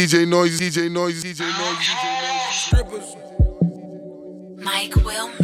DJ 0.00 0.26
Noise, 0.26 0.58
DJ 0.58 0.90
Noise, 0.90 1.22
DJ 1.22 1.44
Noise, 1.44 1.84
DJ 1.84 2.00
Noise. 2.24 2.56
Strippers. 2.56 3.16
Mike 4.56 4.96
Wilmer. 5.04 5.36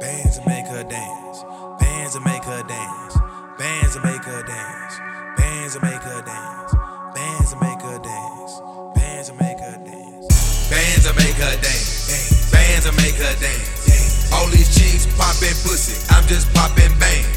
Bands 0.00 0.38
that 0.38 0.46
make 0.46 0.64
her 0.64 0.82
dance. 0.88 1.44
Bands 1.78 2.14
that 2.14 2.24
make 2.24 2.42
her 2.44 2.62
dance. 2.64 3.18
Bands 3.58 3.92
that 3.92 4.02
make 4.02 4.24
her 4.24 4.42
dance. 4.48 4.96
Bands 5.36 5.74
that 5.74 5.82
make 5.84 6.00
her 6.00 6.22
dance. 6.24 6.72
Bands 7.12 7.52
that 7.52 7.60
make 7.60 7.80
her 7.84 7.98
dance. 8.00 8.60
Bands 8.96 9.28
that 9.28 9.36
make 9.36 9.60
her 9.60 9.76
dance. 9.84 10.70
Bands 10.72 11.04
that 11.04 11.16
make 11.20 11.36
her 11.36 11.56
dance. 11.60 12.48
Bands 12.48 12.84
that 12.88 12.96
make 12.96 13.16
her 13.20 13.36
dance. 13.44 14.32
All 14.32 14.48
these 14.48 14.72
chicks 14.72 15.04
popping 15.20 15.52
pussy. 15.68 16.00
I'm 16.16 16.24
just 16.32 16.48
popping 16.56 16.96
bang. 16.96 17.28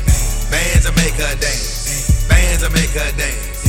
Bands 0.48 0.88
that 0.88 0.96
make 0.96 1.20
her 1.20 1.36
dance. 1.36 2.32
Bands 2.32 2.64
that 2.64 2.72
make 2.72 2.96
her 2.96 3.12
dance. 3.20 3.60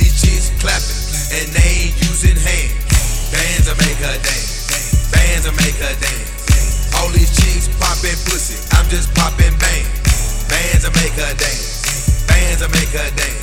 These 0.00 0.24
chicks 0.24 0.48
clapping 0.56 0.99
and 1.40 1.48
they 1.56 1.88
ain't 1.88 1.96
using 2.04 2.36
hands. 2.36 3.32
Bands 3.32 3.64
that 3.64 3.78
make 3.80 3.96
her 3.96 4.18
dance. 4.20 5.08
Bands 5.10 5.44
that 5.48 5.56
make 5.56 5.76
her 5.80 5.94
dance. 5.96 6.92
All 7.00 7.08
these 7.08 7.32
chicks 7.32 7.68
popping 7.80 8.18
pussy. 8.28 8.60
I'm 8.76 8.86
just 8.90 9.14
popping 9.14 9.56
bang. 9.56 9.86
Bands 10.52 10.84
that 10.84 10.92
make 11.00 11.16
her 11.16 11.32
dance. 11.40 12.28
Bands 12.28 12.60
that 12.60 12.70
make 12.72 12.92
her 12.92 13.10
dance. 13.16 13.39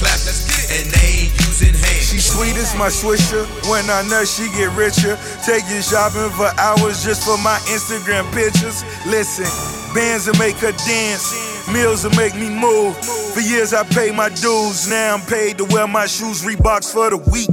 And 0.00 0.86
they 0.94 1.26
ain't 1.26 1.34
using 1.42 1.74
hands. 1.74 2.08
She 2.10 2.18
sweet 2.18 2.54
as 2.56 2.76
my 2.76 2.86
swisher. 2.86 3.42
When 3.68 3.88
I 3.90 4.06
nut, 4.06 4.28
she 4.28 4.46
get 4.54 4.70
richer. 4.76 5.18
Take 5.44 5.64
you 5.68 5.82
shopping 5.82 6.30
for 6.38 6.50
hours 6.60 7.02
just 7.02 7.24
for 7.24 7.36
my 7.38 7.58
Instagram 7.66 8.22
pictures. 8.32 8.84
Listen, 9.06 9.48
bands 9.94 10.26
that 10.26 10.38
make 10.38 10.56
her 10.56 10.72
dance. 10.86 11.34
Meals 11.72 12.02
that 12.02 12.16
make 12.16 12.34
me 12.34 12.48
move. 12.48 12.96
For 13.34 13.40
years 13.40 13.74
I 13.74 13.82
paid 13.82 14.14
my 14.14 14.28
dues. 14.28 14.88
Now 14.88 15.14
I'm 15.14 15.26
paid 15.26 15.58
to 15.58 15.64
wear 15.64 15.88
my 15.88 16.06
shoes. 16.06 16.42
Reeboks 16.44 16.92
for 16.92 17.10
the 17.10 17.18
week. 17.18 17.50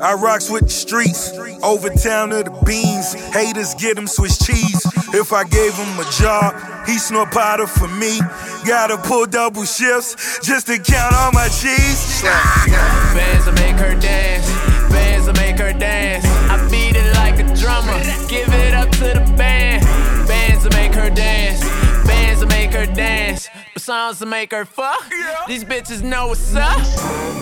I 0.00 0.14
rocks 0.14 0.50
with 0.50 0.64
the 0.64 0.70
streets, 0.70 1.32
over 1.62 1.88
town 1.88 2.28
to 2.30 2.42
the 2.42 2.62
beans. 2.66 3.14
Haters 3.32 3.74
get 3.74 3.96
them 3.96 4.06
Swiss 4.06 4.38
cheese. 4.44 4.95
If 5.14 5.32
I 5.32 5.44
gave 5.44 5.74
him 5.74 5.98
a 5.98 6.10
job, 6.10 6.54
he 6.86 6.98
snort 6.98 7.30
powder 7.30 7.66
for 7.66 7.88
me. 7.88 8.18
Gotta 8.66 8.96
pull 8.98 9.26
double 9.26 9.64
shifts 9.64 10.40
just 10.42 10.66
to 10.66 10.78
count 10.78 11.14
all 11.14 11.32
my 11.32 11.48
cheese. 11.48 12.22
Bands 12.22 13.44
that 13.46 13.54
make 13.54 13.76
her 13.76 13.94
dance. 13.98 14.46
Bands 14.90 15.26
that 15.26 15.36
make 15.36 15.58
her 15.58 15.72
dance. 15.72 16.24
I 16.26 16.56
beat 16.70 16.96
it 16.96 17.14
like 17.14 17.38
a 17.38 17.54
drummer. 17.54 17.98
Give 18.28 18.48
it 18.48 18.74
up 18.74 18.90
to 18.90 19.18
the 19.18 19.34
band. 19.36 19.84
Bands 20.26 20.64
that 20.64 20.72
make 20.74 20.94
her 20.94 21.10
dance. 21.10 21.60
Bands 22.06 22.40
that 22.40 22.48
make 22.48 22.72
her 22.72 22.86
dance. 22.86 23.48
Songs 23.86 24.18
to 24.18 24.26
make 24.26 24.50
her 24.50 24.64
fuck. 24.64 25.12
Yeah. 25.12 25.44
These 25.46 25.62
bitches 25.64 26.02
know 26.02 26.26
what's 26.26 26.56
up. 26.56 26.76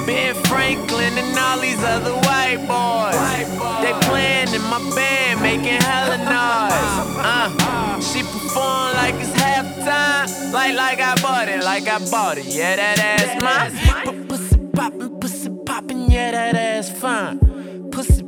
Ben 0.04 0.34
Franklin 0.44 1.16
and 1.16 1.38
all 1.38 1.58
these 1.58 1.82
other 1.82 2.12
white 2.12 2.58
boys. 2.68 3.16
They 3.80 3.94
playing 4.06 4.52
in 4.52 4.60
my 4.64 4.78
band, 4.94 5.40
making 5.40 5.80
hella 5.80 6.18
noise. 6.18 7.16
Uh, 7.16 7.98
she 8.02 8.20
perform 8.24 8.92
like 8.92 9.14
it's 9.14 9.30
halftime. 9.30 10.52
Like, 10.52 10.74
like 10.76 11.00
I 11.00 11.14
bought 11.22 11.48
it, 11.48 11.64
like 11.64 11.88
I 11.88 11.98
bought 12.10 12.36
it. 12.36 12.44
Yeah, 12.44 12.76
that 12.76 12.98
ass 12.98 13.40
mine. 13.40 14.28
Pussy 14.28 14.58
poppin', 14.74 15.18
pussy 15.18 15.50
poppin', 15.64 16.10
yeah, 16.10 16.30
that 16.32 16.56
ass 16.56 16.90
fine. 16.90 17.53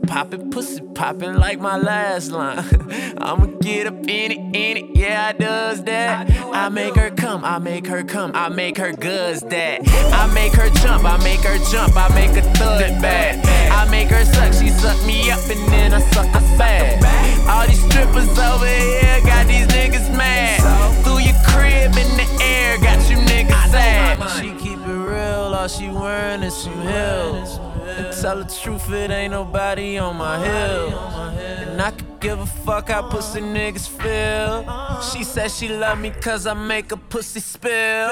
Poppin', 0.06 0.50
pussy 0.50 0.80
poppin' 0.94 1.36
like 1.36 1.58
my 1.60 1.76
last 1.76 2.30
line. 2.30 2.58
I'ma 3.18 3.46
get 3.60 3.86
up 3.86 3.94
in 3.94 4.30
it, 4.32 4.38
in 4.38 4.76
it, 4.76 4.96
yeah, 4.96 5.26
I 5.26 5.32
does 5.32 5.82
that. 5.84 6.30
I 6.30 6.68
make 6.68 6.94
her 6.94 7.10
come, 7.10 7.44
I 7.44 7.58
make 7.58 7.86
her 7.86 8.04
come, 8.04 8.32
I 8.34 8.48
make 8.48 8.78
her 8.78 8.92
guzz 8.92 9.40
that. 9.40 9.80
I 10.12 10.32
make 10.32 10.52
her 10.52 10.70
jump, 10.70 11.04
I 11.04 11.16
make 11.18 11.40
her 11.40 11.58
jump, 11.70 11.96
I 11.96 12.08
make 12.14 12.30
her 12.30 12.52
thud 12.54 13.02
back. 13.02 13.44
I 13.72 13.90
make 13.90 14.08
her 14.08 14.24
suck, 14.24 14.52
she 14.52 14.68
suck 14.70 15.04
me 15.06 15.30
up 15.30 15.40
and 15.50 15.72
then 15.72 15.92
I 15.92 16.00
suck 16.12 16.26
her 16.26 16.58
back. 16.58 17.02
All 17.48 17.66
these 17.66 17.82
strippers 17.84 18.38
over 18.38 18.66
here 18.66 19.20
got 19.22 19.46
these 19.46 19.66
niggas 19.66 20.16
mad. 20.16 21.04
Through 21.04 21.18
your 21.18 21.36
crib 21.44 21.96
in 21.96 22.16
the 22.16 22.38
air, 22.42 22.78
got 22.78 23.10
you 23.10 23.16
niggas 23.16 23.70
sad. 23.70 24.40
She 24.40 24.54
keep 24.54 24.78
it 24.78 24.86
real, 24.86 25.54
all 25.54 25.68
she 25.68 25.88
wearing 25.88 26.42
is 26.42 26.56
some 26.56 26.80
heels. 26.82 27.58
And 27.96 28.14
tell 28.20 28.38
the 28.38 28.44
truth, 28.62 28.90
it 28.92 29.10
ain't 29.10 29.32
nobody 29.32 29.96
on 29.98 30.16
my 30.16 30.38
hill. 30.38 30.98
And 30.98 31.80
I 31.80 31.90
could 31.90 32.20
give 32.20 32.38
a 32.38 32.46
fuck 32.46 32.88
how 32.90 33.08
pussy 33.08 33.40
niggas 33.40 33.88
feel. 33.88 34.64
She 35.00 35.24
said 35.24 35.50
she 35.50 35.68
love 35.68 35.98
me 35.98 36.10
cause 36.10 36.46
I 36.46 36.54
make 36.54 36.92
a 36.92 36.96
pussy 36.96 37.40
spill. 37.40 38.08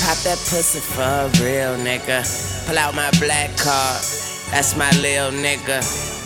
Pop 0.00 0.18
that 0.24 0.38
pussy 0.48 0.80
for 0.80 1.28
real 1.42 1.76
nigga. 1.84 2.22
Pull 2.66 2.78
out 2.78 2.94
my 2.94 3.10
black 3.18 3.56
card, 3.56 4.00
that's 4.50 4.76
my 4.76 4.90
lil 5.02 5.32
nigga. 5.32 5.80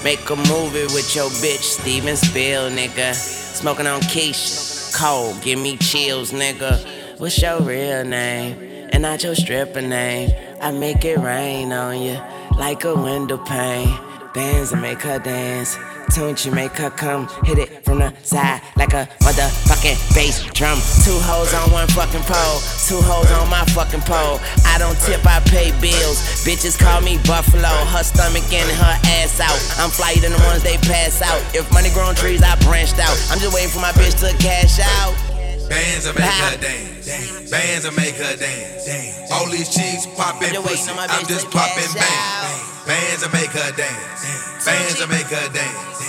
Make 0.04 0.28
a 0.30 0.36
movie 0.36 0.84
with 0.94 1.14
your 1.16 1.28
bitch, 1.42 1.78
Steven 1.78 2.16
Spiel, 2.16 2.70
nigga. 2.70 3.14
Smoking 3.14 3.86
on 3.86 4.00
Keisha, 4.02 4.94
cold, 4.96 5.40
give 5.42 5.58
me 5.58 5.76
chills, 5.76 6.30
nigga. 6.32 7.18
What's 7.18 7.40
your 7.42 7.60
real 7.60 8.04
name? 8.04 8.69
And 8.92 9.02
not 9.02 9.22
your 9.22 9.34
stripper 9.34 9.80
name. 9.80 10.30
I 10.60 10.70
make 10.72 11.04
it 11.04 11.18
rain 11.18 11.72
on 11.72 12.00
you 12.00 12.18
like 12.56 12.84
a 12.84 12.94
window 12.94 13.38
pane. 13.38 13.98
Bands 14.34 14.70
that 14.70 14.80
make 14.80 15.02
her 15.02 15.18
dance. 15.18 15.76
Tunes 16.10 16.44
you 16.44 16.50
make 16.50 16.72
her 16.72 16.90
come, 16.90 17.28
hit 17.44 17.58
it 17.58 17.84
from 17.84 17.98
the 17.98 18.12
side 18.22 18.60
like 18.74 18.92
a 18.92 19.06
motherfucking 19.22 19.94
bass 20.14 20.42
drum. 20.54 20.78
Two 21.06 21.14
hoes 21.22 21.54
on 21.54 21.70
one 21.70 21.86
fucking 21.88 22.22
pole, 22.26 22.58
two 22.82 22.98
hoes 22.98 23.30
on 23.30 23.48
my 23.48 23.64
fucking 23.70 24.02
pole. 24.02 24.42
I 24.66 24.78
don't 24.78 24.98
tip, 25.06 25.24
I 25.24 25.38
pay 25.46 25.70
bills. 25.78 26.18
Bitches 26.42 26.78
call 26.78 27.00
me 27.00 27.18
Buffalo, 27.26 27.70
her 27.94 28.02
stomach 28.02 28.42
and 28.52 28.70
her 28.70 28.98
ass 29.22 29.38
out. 29.38 29.58
I'm 29.78 29.90
flyer 29.90 30.18
than 30.18 30.32
the 30.32 30.42
ones 30.50 30.64
they 30.64 30.78
pass 30.78 31.22
out. 31.22 31.38
If 31.54 31.70
money 31.72 31.90
grown 31.90 32.16
trees, 32.16 32.42
I 32.42 32.56
branched 32.66 32.98
out. 32.98 33.14
I'm 33.30 33.38
just 33.38 33.54
waiting 33.54 33.70
for 33.70 33.80
my 33.80 33.92
bitch 33.92 34.18
to 34.26 34.36
cash 34.42 34.80
out. 34.82 35.29
Bands 35.70 36.02
that 36.02 36.18
make 36.18 36.26
her 36.26 36.58
dance. 36.58 37.46
Bands 37.46 37.86
that 37.86 37.94
make 37.94 38.18
her 38.18 38.34
dance. 38.34 39.30
All 39.30 39.46
these 39.46 39.70
chicks 39.70 40.02
popping 40.18 40.50
pussy. 40.50 40.66
waiting 40.66 40.90
on 40.90 40.96
my 40.98 41.06
I'm 41.06 41.22
just 41.30 41.46
popping 41.54 41.86
bang. 41.94 42.50
Bands 42.90 43.22
that 43.22 43.30
make 43.30 43.54
her 43.54 43.70
dance. 43.78 44.66
Bands 44.66 44.98
that 44.98 45.06
make 45.06 45.30
her 45.30 45.48
dance. 45.54 46.02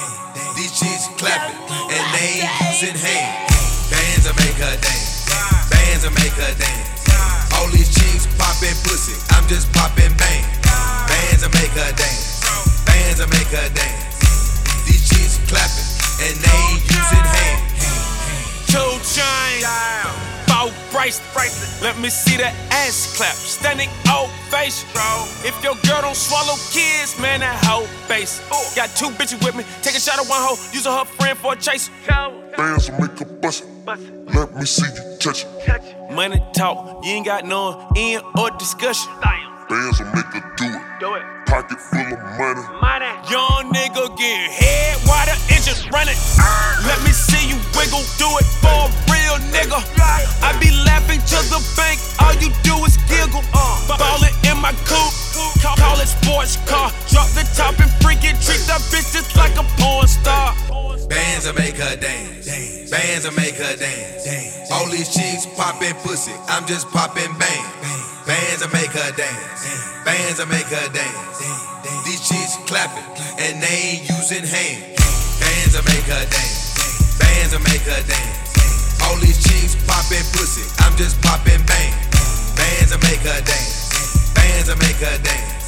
These 0.58 0.74
chicks 0.82 1.14
clapping 1.22 1.54
and 1.94 2.06
they 2.18 2.42
ain't 2.42 2.50
using 2.74 2.98
hands. 2.98 3.54
Bands 3.94 4.26
that 4.26 4.34
make 4.42 4.58
her 4.58 4.76
dance. 4.82 5.30
Bands 5.70 6.10
that 6.10 6.14
make 6.18 6.34
her 6.42 6.54
dance. 6.58 7.06
All 7.54 7.70
these 7.70 7.94
chicks 7.94 8.26
popping 8.42 8.74
pussy. 8.82 9.14
I'm 9.38 9.46
just 9.46 9.70
popping 9.78 10.10
bang. 10.18 10.42
Bands 11.06 11.46
that 11.46 11.54
make 11.54 11.74
her 11.78 11.94
dance. 11.94 12.42
Bands 12.90 13.22
that 13.22 13.30
make 13.30 13.54
her 13.54 13.70
dance. 13.78 14.10
These 14.90 15.06
chicks 15.06 15.38
clapping 15.46 15.86
and 16.26 16.38
they 16.42 16.71
four. 21.10 21.42
Let 21.82 21.98
me 22.00 22.10
see 22.10 22.38
that 22.38 22.54
ass 22.70 23.18
clap. 23.18 23.34
Standing 23.34 23.90
ovation. 24.06 24.88
Oh, 24.96 25.26
if 25.44 25.58
your 25.64 25.74
girl 25.88 26.02
don't 26.02 26.16
swallow 26.16 26.56
kids, 26.72 27.20
man, 27.20 27.40
that 27.40 27.58
hoe 27.66 27.86
face. 28.08 28.40
Got 28.76 28.90
two 28.96 29.10
bitches 29.18 29.44
with 29.44 29.56
me. 29.56 29.64
Take 29.82 29.96
a 29.96 30.00
shot 30.00 30.20
at 30.20 30.28
one 30.28 30.40
hoe, 30.40 30.58
using 30.72 30.92
her 30.92 31.06
friend 31.06 31.38
for 31.38 31.54
a 31.54 31.56
chase. 31.56 31.90
Bands 32.58 32.92
will 32.92 33.02
make 33.02 33.20
a 33.22 33.26
bust. 33.26 33.66
Let 34.34 34.56
me 34.56 34.66
see 34.66 34.86
you 34.86 35.18
touch 35.18 35.46
it. 35.46 36.12
Money 36.12 36.42
talk, 36.54 37.04
you 37.04 37.12
ain't 37.12 37.26
got 37.26 37.46
no 37.46 37.90
end 37.96 38.24
or 38.38 38.52
discussion. 38.52 39.12
Bands 39.70 40.00
will 40.00 40.08
make 40.14 40.26
her 40.26 40.54
do 40.58 40.66
it. 40.66 40.82
Do 41.00 41.16
it. 41.16 41.24
Pocket 41.52 41.84
full 41.84 42.00
of 42.00 42.24
money. 42.40 42.64
Young 43.28 43.68
nigga 43.76 44.08
getting 44.16 44.52
head 44.56 44.96
while 45.04 45.28
the 45.28 45.36
engine's 45.52 45.84
running. 45.92 46.16
Let 46.88 46.96
me 47.04 47.12
see 47.12 47.44
you 47.52 47.60
wiggle, 47.76 48.08
do 48.16 48.32
it 48.40 48.48
for 48.64 48.72
a 48.72 48.92
real 49.12 49.36
nigga. 49.52 49.84
I 50.40 50.56
be 50.64 50.72
laughing 50.88 51.20
to 51.20 51.40
the 51.52 51.60
bank, 51.76 52.00
all 52.24 52.32
you 52.40 52.56
do 52.64 52.80
is 52.88 52.96
giggle. 53.12 53.44
Uh. 53.52 54.00
Ballin' 54.00 54.32
in 54.48 54.64
my 54.64 54.72
coupe, 54.88 55.12
call, 55.60 55.76
call 55.76 56.00
it 56.00 56.08
sports 56.08 56.56
car. 56.64 56.88
Drop 57.12 57.28
the 57.36 57.44
top 57.52 57.76
and 57.84 57.92
freak 58.00 58.24
it, 58.24 58.40
treat 58.40 58.64
that 58.72 58.80
bitch 58.88 59.12
just 59.12 59.36
like 59.36 59.52
a 59.60 59.68
porn 59.76 60.08
star. 60.08 60.56
Bands 61.12 61.52
that 61.52 61.56
make 61.60 61.76
her 61.76 61.98
dance. 62.00 62.48
Bands 62.90 63.28
that 63.28 63.36
make 63.36 63.60
her 63.60 63.76
dance. 63.76 64.72
All 64.72 64.88
these 64.88 65.12
chicks 65.12 65.46
popping 65.60 65.96
pussy. 66.00 66.32
I'm 66.48 66.66
just 66.66 66.88
popping 66.96 67.36
bang. 67.38 68.01
Bands 68.28 68.62
that 68.62 68.72
make 68.74 68.94
her 68.94 69.12
dance. 69.18 69.66
Bands 70.06 70.38
that 70.38 70.50
make 70.50 70.70
her 70.70 70.88
dance. 70.94 71.42
These 72.06 72.22
chicks 72.30 72.58
clapping 72.70 73.02
and 73.42 73.58
they 73.58 73.98
ain't 73.98 74.10
using 74.10 74.46
hands. 74.46 74.94
Bands 75.42 75.74
that 75.74 75.86
make 75.90 76.06
her 76.06 76.26
dance. 76.30 77.18
Bands 77.18 77.52
that 77.58 77.64
make 77.66 77.82
her 77.82 78.04
dance. 78.06 79.02
All 79.02 79.18
these 79.18 79.42
chicks 79.42 79.74
popping 79.90 80.22
pussy. 80.38 80.62
I'm 80.86 80.94
just 80.98 81.18
popping 81.26 81.66
bang. 81.66 81.94
Bands 82.54 82.94
that 82.94 83.02
make 83.02 83.26
her 83.26 83.42
dance. 83.42 84.30
Bands 84.38 84.70
that 84.70 84.78
make 84.78 85.02
her 85.02 85.18
dance. 85.26 85.66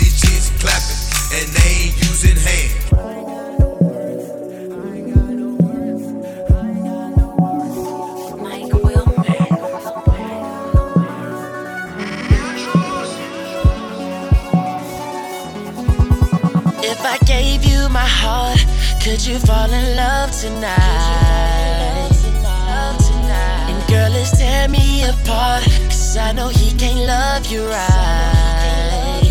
These 0.00 0.16
chicks 0.24 0.48
clapping 0.64 1.00
and 1.36 1.48
they 1.52 1.92
ain't 1.92 1.96
using 2.00 2.38
hands. 2.40 3.33
Heart. 18.06 18.64
Could 19.02 19.24
you 19.26 19.38
fall 19.38 19.70
in 19.70 19.96
love 19.96 20.30
tonight? 20.32 22.10
And 23.68 23.88
girl, 23.88 24.10
let's 24.10 24.36
tear 24.38 24.68
me 24.68 25.04
apart. 25.04 25.64
Cause 25.88 26.16
I 26.16 26.32
know 26.32 26.48
he 26.48 26.70
can't 26.78 27.06
love 27.06 27.46
you 27.46 27.66
right. 27.66 29.22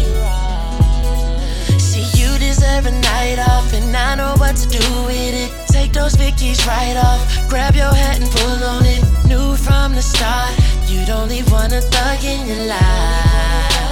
See, 1.80 2.06
you 2.20 2.38
deserve 2.40 2.86
a 2.86 2.92
night 2.92 3.40
off, 3.40 3.74
and 3.74 3.96
I 3.96 4.16
know 4.16 4.36
what 4.38 4.56
to 4.58 4.70
do 4.70 4.86
with 5.06 5.34
it. 5.34 5.52
Take 5.68 5.94
those 5.94 6.16
Vickies 6.16 6.66
right 6.68 6.98
off, 6.98 7.22
grab 7.50 7.76
your 7.76 7.94
hat 7.94 8.20
and 8.22 8.30
pull 8.32 8.64
on 8.64 8.86
it. 8.86 9.04
Knew 9.28 9.56
from 9.56 9.96
the 9.96 10.02
start, 10.02 10.54
you'd 10.88 11.10
only 11.10 11.44
want 11.52 11.74
a 11.74 11.82
thug 11.82 12.24
in 12.24 12.48
your 12.48 12.66
life 12.68 13.83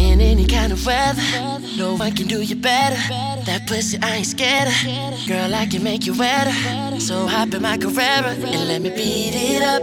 in 0.00 0.20
any 0.20 0.46
kind 0.46 0.72
of 0.72 0.84
weather. 0.86 1.22
No 1.76 1.94
one 1.96 2.12
can 2.12 2.26
do 2.26 2.40
you 2.40 2.56
better. 2.56 2.96
That 3.46 3.66
pussy, 3.66 3.98
I 4.02 4.16
ain't 4.16 4.26
scared 4.26 4.68
of. 4.68 5.28
Girl, 5.28 5.54
I 5.54 5.66
can 5.66 5.82
make 5.82 6.06
you 6.06 6.14
wetter. 6.16 6.54
So 7.00 7.26
hop 7.26 7.54
in 7.54 7.62
my 7.62 7.76
Carrera 7.76 8.32
and 8.32 8.68
let 8.68 8.80
me 8.82 8.90
beat 8.90 9.34
it 9.34 9.62
up. 9.62 9.82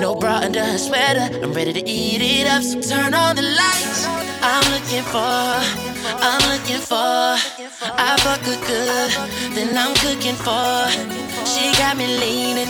No 0.00 0.14
bra 0.14 0.36
under 0.46 0.62
her 0.62 0.78
sweater. 0.78 1.26
I'm 1.42 1.52
ready 1.52 1.72
to 1.72 1.84
eat 1.86 2.20
it 2.20 2.46
up. 2.46 2.62
So 2.62 2.80
turn 2.80 3.14
on 3.14 3.36
the 3.36 3.42
lights. 3.42 4.06
I'm 4.42 4.64
looking 4.72 5.04
for, 5.12 5.42
I'm 6.28 6.42
looking 6.52 6.82
for. 6.90 7.40
I 7.98 8.16
fuck 8.24 8.42
her 8.50 8.58
good, 8.70 9.10
then 9.56 9.76
I'm 9.76 9.94
cooking 10.04 10.38
for. 10.46 10.86
She 11.46 11.72
got 11.80 11.96
me 11.96 12.06
leaning. 12.06 12.68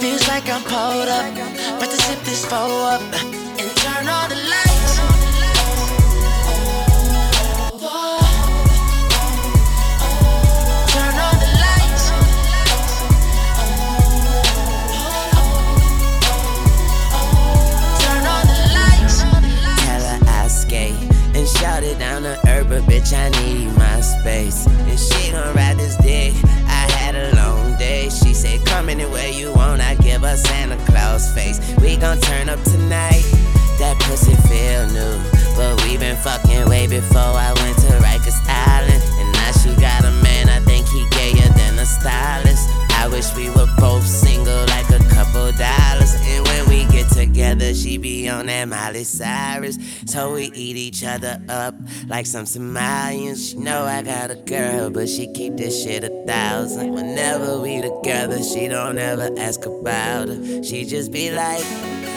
Feels 0.00 0.26
like 0.28 0.48
I'm 0.50 0.62
pulled 0.62 1.08
up. 1.08 1.26
About 1.76 1.90
to 1.90 1.96
sip 1.96 2.20
this 2.24 2.44
foe 2.44 2.94
up 2.94 3.02
and 3.60 3.70
turn 3.82 4.08
on 4.08 4.28
the 4.28 4.36
lights. 4.36 4.45
But 22.76 22.92
bitch, 22.92 23.12
I 23.16 23.30
need 23.40 23.72
my 23.76 24.00
space. 24.00 24.66
And 24.66 24.98
she 24.98 25.32
gon' 25.32 25.54
ride 25.54 25.76
this 25.78 25.96
dick. 25.96 26.34
I 26.66 26.84
had 26.92 27.14
a 27.14 27.34
long 27.36 27.76
day. 27.78 28.10
She 28.10 28.34
said, 28.34 28.64
Come 28.66 28.88
anywhere 28.88 29.28
you 29.28 29.52
want. 29.52 29.80
I 29.80 29.94
give 29.94 30.22
her 30.22 30.36
Santa 30.36 30.76
Claus 30.84 31.32
face. 31.32 31.58
We 31.80 31.96
gon' 31.96 32.20
turn 32.20 32.48
up 32.48 32.62
tonight. 32.64 33.24
That 33.78 33.96
pussy 34.00 34.34
feel 34.48 34.86
new. 34.92 35.16
But 35.56 35.82
we 35.84 35.96
been 35.96 36.16
fucking 36.16 36.68
way 36.68 36.86
before 36.86 37.32
I 37.48 37.52
went 37.62 37.78
to 37.78 37.92
Rikers 38.04 38.40
Island. 38.46 39.02
And 39.20 39.32
now 39.32 39.52
she 39.52 39.70
got 39.80 40.04
a 40.04 40.12
man, 40.22 40.48
I 40.48 40.60
think 40.60 40.86
he 40.88 41.06
gayer 41.10 41.48
than 41.48 41.78
a 41.78 41.86
stylist. 41.86 42.68
I 43.06 43.08
wish 43.08 43.32
we 43.36 43.48
were 43.50 43.68
both 43.78 44.04
single 44.04 44.66
like 44.66 44.90
a 44.90 44.98
couple 45.14 45.52
dollars. 45.52 46.12
And 46.22 46.44
when 46.44 46.68
we 46.68 46.86
get 46.86 47.08
together, 47.12 47.72
she 47.72 47.98
be 47.98 48.28
on 48.28 48.46
that 48.46 48.66
Miley 48.66 49.04
Cyrus. 49.04 49.78
So 50.06 50.34
we 50.34 50.46
eat 50.46 50.76
each 50.76 51.04
other 51.04 51.40
up 51.48 51.76
like 52.08 52.26
some 52.26 52.46
Somalians. 52.46 53.50
She 53.50 53.58
know 53.58 53.84
I 53.84 54.02
got 54.02 54.32
a 54.32 54.34
girl, 54.34 54.90
but 54.90 55.08
she 55.08 55.32
keep 55.32 55.56
this 55.56 55.84
shit 55.84 56.02
a 56.02 56.24
thousand. 56.26 56.94
Whenever 56.94 57.60
we 57.60 57.80
together, 57.80 58.42
she 58.42 58.66
don't 58.66 58.98
ever 58.98 59.30
ask 59.38 59.64
about 59.64 60.26
her. 60.26 60.64
She 60.64 60.84
just 60.84 61.12
be 61.12 61.30
like, 61.30 61.64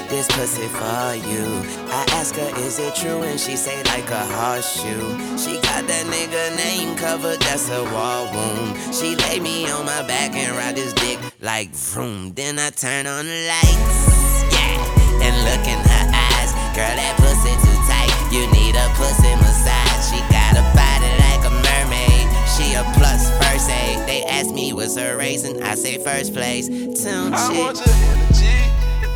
this 0.10 0.28
pussy 0.28 0.68
for 0.68 1.14
you. 1.16 1.46
I 1.94 2.04
ask 2.18 2.36
her, 2.36 2.52
is 2.66 2.80
it 2.80 2.96
true? 2.96 3.22
And 3.22 3.40
she 3.40 3.56
say 3.56 3.78
like 3.84 4.10
a 4.10 4.26
horseshoe. 4.26 5.38
She 5.38 5.62
got 5.62 5.86
that 5.86 6.06
nigga 6.10 6.58
name 6.58 6.98
covered, 6.98 7.40
that's 7.42 7.70
a 7.70 7.84
war 7.84 8.26
wound. 8.34 8.76
She 8.94 9.16
lay 9.16 9.40
me 9.40 9.70
on 9.70 9.86
my 9.86 10.02
back 10.08 10.34
and 10.36 10.56
ride 10.56 10.76
this 10.76 10.94
dick 10.94 11.20
like 11.42 11.70
vroom. 11.70 12.34
Then 12.34 12.58
I 12.58 12.72
turn 12.72 13.06
on 13.06 13.26
the 13.26 13.40
lights, 13.48 14.44
yeah, 14.52 14.82
and 15.22 15.36
look 15.46 15.64
in 15.70 15.78
her 15.78 16.06
eyes. 16.10 16.52
Girl, 16.74 16.90
that 16.90 17.16
pussy 17.22 17.54
too 17.62 17.80
tight. 17.86 18.10
You 18.34 18.50
need 18.50 18.76
a 18.76 18.90
pussy 18.98 19.34
massage. 19.38 20.10
She 20.10 20.20
got 20.34 20.58
a 20.58 20.66
body 20.74 21.12
like 21.30 21.44
a 21.46 21.54
mermaid. 21.54 22.26
She 22.58 22.74
a 22.74 22.84
plus 22.98 23.30
first 23.38 23.70
aid. 23.70 24.08
They 24.08 24.24
ask 24.26 24.52
me 24.54 24.74
what's 24.74 24.98
her 24.98 25.18
race, 25.18 25.46
and 25.46 25.64
I 25.64 25.76
say 25.76 25.98
first 25.98 26.34
place. 26.34 26.68
Tune 26.68 27.34
I 27.34 27.54
energy 27.54 28.29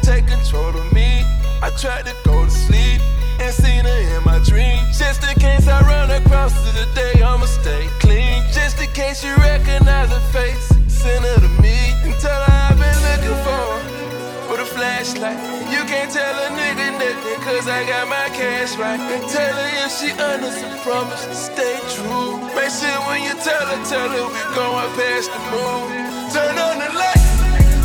take 0.03 0.27
control 0.27 0.75
of 0.75 0.91
me. 0.91 1.23
I 1.63 1.71
tried 1.79 2.05
to 2.05 2.15
go 2.27 2.43
to 2.43 2.51
sleep 2.51 2.99
and 3.39 3.53
seen 3.53 3.85
her 3.85 4.01
in 4.17 4.23
my 4.23 4.39
dreams. 4.43 4.99
Just 4.99 5.23
in 5.23 5.33
case 5.39 5.67
I 5.67 5.79
run 5.87 6.11
across 6.11 6.51
her 6.53 6.85
today, 6.85 7.23
I'ma 7.23 7.45
stay 7.45 7.87
clean. 8.03 8.43
Just 8.51 8.79
in 8.83 8.91
case 8.91 9.23
you 9.23 9.33
recognize 9.37 10.11
her 10.11 10.25
face, 10.35 10.67
send 10.91 11.23
her 11.23 11.39
to 11.39 11.51
me 11.63 11.95
and 12.03 12.13
tell 12.19 12.35
her 12.35 12.53
I've 12.67 12.77
been 12.77 12.99
looking 13.07 13.39
for 13.47 13.55
her 13.55 14.51
with 14.51 14.59
a 14.59 14.67
flashlight. 14.67 15.39
You 15.71 15.81
can't 15.87 16.11
tell 16.11 16.35
a 16.35 16.51
nigga 16.51 16.99
nothing, 16.99 17.39
cause 17.47 17.67
I 17.67 17.87
got 17.87 18.07
my 18.11 18.27
cash 18.35 18.75
right. 18.75 18.99
And 18.99 19.23
tell 19.31 19.55
her 19.55 19.71
if 19.87 19.91
she 19.95 20.11
under 20.19 20.51
some 20.51 20.77
promise, 20.83 21.23
stay 21.31 21.79
true. 21.95 22.43
Make 22.51 22.75
sure 22.75 22.99
when 23.07 23.23
you 23.23 23.33
tell 23.39 23.65
her, 23.71 23.79
tell 23.87 24.11
her 24.11 24.27
we 24.27 24.41
going 24.51 24.91
past 24.99 25.31
the 25.31 25.39
moon. 25.47 25.87
Turn 26.35 26.59
on 26.59 26.75
the 26.83 26.89
lights, 26.91 27.31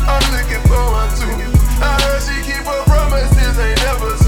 I'm 0.03 0.25
looking 0.35 0.63
for 0.67 0.83
one 0.91 1.11
too. 1.15 1.48
I 1.81 2.01
heard 2.01 2.21
she 2.23 2.41
keep 2.43 2.65
her 2.65 2.83
promises, 2.83 3.57
ain't 3.57 3.79
never 3.79 4.18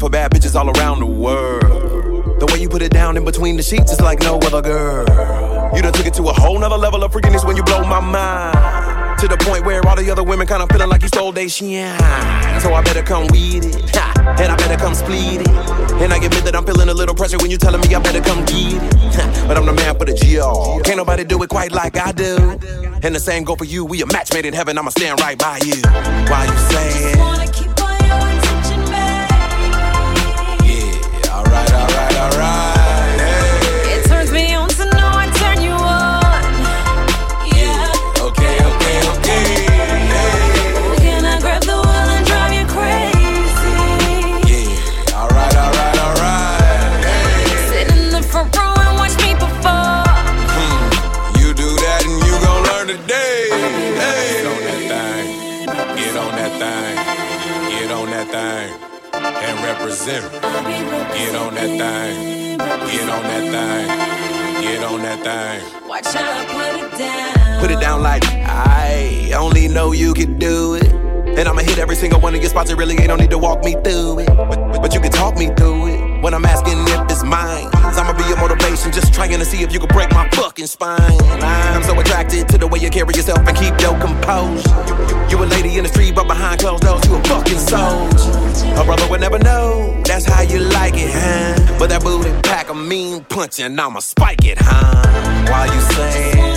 for 0.00 0.10
bad 0.10 0.30
bitches 0.30 0.54
all 0.54 0.68
around 0.78 1.00
the 1.00 1.06
world. 1.06 2.40
The 2.40 2.46
way 2.52 2.60
you 2.60 2.68
put 2.68 2.82
it 2.82 2.92
down 2.92 3.16
in 3.16 3.24
between 3.24 3.56
the 3.56 3.62
sheets 3.62 3.92
is 3.92 4.00
like 4.00 4.20
no 4.20 4.38
other 4.38 4.60
girl. 4.62 5.04
You 5.74 5.82
done 5.82 5.92
took 5.92 6.06
it 6.06 6.14
to 6.14 6.22
a 6.24 6.32
whole 6.32 6.58
nother 6.58 6.76
level 6.76 7.02
of 7.04 7.12
freakiness 7.12 7.46
when 7.46 7.56
you 7.56 7.62
blow 7.62 7.82
my 7.84 8.00
mind. 8.00 9.18
To 9.20 9.28
the 9.28 9.36
point 9.38 9.64
where 9.64 9.86
all 9.86 9.96
the 9.96 10.10
other 10.10 10.22
women 10.22 10.46
kinda 10.46 10.66
feeling 10.66 10.88
like 10.88 11.02
you 11.02 11.08
stole 11.08 11.32
they 11.32 11.48
shine. 11.48 11.98
So 12.60 12.74
I 12.74 12.82
better 12.82 13.02
come 13.02 13.26
with 13.28 13.64
it. 13.64 13.96
Ha, 13.96 14.34
and 14.38 14.52
I 14.52 14.56
better 14.56 14.76
come 14.76 14.94
split 14.94 15.40
it. 15.40 15.48
And 16.02 16.12
I 16.12 16.16
admit 16.16 16.44
that 16.44 16.54
I'm 16.56 16.64
feeling 16.64 16.88
a 16.88 16.94
little 16.94 17.14
pressure 17.14 17.38
when 17.38 17.50
you 17.50 17.56
telling 17.56 17.80
me 17.80 17.94
I 17.94 18.00
better 18.00 18.20
come 18.20 18.44
get 18.44 18.82
it. 18.82 18.94
Ha, 19.14 19.44
But 19.48 19.56
I'm 19.56 19.66
the 19.66 19.72
man 19.72 19.96
for 19.96 20.04
the 20.04 20.12
GR. 20.12 20.82
Can't 20.82 20.96
nobody 20.98 21.24
do 21.24 21.42
it 21.42 21.48
quite 21.48 21.72
like 21.72 21.96
I 21.96 22.12
do. 22.12 22.36
And 23.02 23.14
the 23.14 23.20
same 23.20 23.44
go 23.44 23.54
for 23.54 23.64
you. 23.64 23.84
We 23.84 24.02
a 24.02 24.06
match 24.06 24.32
made 24.32 24.46
in 24.46 24.54
heaven. 24.54 24.76
I'ma 24.78 24.90
stand 24.90 25.20
right 25.20 25.38
by 25.38 25.58
you. 25.64 25.80
Why 26.28 26.44
you 26.46 26.58
saying? 26.74 27.63
Thing. 63.54 63.86
Get 64.62 64.82
on 64.82 65.00
that 65.02 65.20
thing. 65.22 65.88
Watch 65.88 66.06
how 66.06 66.40
I 66.40 66.44
put 66.54 66.72
it 66.82 66.98
down. 66.98 67.60
Put 67.60 67.70
it 67.70 67.80
down 67.80 68.02
like 68.02 68.24
I 68.24 69.32
only 69.36 69.68
know 69.68 69.92
you 69.92 70.12
can 70.14 70.38
do 70.38 70.74
it. 70.74 70.90
And 71.38 71.48
I'ma 71.48 71.62
hit 71.62 71.78
every 71.78 71.96
single 71.96 72.20
one 72.20 72.34
of 72.34 72.40
your 72.40 72.50
spots. 72.50 72.70
It 72.70 72.76
really 72.76 72.96
ain't 72.96 73.08
no 73.08 73.16
need 73.16 73.30
to 73.30 73.38
walk 73.38 73.64
me 73.64 73.72
through 73.72 74.20
it. 74.20 74.26
But, 74.26 74.48
but, 74.48 74.82
but 74.82 74.94
you 74.94 75.00
can 75.00 75.12
talk 75.12 75.36
me 75.36 75.46
through 75.58 75.86
it. 75.88 75.93
When 76.24 76.32
I'm 76.32 76.46
asking 76.46 76.78
if 76.88 77.12
it's 77.12 77.22
mine, 77.22 77.68
i 77.74 77.92
I'ma 78.00 78.16
be 78.16 78.24
your 78.24 78.38
motivation. 78.38 78.90
Just 78.92 79.12
trying 79.12 79.38
to 79.38 79.44
see 79.44 79.62
if 79.62 79.74
you 79.74 79.78
can 79.78 79.88
break 79.88 80.10
my 80.12 80.26
fucking 80.30 80.66
spine. 80.68 81.20
I'm 81.42 81.82
so 81.82 82.00
attracted 82.00 82.48
to 82.48 82.56
the 82.56 82.66
way 82.66 82.78
you 82.78 82.88
carry 82.88 83.12
yourself 83.12 83.46
and 83.46 83.54
keep 83.54 83.78
your 83.78 83.92
composure. 84.00 84.72
You 85.28 85.44
a 85.44 85.44
lady 85.44 85.76
in 85.76 85.82
the 85.82 85.90
street, 85.90 86.14
but 86.14 86.26
behind 86.26 86.60
closed 86.60 86.82
doors, 86.82 87.04
you 87.04 87.16
a 87.16 87.22
fucking 87.24 87.58
soldier. 87.58 88.80
A 88.80 88.84
brother 88.86 89.06
would 89.10 89.20
never 89.20 89.38
know, 89.38 90.00
that's 90.06 90.24
how 90.24 90.40
you 90.40 90.60
like 90.60 90.94
it, 90.96 91.12
huh? 91.12 91.76
But 91.78 91.90
that 91.90 92.02
booty 92.02 92.30
pack 92.40 92.70
a 92.70 92.74
mean 92.74 93.22
punch 93.24 93.60
and 93.60 93.78
I'ma 93.78 94.00
spike 94.00 94.46
it, 94.46 94.56
huh? 94.58 95.50
While 95.50 95.74
you 95.74 95.80
say, 95.92 96.53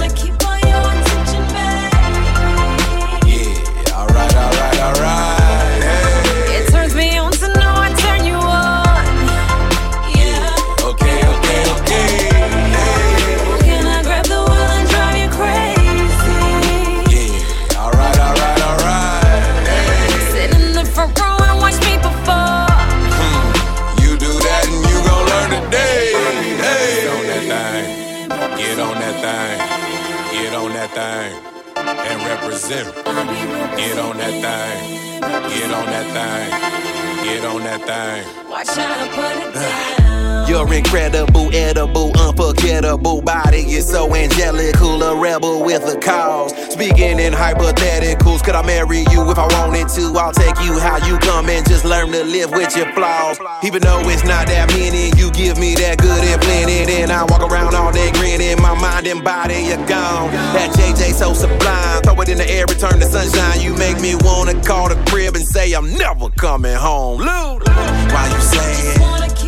that 30.95 31.31
thing. 31.31 31.57
And 31.77 32.21
represent. 32.27 32.95
Get 32.95 33.97
on 33.97 34.17
that 34.17 34.31
thing. 34.31 35.21
Get 35.21 35.73
on 35.73 35.85
that 35.85 36.07
thing. 36.15 37.23
Get 37.23 37.45
on 37.45 37.63
that 37.63 37.81
thing. 37.81 38.49
Watch 38.49 38.67
how 38.69 39.05
to 39.05 39.11
put 39.13 39.47
it 39.47 39.53
down. 39.53 40.06
You're 40.47 40.73
incredible, 40.73 41.53
edible, 41.53 42.17
unforgettable 42.17 43.21
body. 43.21 43.65
You're 43.67 43.81
so 43.81 44.15
angelical, 44.15 45.03
a 45.03 45.13
rebel 45.13 45.61
with 45.65 45.83
a 45.83 45.99
cause. 45.99 46.55
Speaking 46.71 47.19
in 47.19 47.33
hypotheticals, 47.33 48.45
could 48.45 48.55
I 48.55 48.65
marry 48.65 48.99
you 49.11 49.29
if 49.29 49.37
I 49.37 49.45
wanted 49.59 49.89
to? 49.89 50.17
I'll 50.17 50.31
take 50.31 50.57
you 50.63 50.79
how 50.79 51.05
you 51.05 51.17
come 51.17 51.49
and 51.49 51.67
just 51.67 51.83
learn 51.83 52.13
to 52.13 52.23
live 52.23 52.51
with 52.51 52.77
your 52.77 52.89
flaws. 52.93 53.37
Even 53.61 53.81
though 53.81 53.99
it's 54.07 54.23
not 54.23 54.47
that 54.47 54.69
many, 54.71 55.11
you 55.19 55.31
give 55.31 55.59
me 55.59 55.75
that 55.75 55.97
good 55.97 56.23
and 56.23 56.41
plenty. 56.41 56.85
Then 56.85 57.11
I 57.11 57.25
walk 57.25 57.41
around 57.41 57.75
all 57.75 57.91
day 57.91 58.09
grinning, 58.13 58.61
my 58.61 58.73
mind 58.79 59.05
and 59.05 59.21
body 59.21 59.73
are 59.73 59.85
gone. 59.85 60.31
That 60.55 60.71
JJ 60.79 61.11
so 61.11 61.33
sublime, 61.33 62.03
throw 62.03 62.21
it 62.21 62.29
in 62.29 62.37
the 62.37 62.49
air, 62.49 62.63
return 62.69 62.99
the 62.99 63.05
sunshine. 63.05 63.59
You 63.59 63.75
make 63.75 63.99
me 63.99 64.15
wanna 64.21 64.55
call 64.63 64.87
the 64.87 64.95
crib 65.11 65.35
and 65.35 65.45
say 65.45 65.73
I'm 65.73 65.93
never 65.95 66.29
coming 66.29 66.75
home. 66.75 67.19
Lou, 67.19 67.59
why 67.59 68.31
you 68.33 68.41
saying? 68.41 69.46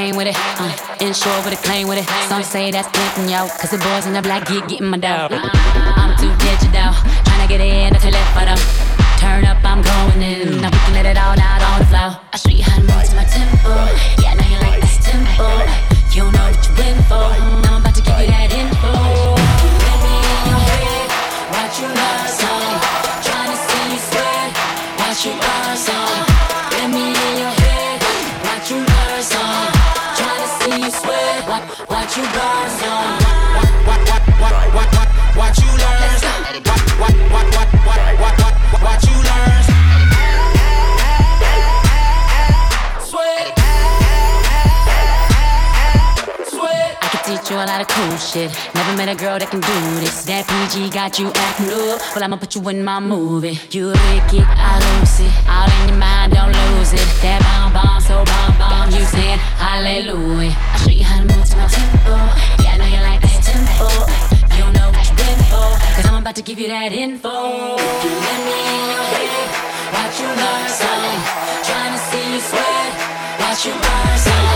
Came 0.00 0.16
with 0.16 0.28
it. 0.28 0.36
Uh, 0.56 0.72
inshore 1.04 1.40
with 1.44 1.52
a 1.52 1.60
claim 1.66 1.86
with 1.86 1.98
it. 1.98 2.06
Some 2.28 2.42
say 2.42 2.70
that's 2.70 2.88
pimping, 2.88 3.28
yo. 3.28 3.48
Cause 3.60 3.70
the 3.70 3.78
boys 3.78 4.06
in 4.06 4.14
the 4.14 4.22
black 4.22 4.48
geek 4.48 4.66
getting 4.66 4.88
my 4.88 4.96
dough. 4.96 5.28
Uh, 5.30 6.00
I'm 6.00 6.12
too 6.16 6.32
digital. 6.40 6.92
Tryna 7.28 7.48
get 7.52 7.60
in 7.60 7.92
the 7.92 8.00
telephoto. 8.00 8.56
Turn 9.20 9.44
up, 9.44 9.60
I'm 9.62 9.82
going 9.90 10.22
in. 10.22 10.62
Now 10.62 10.70
we 10.72 10.78
can 10.84 10.94
let 10.94 11.06
it 11.12 11.18
all 11.18 11.36
out 11.36 11.62
on 11.68 11.78
the 11.80 11.88
floor. 11.92 12.10
I'll 12.32 12.40
show 12.40 12.48
you 12.58 12.64
how 12.64 12.76
to 12.80 12.84
move 12.88 13.04
to 13.10 13.14
my 13.14 13.26
tempo. 13.36 13.72
Yeah, 14.22 14.32
I 14.32 14.34
know 14.38 14.48
you 14.52 14.60
like 14.66 14.80
this 14.80 14.96
tempo. 15.04 15.46
You 16.16 16.24
know 16.32 16.48
what 16.48 16.56
you 16.64 16.84
in 16.88 16.96
for. 17.04 17.69
You 32.16 32.24
burn 32.32 32.68
some. 32.70 33.19
Cool 47.94 48.16
shit. 48.16 48.50
Never 48.74 48.96
met 48.96 49.08
a 49.08 49.14
girl 49.14 49.38
that 49.38 49.50
can 49.50 49.60
do 49.60 49.76
this. 50.00 50.24
That 50.24 50.46
PG 50.46 50.90
got 50.90 51.18
you 51.18 51.32
acting 51.34 51.70
up. 51.90 52.00
Well, 52.14 52.24
I'ma 52.24 52.36
put 52.36 52.54
you 52.54 52.62
in 52.68 52.84
my 52.84 53.00
movie. 53.00 53.58
You 53.70 53.88
lick 53.88 54.30
it, 54.34 54.46
I 54.46 54.78
lose 54.78 55.20
it. 55.20 55.32
All 55.48 55.68
in 55.68 55.88
your 55.90 55.98
mind, 55.98 56.32
don't 56.32 56.52
lose 56.52 56.92
it. 56.92 57.06
That 57.22 57.40
bomb 57.42 57.72
bomb, 57.74 58.00
so 58.00 58.24
bomb 58.24 58.54
bomb. 58.58 58.90
You 58.94 59.04
saying 59.06 59.38
hallelujah. 59.58 60.54
I'll 60.54 60.78
show 60.78 60.90
you 60.90 61.04
how 61.04 61.18
to 61.20 61.26
move 61.26 61.46
to 61.50 61.56
my 61.56 61.66
tempo. 61.66 62.14
Yeah, 62.62 62.74
I 62.74 62.76
know 62.78 62.88
you 62.90 63.02
like 63.02 63.20
that 63.26 63.40
tempo. 63.42 63.88
You 64.54 64.62
don't 64.64 64.74
know 64.74 64.88
what 64.94 65.04
you 65.08 65.14
been 65.18 65.40
for. 65.50 65.70
Cause 65.96 66.06
I'm 66.06 66.18
about 66.20 66.36
to 66.36 66.42
give 66.42 66.58
you 66.58 66.68
that 66.68 66.92
info. 66.92 67.28
You 67.28 68.10
Let 68.26 68.38
me 68.46 68.56
in 68.56 68.84
your 68.94 69.06
head. 69.14 69.48
Watch 69.94 70.16
you 70.20 70.30
learn 70.30 70.66
some. 70.68 71.18
Trying 71.66 71.92
to 71.96 72.00
see 72.08 72.24
you 72.34 72.40
sweat. 72.40 72.92
Watch 73.42 73.66
you 73.66 73.74
burn 73.74 74.14
some. 74.18 74.48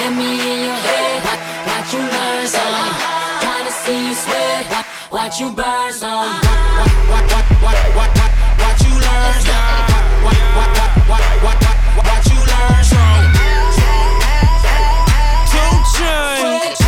Let 0.00 0.12
me 0.16 0.30
in 0.40 0.58
your 0.66 0.80
head. 0.88 1.11
Watch 5.12 5.40
you 5.40 5.52
burn 5.52 5.92
some. 5.92 6.10
Watch, 6.10 6.40
watch, 7.10 7.32
watch, 7.32 7.44
watch, 7.60 7.76
watch, 7.94 8.16
watch, 8.16 8.32
watch 8.58 8.80
you 8.82 8.94
learn 8.94 9.40
some. 9.44 9.92
Watch, 10.24 10.40
watch, 10.56 10.72
watch, 10.72 10.96
watch, 11.06 11.26
watch, 11.42 11.60
watch, 11.60 11.98
watch 11.98 12.26
you 12.32 12.40
learn 12.40 12.82
some. 12.82 13.20
2 15.52 15.58
Chainz. 15.92 16.80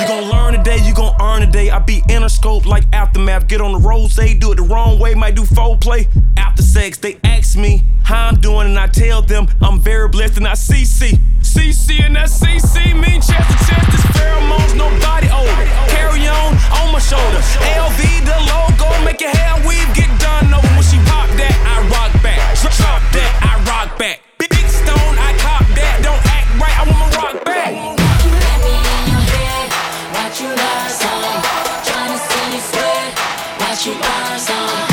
You 0.00 0.06
gon' 0.06 0.30
learn 0.30 0.54
today, 0.54 0.78
you 0.86 0.94
gon' 0.94 1.14
earn 1.20 1.40
today. 1.40 1.70
I 1.70 1.80
be 1.80 2.00
interscope 2.02 2.64
like 2.64 2.84
aftermath. 2.92 3.48
Get 3.48 3.60
on 3.60 3.72
the 3.72 3.80
rose, 3.80 4.14
they 4.14 4.34
do 4.34 4.52
it 4.52 4.54
the 4.54 4.62
wrong 4.62 5.00
way, 5.00 5.16
might 5.16 5.34
do 5.34 5.42
foreplay. 5.42 6.06
After 6.36 6.62
sex, 6.62 6.96
they 6.98 7.18
ask 7.24 7.56
me 7.58 7.82
how 8.04 8.28
I'm 8.28 8.36
doing, 8.36 8.68
and 8.68 8.78
I 8.78 8.86
tell 8.86 9.22
them 9.22 9.48
I'm 9.60 9.80
very 9.80 10.08
blessed 10.08 10.36
and 10.36 10.46
I 10.46 10.52
CC. 10.52 11.18
CC 11.58 12.06
and 12.06 12.14
that 12.14 12.30
CC 12.30 12.94
mean 12.94 13.18
chest 13.18 13.50
to 13.50 13.56
chest. 13.66 13.90
This 13.90 14.04
pheromones, 14.14 14.78
nobody 14.78 15.26
over. 15.34 15.62
Carry 15.90 16.30
on 16.30 16.54
on 16.78 16.94
my 16.94 17.02
shoulder. 17.02 17.42
LV 17.82 17.98
the 18.22 18.38
logo, 18.46 18.86
make 19.02 19.20
your 19.20 19.34
hair 19.34 19.58
weave 19.66 19.90
get 19.90 20.06
done 20.22 20.54
over. 20.54 20.70
When 20.78 20.86
she 20.86 21.02
pop 21.10 21.26
that, 21.34 21.56
I 21.66 21.82
rock 21.90 22.14
back. 22.22 22.38
Drop 22.62 23.02
that, 23.10 23.32
I 23.42 23.52
rock 23.66 23.98
back. 23.98 24.22
Big 24.38 24.54
stone, 24.70 25.14
I 25.18 25.34
cop 25.42 25.66
that. 25.74 25.98
Don't 26.06 26.22
act 26.30 26.46
right, 26.62 26.76
I 26.78 26.82
want 26.86 26.98
my 27.02 27.10
rock 27.18 27.34
back. 27.42 27.74
Let 27.74 28.58
me 28.62 28.74
in 28.78 29.02
your 29.10 29.24
head. 29.34 29.66
Watch 30.14 30.38
you 30.38 30.54
learn 30.54 30.90
some. 30.94 31.42
Tryna 31.82 32.18
see 32.22 32.46
you 32.54 32.62
sweat. 32.70 33.10
Watch 33.58 33.82
you 33.82 33.94
burn 33.98 34.38
some. 34.38 34.87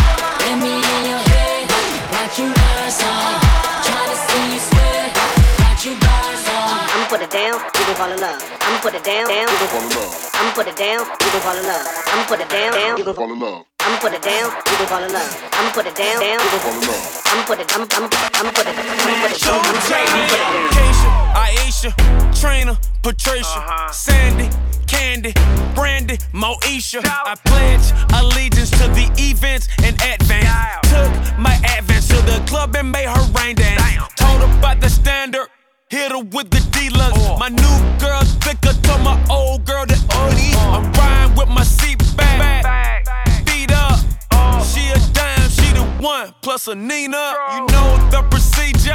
Gon' 7.95 8.07
fall 8.07 8.11
in 8.11 8.19
love. 8.19 8.43
I'ma 8.61 8.79
put 8.81 8.95
it 8.95 9.03
down, 9.03 9.27
down, 9.27 9.47
you 9.47 9.57
gon' 9.57 9.67
fall 9.71 9.83
in 9.83 9.89
love. 9.95 10.29
I'ma 10.35 10.51
put 10.51 10.67
it 10.67 10.75
down, 10.75 10.99
you 10.99 11.31
gon' 11.31 11.41
fall 11.41 11.55
in 11.55 11.65
love. 11.65 11.87
I'ma 12.11 12.25
put 12.27 12.41
it 12.41 12.49
down, 12.49 12.73
down, 12.73 12.97
you 12.97 13.03
gon' 13.05 13.15
fall 13.15 13.31
in 13.31 13.39
love. 13.39 13.65
I'ma 13.79 13.97
put 13.99 14.13
it 14.13 14.21
down, 14.21 14.51
you 14.51 14.75
gon' 14.75 14.87
fall 14.87 15.03
in 15.03 15.13
love. 15.13 15.31
I'ma 15.53 15.71
put 15.71 15.87
it 15.87 15.95
down, 15.95 16.19
down, 16.19 16.39
you 16.43 16.49
gon' 16.51 16.59
fall 16.59 16.75
in 16.75 16.87
love. 16.87 17.21
I'ma 17.25 17.43
put 17.45 17.59
it, 17.59 17.71
I'ma, 17.71 17.87
I'ma, 17.95 18.09
I'ma 18.35 18.51
put 18.51 18.67
it, 18.67 18.75
I'ma 18.75 18.99
put 18.99 19.07
it, 19.07 19.07
I'ma 19.07 19.23
put 19.23 19.31
it, 19.31 19.47
I'ma 19.47 20.27
put 20.27 20.35
it 20.35 20.43
down. 20.43 20.67
Keisha, 20.75 21.09
Aisha, 21.45 21.91
Trina, 22.39 22.77
Patricia, 23.01 23.59
Sandy, 23.93 24.49
Candy, 24.87 25.33
Brandy, 25.73 26.17
Moesha. 26.33 26.99
I 27.03 27.35
pledge 27.45 27.87
allegiance 28.11 28.71
to 28.71 28.87
the 28.91 29.07
events 29.17 29.67
in 29.79 29.95
advance. 30.03 30.51
Took 30.91 31.39
my 31.39 31.55
advance 31.77 32.07
to 32.09 32.19
the 32.27 32.43
club 32.47 32.75
and 32.75 32.91
made 32.91 33.07
her 33.07 33.23
rain 33.39 33.55
dance. 33.55 33.81
Told 34.15 34.41
her 34.41 34.57
about 34.59 34.81
the 34.81 34.89
standard. 34.89 35.47
Hit 35.95 36.11
her 36.11 36.19
with 36.19 36.49
the 36.49 36.59
deluxe. 36.75 37.17
Uh. 37.25 37.37
My 37.37 37.47
new 37.47 37.77
girl 38.03 38.19
thicker, 38.43 38.73
than 38.83 39.01
my 39.01 39.15
old 39.29 39.63
girl 39.63 39.85
that 39.85 40.01
OD. 40.11 40.41
Uh. 40.51 40.75
I'm 40.75 40.91
riding 40.91 41.37
with 41.37 41.47
my 41.47 41.63
seat 41.63 41.99
back. 42.17 42.37
back. 42.37 43.05
back. 43.05 43.71
Up. 43.71 43.99
Uh. 44.29 44.61
She 44.65 44.89
a 44.89 44.99
dime, 45.13 45.49
she 45.49 45.71
the 45.71 45.85
one, 46.03 46.35
plus 46.41 46.67
a 46.67 46.75
Nina. 46.75 47.15
Girl. 47.15 47.55
You 47.55 47.59
know 47.71 48.09
the 48.11 48.23
procedure. 48.29 48.91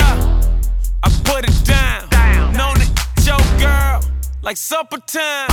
I 1.02 1.09
put 1.25 1.49
it 1.49 1.64
down. 1.64 2.07
down. 2.11 2.52
Known 2.52 2.76
it, 2.83 2.90
your 3.25 3.40
girl 3.59 4.02
like 4.42 4.56
supper 4.56 4.99
time. 4.99 5.49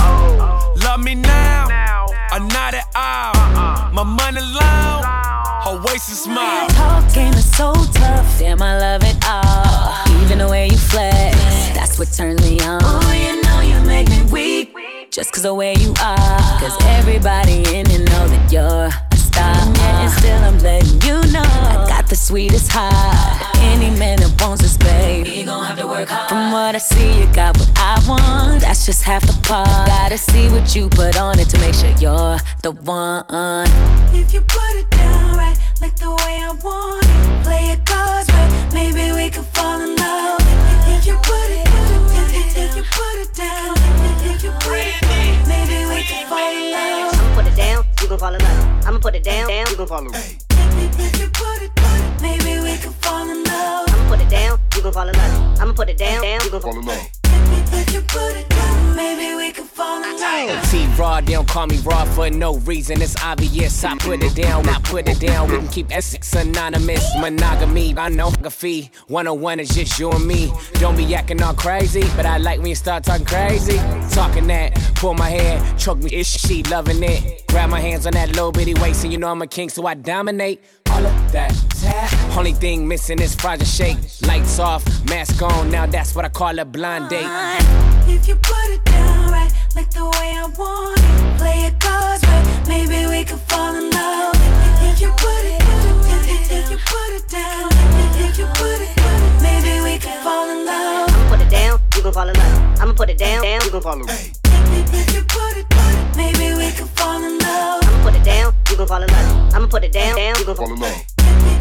Love 0.84 1.02
me 1.02 1.14
now, 1.14 2.06
or 2.32 2.40
not 2.40 2.74
at 2.74 2.86
all. 2.94 3.92
My 3.92 4.02
money 4.02 4.40
long, 4.40 5.02
her 5.64 5.82
waist 5.86 6.10
is 6.10 6.22
small. 6.22 6.68
Talk 6.68 7.12
game 7.14 7.34
is 7.34 7.50
so 7.56 7.72
tough. 7.92 8.38
Damn, 8.38 8.62
I 8.62 8.78
love 8.78 9.02
it 9.04 9.16
all. 9.26 10.22
Even 10.22 10.38
the 10.38 10.48
way 10.48 10.68
you 10.68 10.76
flex, 10.76 11.36
that's 11.74 11.98
what 11.98 12.10
turns 12.12 12.40
me 12.42 12.60
on. 12.60 12.80
Oh, 12.82 13.12
you 13.12 13.42
know 13.42 13.60
you 13.60 13.86
make 13.86 14.08
me 14.08 14.22
weak. 14.30 14.74
Just 15.10 15.32
cause 15.32 15.42
the 15.42 15.54
way 15.54 15.74
you 15.74 15.90
are. 16.02 16.60
Cause 16.60 16.76
everybody 16.82 17.58
in 17.74 17.86
here 17.86 17.98
know 17.98 18.28
that 18.28 18.52
you're 18.52 18.88
a 19.12 19.16
star. 19.16 19.54
And 19.54 20.12
still 20.12 20.38
I'm 20.44 20.58
letting 20.60 21.00
you 21.02 21.20
know 21.32 21.42
I 21.42 21.86
got 21.88 22.08
the 22.08 22.16
sweetest 22.16 22.70
heart. 22.72 23.37
Any 23.68 23.90
man 23.98 24.18
that 24.18 24.32
wants 24.40 24.62
this, 24.62 24.76
babe, 24.76 25.26
he 25.26 25.44
gon' 25.44 25.64
have 25.64 25.78
to 25.78 25.86
work 25.86 26.08
hard. 26.08 26.28
From 26.28 26.52
what 26.52 26.74
I 26.74 26.78
see, 26.78 27.20
you 27.20 27.26
got 27.32 27.56
what 27.58 27.70
I 27.76 28.00
want. 28.08 28.62
That's 28.62 28.86
just 28.86 29.02
half 29.04 29.22
the 29.22 29.36
part. 29.46 29.68
Gotta 29.86 30.18
see 30.18 30.48
what 30.48 30.74
you 30.74 30.88
put 30.88 31.16
on 31.18 31.38
it 31.38 31.48
to 31.50 31.58
make 31.58 31.74
sure 31.74 31.90
you're 32.00 32.38
the 32.62 32.72
one. 32.82 33.24
If 34.12 34.32
you 34.34 34.40
put 34.40 34.72
it 34.74 34.90
down 34.90 35.36
right, 35.36 35.56
like 35.80 35.94
the 35.96 36.10
way 36.10 36.34
I 36.42 36.52
want 36.64 37.04
it, 37.04 37.44
play 37.44 37.64
it 37.74 37.84
cards 37.84 38.28
right, 38.32 38.50
maybe 38.72 39.12
we 39.12 39.30
could 39.30 39.46
fall 39.54 39.80
in 39.80 39.94
love. 39.96 40.40
If 40.94 41.06
you 41.06 41.16
put 41.22 41.48
it, 41.60 41.68
if, 42.34 42.56
if 42.56 42.76
you 42.76 42.82
put 42.82 43.16
it 43.22 43.32
down, 43.34 43.76
if 44.32 44.42
you 44.42 44.50
put 44.64 44.80
it, 44.80 44.96
maybe 45.46 45.86
we 45.86 46.02
could 46.08 46.26
fall 46.26 46.50
in 46.50 46.72
love. 46.72 47.14
I'ma 47.14 47.34
put 47.36 47.46
it 47.46 47.56
down, 47.56 47.84
you 48.00 48.08
gon' 48.08 48.18
fall 48.18 48.34
in 48.34 48.40
love. 48.40 48.86
I'ma 48.86 48.98
put 48.98 49.14
it 49.14 49.22
down, 49.22 49.48
down, 49.48 49.66
you 49.70 49.76
gon' 49.76 49.86
fall 49.86 50.00
in 50.00 50.12
love. 50.12 50.36
If 50.80 51.27
fall 54.98 55.08
in 55.08 55.14
love. 55.14 55.60
I'ma 55.60 55.72
put 55.74 55.88
it 55.88 55.98
down, 55.98 56.22
down, 56.22 56.40
you 56.44 56.50
gon' 56.50 56.60
fall 56.60 56.78
in 56.78 56.84
love. 56.84 57.06
If 57.70 57.92
you 57.92 58.00
put 58.00 58.36
it 58.36 58.48
down, 58.48 58.96
maybe 58.96 59.36
we 59.36 59.52
could 59.52 59.66
fall 59.66 60.02
in 60.02 60.18
love. 60.18 60.70
T 60.70 60.86
Raw, 60.98 61.20
they 61.20 61.34
don't 61.34 61.46
call 61.46 61.66
me 61.66 61.78
Raw 61.78 62.04
for 62.04 62.30
no 62.30 62.56
reason. 62.58 63.00
It's 63.00 63.14
obvious. 63.22 63.84
I 63.84 63.96
put 63.98 64.22
it 64.22 64.34
down, 64.34 64.68
I 64.68 64.78
put 64.80 65.08
it 65.08 65.20
down. 65.20 65.50
We 65.50 65.58
can 65.58 65.68
keep 65.68 65.94
Essex 65.94 66.34
anonymous. 66.34 67.04
Monogamy, 67.20 67.96
I 67.96 68.08
know 68.08 68.32
a 68.42 68.50
fee. 68.50 68.90
101 69.06 69.60
is 69.60 69.68
just 69.68 69.98
you 70.00 70.10
and 70.10 70.26
me. 70.26 70.52
Don't 70.74 70.96
be 70.96 71.14
acting 71.14 71.40
all 71.42 71.54
crazy, 71.54 72.04
but 72.16 72.26
I 72.26 72.38
like 72.38 72.58
when 72.58 72.68
you 72.68 72.74
start 72.74 73.04
talking 73.04 73.26
crazy. 73.26 73.78
Talking 74.10 74.48
that, 74.48 74.74
pull 74.96 75.14
my 75.14 75.30
hair, 75.30 75.62
choke 75.78 75.98
me, 75.98 76.12
ish, 76.12 76.40
she 76.40 76.64
loving 76.64 77.02
it. 77.02 77.46
Grab 77.46 77.70
my 77.70 77.80
hands 77.80 78.06
on 78.06 78.14
that 78.14 78.28
little 78.30 78.52
bitty 78.52 78.74
waist, 78.74 79.04
and 79.04 79.12
you 79.12 79.18
know 79.18 79.28
I'm 79.28 79.42
a 79.42 79.46
king, 79.46 79.68
so 79.68 79.86
I 79.86 79.94
dominate. 79.94 80.60
All 80.98 81.06
of 81.06 81.30
that. 81.32 81.54
Only 82.36 82.52
thing 82.52 82.88
missing 82.88 83.20
is 83.20 83.36
Project 83.36 83.70
Shake. 83.70 83.98
Lights 84.26 84.58
off, 84.58 84.82
mask 85.08 85.40
on. 85.42 85.70
Now 85.70 85.86
that's 85.86 86.16
what 86.16 86.24
I 86.24 86.28
call 86.28 86.58
a 86.58 86.64
blind 86.64 87.08
date. 87.08 87.30
If 88.08 88.26
you 88.26 88.34
put 88.34 88.68
it 88.74 88.84
down 88.84 89.30
right, 89.30 89.52
like 89.76 89.90
the 89.90 90.04
way 90.04 90.28
I 90.34 90.50
want 90.58 90.98
it, 90.98 91.38
play 91.38 91.58
it 91.70 91.78
cards 91.78 92.24
right, 92.26 92.64
maybe 92.66 93.06
we 93.06 93.22
could 93.24 93.38
fall 93.42 93.76
in 93.76 93.90
love. 93.90 94.34
If 94.90 95.00
you 95.00 95.10
put 95.12 95.44
it, 95.46 95.62
if, 95.62 96.50
if 96.50 96.70
you 96.72 96.78
put 96.78 97.10
it 97.14 97.28
down, 97.28 97.70
if 98.18 98.36
you 98.36 98.46
put 98.58 98.80
it, 98.82 98.96
down, 98.96 99.42
maybe 99.42 99.80
we 99.84 99.98
could 99.98 100.18
fall 100.26 100.50
in 100.50 100.66
love. 100.66 101.10
I'ma 101.14 101.30
put 101.30 101.40
it 101.46 101.50
down, 101.50 101.78
you 101.94 102.02
gon' 102.02 102.12
fall 102.12 102.28
in 102.28 102.34
love. 102.34 102.80
I'ma 102.80 102.92
put 102.94 103.08
it 103.10 103.18
down, 103.18 103.42
down, 103.42 103.60
you 103.62 103.70
gon' 103.70 103.82
fall 103.82 104.00
in 104.00 104.06
love. 104.06 104.18
If 104.18 105.14
you 105.14 105.22
put 105.22 105.56
it, 105.56 105.68
down, 105.68 106.16
maybe 106.16 106.54
we 106.58 106.72
could 106.72 106.90
fall 106.98 107.22
in 107.22 107.38
love. 107.38 107.84
I'ma 107.84 108.02
put 108.02 108.14
it 108.16 108.24
down, 108.24 108.52
you 108.67 108.67
gon' 108.78 108.86
fall 108.86 109.02
in 109.02 109.08
love. 109.08 109.54
I'ma 109.54 109.66
put 109.66 109.82
it 109.82 109.92
down, 109.92 110.16
down, 110.16 110.36
you 110.38 110.44
gon' 110.44 110.54
fall 110.54 110.72
in 110.72 110.78
love. 110.78 111.04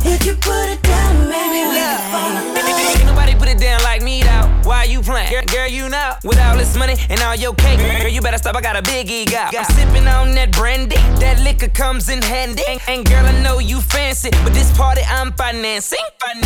If 0.05 0.23
you 0.25 0.35
put 0.35 0.69
it 0.69 0.81
down, 0.83 1.27
maybe 1.27 1.65
we 1.65 1.75
could 1.81 2.05
fall 2.13 2.29
in 2.29 2.53
love. 2.53 2.67
Ain't 2.93 3.05
nobody 3.05 3.33
put 3.33 3.49
it 3.49 3.57
down 3.57 3.81
like 3.81 4.03
me 4.03 4.21
though. 4.21 4.45
Why 4.63 4.83
you 4.83 5.01
playing? 5.01 5.31
Girl, 5.31 5.43
girl, 5.47 5.67
you 5.67 5.89
know. 5.89 6.15
With 6.23 6.39
all 6.39 6.55
this 6.55 6.77
money 6.77 6.95
and 7.09 7.19
all 7.21 7.35
your 7.35 7.55
cake, 7.55 7.79
girl, 7.79 8.07
you 8.07 8.21
better 8.21 8.37
stop. 8.37 8.55
I 8.55 8.61
got 8.61 8.75
a 8.75 8.83
big 8.83 9.09
ego. 9.09 9.35
I'm 9.35 9.65
sipping 9.73 10.07
on 10.07 10.35
that 10.35 10.51
brandy. 10.51 11.01
That 11.19 11.41
liquor 11.41 11.69
comes 11.69 12.09
in 12.09 12.21
handy. 12.21 12.63
And, 12.67 12.79
and 12.87 13.05
girl, 13.05 13.25
I 13.25 13.41
know 13.41 13.59
you 13.59 13.81
fancy, 13.81 14.29
but 14.43 14.53
this 14.53 14.69
party 14.77 15.01
I'm 15.07 15.33
financing. 15.33 15.99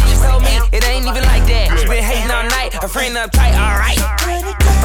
She 0.07 0.15
told 0.23 0.43
me 0.43 0.55
it 0.71 0.87
ain't 0.87 1.05
even 1.05 1.23
like 1.27 1.43
that. 1.51 1.77
She 1.81 1.87
been 1.87 2.03
hating 2.03 2.31
all 2.31 2.47
night. 2.47 2.73
Her 2.73 2.87
friend 2.87 3.15
uptight. 3.15 3.53
All 3.59 3.75
right. 3.75 3.99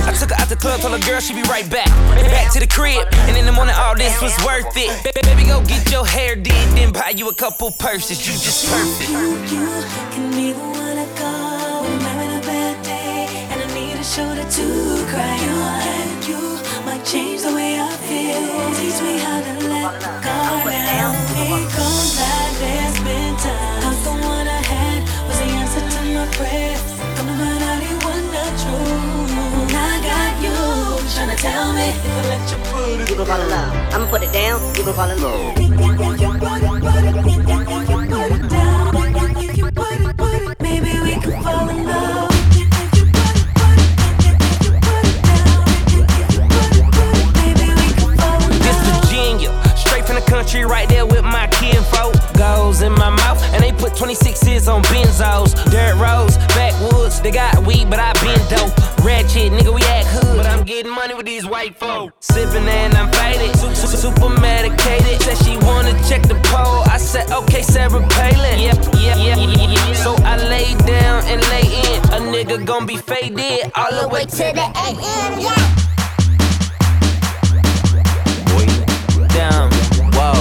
I 0.06 0.14
took 0.14 0.30
her 0.30 0.36
out 0.38 0.48
the 0.48 0.56
club, 0.56 0.80
told 0.80 0.98
her 0.98 1.06
girl 1.06 1.20
she 1.20 1.34
be 1.34 1.42
right 1.44 1.68
back. 1.70 1.88
Back 2.30 2.52
to 2.52 2.60
the 2.60 2.66
crib, 2.66 3.06
and 3.26 3.36
in 3.36 3.44
the 3.44 3.52
morning 3.52 3.74
all 3.76 3.94
this 3.94 4.20
was 4.22 4.32
worth 4.44 4.70
it. 4.76 4.90
Baby, 5.26 5.44
go 5.44 5.60
get 5.66 5.75
your 5.90 6.06
hair 6.06 6.36
did, 6.36 6.68
then 6.76 6.92
buy 6.92 7.10
you 7.10 7.28
a 7.28 7.34
couple 7.34 7.70
purses. 7.70 8.26
You 8.26 8.32
just 8.34 8.66
perfect. 8.70 9.10
You 9.52 9.66
can 10.12 10.30
be 10.30 10.52
the 10.52 10.60
one 10.60 10.96
I 10.98 11.06
call 11.18 11.82
when 11.82 11.92
I'm 11.92 12.00
having 12.00 12.32
a 12.38 12.42
bad 12.42 12.76
day 12.84 13.26
and 13.50 13.58
I 13.64 13.68
need 13.74 13.96
a 13.96 14.04
shoulder 14.04 14.46
to 14.58 14.66
cry 15.12 15.38
on. 15.64 16.22
You 16.28 16.40
might 16.86 17.04
change 17.04 17.42
the 17.42 17.52
way 17.54 17.80
I 17.80 17.90
feel. 18.08 18.44
Teach 18.78 19.00
me 19.02 19.18
how 19.18 19.40
to 19.46 19.54
let 19.68 20.00
go 20.26 20.38
now. 20.68 21.12
It 21.36 21.66
goes 21.76 22.12
like 22.20 22.54
there's 22.62 22.98
been 23.06 23.34
time. 23.36 23.82
Cause 23.82 24.00
the 24.04 24.14
one 24.34 24.46
I 24.48 24.62
had 24.72 25.00
was 25.28 25.38
the 25.38 25.48
answer 25.60 25.84
to 25.94 26.00
my 26.16 26.26
prayers. 26.38 26.82
Come 27.16 27.26
to 27.26 27.34
find 27.40 27.62
out 27.68 27.82
it 27.82 28.04
wasn't 28.04 28.32
the. 28.32 29.25
I 31.06 31.08
got 31.08 31.14
you 31.14 31.24
trying 31.24 31.36
to 31.36 31.42
tell 31.42 31.72
me 31.72 31.88
if 31.88 32.04
I 32.04 32.22
let 32.28 32.50
you 32.50 32.58
put 32.66 33.00
it 33.00 33.10
You 33.10 33.16
gon' 33.16 33.26
fall 33.26 33.40
in 33.40 33.48
love. 33.48 33.94
I'ma 33.94 34.06
put 34.10 34.22
it 34.24 34.32
down, 34.32 34.60
you 34.74 34.84
gon' 34.84 34.94
fall 34.94 35.10
in 35.10 35.22
love. 35.22 35.56
Maybe 35.56 35.76
we 35.76 35.94
could 35.96 36.40
fall 36.40 36.58
in 36.58 36.80
love. 36.90 38.26
If 38.26 38.42
you 38.42 38.42
put 38.42 38.42
it, 38.42 38.42
put 38.42 38.42
it, 38.42 38.42
if 38.42 38.42
you 38.42 38.42
put 38.42 38.42
it 38.42 38.48
down, 38.50 38.96
if 39.38 39.56
you 39.56 39.70
put 39.70 39.92
it, 39.92 40.16
put 40.16 40.34
it, 40.34 40.60
maybe 40.60 40.98
we 41.00 41.14
could 41.20 41.38
fall 41.44 41.68
in 41.68 41.84
This 48.66 48.78
love. 48.82 49.00
Virginia, 49.02 49.50
straight 49.76 50.04
from 50.06 50.16
the 50.16 50.22
country, 50.26 50.64
right 50.64 50.88
there 50.88 51.06
with 51.06 51.22
my 51.22 51.46
kinfolk. 51.48 52.14
Goes 52.34 52.82
in 52.82 52.92
my 52.92 53.10
mouth, 53.10 53.40
and 53.54 53.54
they 53.54 53.55
put 53.78 53.92
26s 53.92 54.68
on 54.72 54.82
benzos. 54.84 55.54
Dirt 55.70 55.94
roads, 55.96 56.36
backwoods, 56.54 57.20
they 57.20 57.30
got 57.30 57.64
weed, 57.66 57.88
but 57.90 57.98
I 57.98 58.12
been 58.24 58.40
dope. 58.48 58.72
Ratchet, 59.04 59.52
nigga, 59.52 59.72
we 59.74 59.82
act 59.82 60.08
hood, 60.08 60.36
but 60.36 60.46
I'm 60.46 60.64
getting 60.64 60.92
money 60.92 61.14
with 61.14 61.26
these 61.26 61.46
white 61.46 61.76
folk. 61.76 62.12
Sipping 62.20 62.66
and 62.68 62.94
I'm 62.94 63.10
faded, 63.12 63.56
su- 63.58 63.74
su- 63.74 63.96
super 63.96 64.28
medicated. 64.40 65.22
Said 65.22 65.38
she 65.44 65.56
wanna 65.58 65.92
check 66.08 66.22
the 66.22 66.34
pole, 66.50 66.82
I 66.90 66.98
said, 66.98 67.30
okay, 67.30 67.62
Sarah 67.62 67.90
Palin. 68.08 68.58
Yep, 68.58 68.76
yep, 68.98 69.16
yep, 69.18 69.38
yep. 69.38 69.96
So 69.96 70.14
I 70.24 70.36
lay 70.48 70.74
down 70.86 71.24
and 71.26 71.40
lay 71.48 71.66
in. 71.66 72.00
A 72.16 72.18
nigga 72.32 72.64
gon' 72.64 72.86
be 72.86 72.96
faded 72.96 73.70
all 73.76 73.92
the 74.02 74.08
way 74.08 74.24
to 74.24 74.36
the 74.58 74.66
AM, 74.86 75.40
yeah. 75.40 75.72
Down, 79.28 79.70
whoa. 80.16 80.32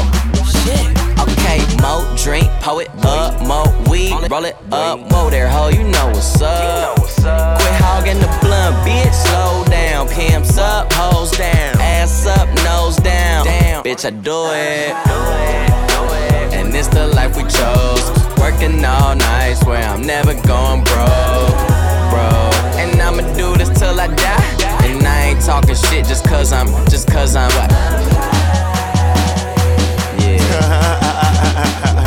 Shit. 0.64 0.88
Okay, 1.20 1.60
mo 1.82 2.15
drink, 2.26 2.50
pour 2.60 2.82
it 2.82 2.90
up, 3.06 3.40
mo 3.46 3.62
weed, 3.88 4.12
roll 4.32 4.46
it 4.46 4.58
up, 4.72 5.00
whoa 5.12 5.30
there, 5.30 5.48
ho, 5.48 5.70
you 5.70 5.84
know 5.84 6.08
what's 6.08 6.42
up. 6.42 6.98
Quit 6.98 7.76
hogging 7.86 8.20
the 8.20 8.26
blunt, 8.42 8.76
bitch, 8.82 9.14
slow 9.14 9.64
down. 9.70 10.08
Pimps 10.10 10.58
up, 10.58 10.92
hoes 10.92 11.30
down, 11.38 11.80
ass 11.80 12.26
up, 12.26 12.48
nose 12.66 12.98
down. 12.98 13.46
Damn, 13.46 13.84
bitch, 13.84 14.06
I 14.06 14.10
do 14.10 14.50
it. 14.50 14.96
And 16.56 16.76
it's 16.76 16.88
the 16.88 17.06
life 17.10 17.38
we 17.38 17.44
chose. 17.44 18.06
Working 18.40 18.84
all 18.84 19.16
night, 19.16 19.54
swear 19.62 19.84
I'm 19.84 20.02
never 20.02 20.34
going 20.34 20.84
broke, 20.84 21.58
bro. 22.10 22.50
And 22.82 23.00
I'ma 23.00 23.22
do 23.36 23.56
this 23.56 23.70
till 23.78 24.00
I 24.00 24.08
die. 24.08 24.86
And 24.86 25.06
I 25.06 25.26
ain't 25.26 25.42
talking 25.46 25.76
shit 25.76 26.08
just 26.08 26.26
cause 26.28 26.52
I'm, 26.52 26.68
just 26.90 27.08
cause 27.08 27.36
I'm 27.36 27.52
what? 27.58 27.72
Uh, 30.58 32.02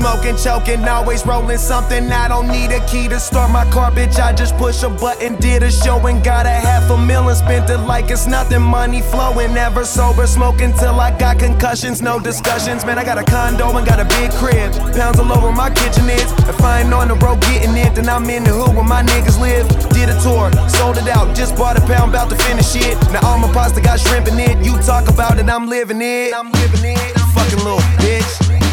Smoking, 0.00 0.36
choking, 0.38 0.88
always 0.88 1.26
rolling 1.26 1.58
something. 1.58 2.10
I 2.10 2.26
don't 2.26 2.48
need 2.48 2.72
a 2.72 2.80
key 2.86 3.06
to 3.08 3.20
start 3.20 3.50
my 3.50 3.70
car, 3.70 3.90
bitch. 3.90 4.18
I 4.18 4.32
just 4.32 4.56
push 4.56 4.82
a 4.82 4.88
button, 4.88 5.36
did 5.36 5.62
a 5.62 5.70
show 5.70 5.98
and 6.06 6.24
got 6.24 6.46
a 6.46 6.56
half 6.56 6.88
a 6.88 6.96
million. 6.96 7.36
Spent 7.36 7.68
it 7.68 7.76
like 7.84 8.10
it's 8.10 8.26
nothing, 8.26 8.62
money 8.62 9.02
flowing. 9.02 9.52
Never 9.52 9.84
sober, 9.84 10.26
smoking 10.26 10.72
till 10.72 10.98
I 10.98 11.10
got 11.18 11.38
concussions. 11.38 12.00
No 12.00 12.18
discussions, 12.18 12.86
man. 12.86 12.98
I 12.98 13.04
got 13.04 13.18
a 13.18 13.24
condo 13.24 13.76
and 13.76 13.86
got 13.86 14.00
a 14.00 14.06
big 14.06 14.30
crib. 14.40 14.72
Pounds 14.96 15.20
all 15.20 15.30
over 15.32 15.52
my 15.52 15.68
kitchen 15.68 16.08
is. 16.08 16.32
If 16.48 16.62
I 16.62 16.80
ain't 16.80 16.94
on 16.94 17.08
the 17.08 17.16
road 17.16 17.42
getting 17.42 17.76
it, 17.76 17.94
then 17.94 18.08
I'm 18.08 18.24
in 18.30 18.44
the 18.44 18.52
hood 18.52 18.74
where 18.74 18.88
my 18.88 19.02
niggas 19.02 19.38
live. 19.38 19.68
Did 19.90 20.08
a 20.08 20.18
tour, 20.22 20.50
sold 20.70 20.96
it 20.96 21.08
out, 21.08 21.36
just 21.36 21.56
bought 21.56 21.76
a 21.76 21.82
pound, 21.82 22.14
about 22.14 22.30
to 22.30 22.36
finish 22.36 22.74
it. 22.74 22.96
Now 23.12 23.20
all 23.28 23.38
my 23.38 23.52
pasta 23.52 23.82
got 23.82 24.00
shrimp 24.00 24.28
in 24.28 24.40
it. 24.40 24.64
You 24.64 24.80
talk 24.80 25.10
about 25.10 25.38
it, 25.38 25.50
I'm 25.50 25.68
living 25.68 26.00
it. 26.00 26.32
I'm 26.34 26.50
living 26.52 26.96
it. 26.96 27.18
Fucking 27.36 27.58
little 27.58 27.84
bitch. 28.00 28.69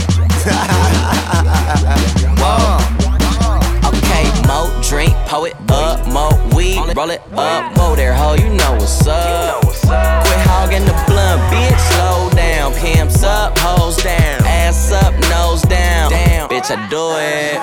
Whoa. 2.40 2.80
Okay, 3.90 4.26
mo 4.48 4.72
drink, 4.82 5.14
poet 5.28 5.56
up, 5.70 6.08
mo 6.08 6.30
weed, 6.56 6.80
roll 6.96 7.10
it 7.10 7.22
up, 7.34 7.76
mo 7.76 7.96
there, 7.96 8.14
ho, 8.14 8.34
you 8.36 8.50
know 8.50 8.74
what's 8.74 9.06
up. 9.08 9.62
Quit 9.62 10.40
hogging 10.48 10.86
the 10.86 10.94
blunt, 11.08 11.42
bitch, 11.52 11.80
slow 11.92 12.30
down, 12.32 12.74
pimps 12.74 13.24
up, 13.24 13.58
hoes 13.60 13.98
down, 13.98 14.46
ass 14.46 14.92
up, 14.92 15.14
nose 15.30 15.62
down, 15.64 16.12
Damn. 16.12 16.48
bitch, 16.50 16.72
I 16.72 16.88
do 16.90 17.12
it. 17.20 17.60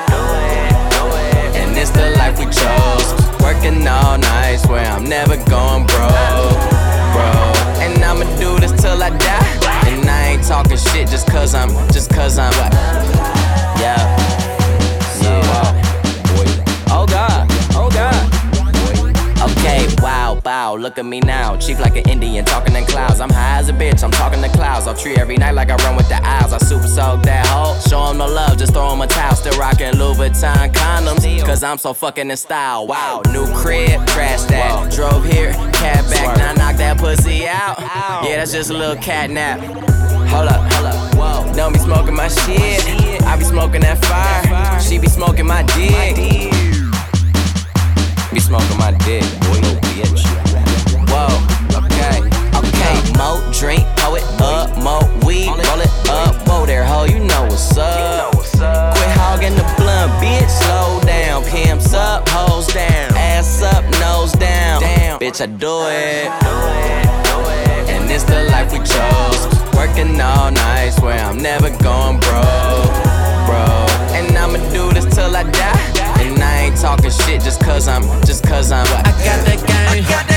And 1.57 1.77
it's 1.77 1.90
the 1.90 2.11
life 2.18 2.38
we 2.38 2.44
chose, 2.47 3.14
working 3.42 3.87
all 3.88 4.18
night, 4.18 4.61
where 4.68 4.87
I'm 4.87 5.05
never 5.05 5.37
going 5.49 5.87
broke 5.87 6.84
road. 7.14 7.57
And 7.81 8.03
I'ma 8.03 8.24
do 8.38 8.59
this 8.61 8.72
till 8.81 9.03
I 9.03 9.11
die. 9.11 9.88
And 9.88 10.09
I 10.09 10.29
ain't 10.33 10.44
talking 10.44 10.77
shit 10.77 11.09
just 11.09 11.27
cause 11.29 11.55
I'm, 11.55 11.70
just 11.92 12.11
cause 12.11 12.38
I'm, 12.38 12.53
yeah. 13.81 14.00
So, 15.20 15.31
uh, 15.31 16.90
oh 16.90 17.07
God. 17.07 17.43
Okay, 19.44 19.87
wow, 19.98 20.40
bow, 20.42 20.74
look 20.74 20.96
at 20.96 21.04
me 21.04 21.20
now. 21.20 21.57
Chief 21.59 21.78
like 21.78 21.96
an 21.96 22.09
Indian, 22.09 22.46
talking 22.46 22.74
in 22.74 22.87
clouds. 22.87 23.20
I'm 23.20 23.28
high 23.28 23.59
as 23.59 23.68
a 23.68 23.74
bitch, 23.74 24.02
I'm 24.02 24.11
talking 24.11 24.40
to 24.40 24.48
clouds. 24.48 24.87
I'll 24.87 24.96
tree 24.96 25.16
every 25.16 25.37
night 25.37 25.54
like 25.54 25.70
I 25.70 25.76
run 25.85 25.96
with 25.96 26.09
the 26.09 26.16
eyes. 26.24 26.52
I 26.52 26.59
super 26.59 26.87
soak 26.87 27.22
that 27.24 27.46
hoe. 27.46 27.78
Show 27.87 28.09
them 28.09 28.18
no 28.18 28.26
love, 28.26 28.57
just 28.57 28.72
throw 28.72 28.88
them 28.88 29.02
a 29.02 29.07
towel. 29.07 29.37
Still 29.37 29.59
rocking 29.59 29.96
Louis 29.96 30.16
Vuitton 30.16 30.72
condoms, 30.72 31.44
cause 31.44 31.62
I'm 31.62 31.76
so 31.76 31.92
fucking 31.92 32.30
in 32.30 32.37
style. 32.38 32.87
Wow, 32.87 33.20
new 33.33 33.46
crib, 33.54 34.07
crash 34.09 34.42
that. 34.44 34.90
Drove 34.90 35.24
here, 35.26 35.52
cat 35.72 36.09
back, 36.11 36.38
now 36.38 36.54
knock 36.54 36.76
that 36.76 36.96
pussy 36.96 37.46
out. 37.46 37.78
Yeah, 38.24 38.37
that's 38.37 38.52
just 38.52 38.70
a 38.70 38.74
little 38.74 38.96
cat 38.96 39.28
nap. 39.30 39.61
Hold 40.28 40.48
up, 40.48 40.72
hold 40.72 40.87
up, 40.87 41.14
whoa. 41.16 41.52
Know 41.52 41.68
me 41.68 41.78
smoking 41.78 42.14
my 42.14 42.28
shit. 42.28 42.83
I 43.24 43.37
be 43.37 43.44
smoking 43.44 43.83
that 43.83 44.02
fire. 44.07 44.80
She 44.80 44.98
be 44.98 45.07
smoking 45.07 45.46
my 45.46 45.62
dick. 45.64 46.74
Be 48.35 48.40
smoking 48.40 48.79
my 48.79 48.90
dick, 49.07 49.23
boy, 49.47 49.62
bitch. 49.94 50.27
Whoa, 51.07 51.31
okay, 51.87 52.18
okay. 52.59 53.12
Mo 53.16 53.40
drink, 53.53 53.87
pull 53.99 54.16
it 54.16 54.25
up, 54.40 54.77
mo 54.83 54.99
weed, 55.25 55.47
roll 55.47 55.81
it 55.81 56.09
up. 56.11 56.35
Whoa 56.49 56.66
there, 56.66 56.85
ho, 56.85 57.05
you 57.05 57.20
know 57.20 57.42
what's 57.44 57.79
up. 57.79 58.35
Quit 58.35 59.11
hogging 59.23 59.55
the 59.55 59.62
blunt, 59.77 60.11
bitch. 60.20 60.51
Slow 60.51 61.01
down, 61.07 61.44
pimps 61.44 61.94
up, 61.94 62.29
hoes 62.29 62.66
down, 62.66 63.14
ass 63.14 63.62
up, 63.62 63.85
nose 64.01 64.33
down. 64.33 64.81
Damn, 64.81 65.20
bitch, 65.20 65.40
I 65.40 65.47
do 65.47 65.87
it. 65.87 66.27
And 67.88 68.11
it's 68.11 68.25
the 68.25 68.42
life 68.51 68.73
we 68.73 68.79
chose. 68.79 69.47
Working 69.77 70.20
all 70.20 70.51
night, 70.51 70.99
where 71.01 71.20
I'm 71.20 71.38
never 71.38 71.70
going 71.79 72.18
broke 72.18 73.34
bro. 73.46 73.64
And 74.16 74.37
I'ma 74.37 74.59
do 74.72 74.92
this 74.92 75.07
till 75.14 75.37
I 75.37 75.44
die. 75.44 75.92
And 76.20 76.42
I 76.42 76.66
ain't 76.66 76.76
talking 76.76 77.11
shit 77.11 77.42
just 77.42 77.61
cause 77.61 77.88
I'm, 77.88 78.02
just 78.24 78.44
cause 78.44 78.72
I'm. 78.72 78.87
I 78.87 79.12
got 79.24 79.44
that 79.46 79.64
game. 79.66 80.34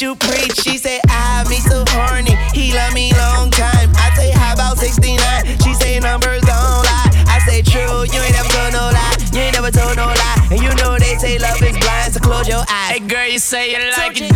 you 0.00 0.14
preach. 0.16 0.56
She 0.60 0.76
said, 0.76 1.00
I 1.08 1.44
me 1.48 1.56
so 1.56 1.84
horny. 1.88 2.36
He 2.52 2.74
love 2.74 2.92
me 2.92 3.12
long 3.14 3.50
time. 3.50 3.88
I 3.96 4.10
say, 4.16 4.30
how 4.30 4.52
about 4.54 4.78
69? 4.78 5.18
She 5.62 5.74
say, 5.74 5.98
numbers 6.00 6.42
don't 6.42 6.84
lie. 6.84 7.24
I 7.28 7.40
say, 7.46 7.62
true, 7.62 8.04
you 8.04 8.20
ain't 8.20 8.32
never 8.32 8.48
told 8.48 8.72
no 8.72 8.90
lie. 8.92 9.16
You 9.32 9.40
ain't 9.40 9.54
never 9.54 9.70
told 9.70 9.96
no 9.96 10.06
lie. 10.06 10.48
And 10.50 10.60
you 10.60 10.72
know 10.76 10.98
they 10.98 11.16
say 11.16 11.38
love 11.38 11.60
is 11.62 11.76
blind, 11.78 12.12
so 12.12 12.20
close 12.20 12.48
your 12.48 12.64
eyes. 12.68 12.90
Hey 12.92 13.00
girl, 13.00 13.26
you 13.26 13.38
say 13.38 13.70
you 13.70 13.78
like 13.96 14.20
it 14.20 14.35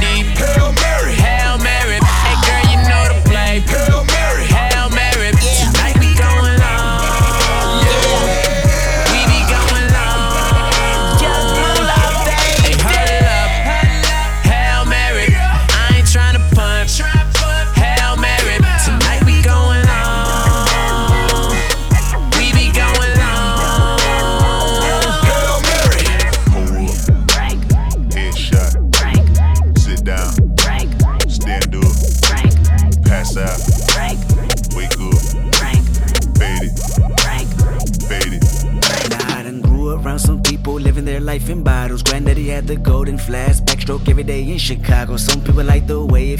Chicago. 44.70 45.16
Some 45.16 45.39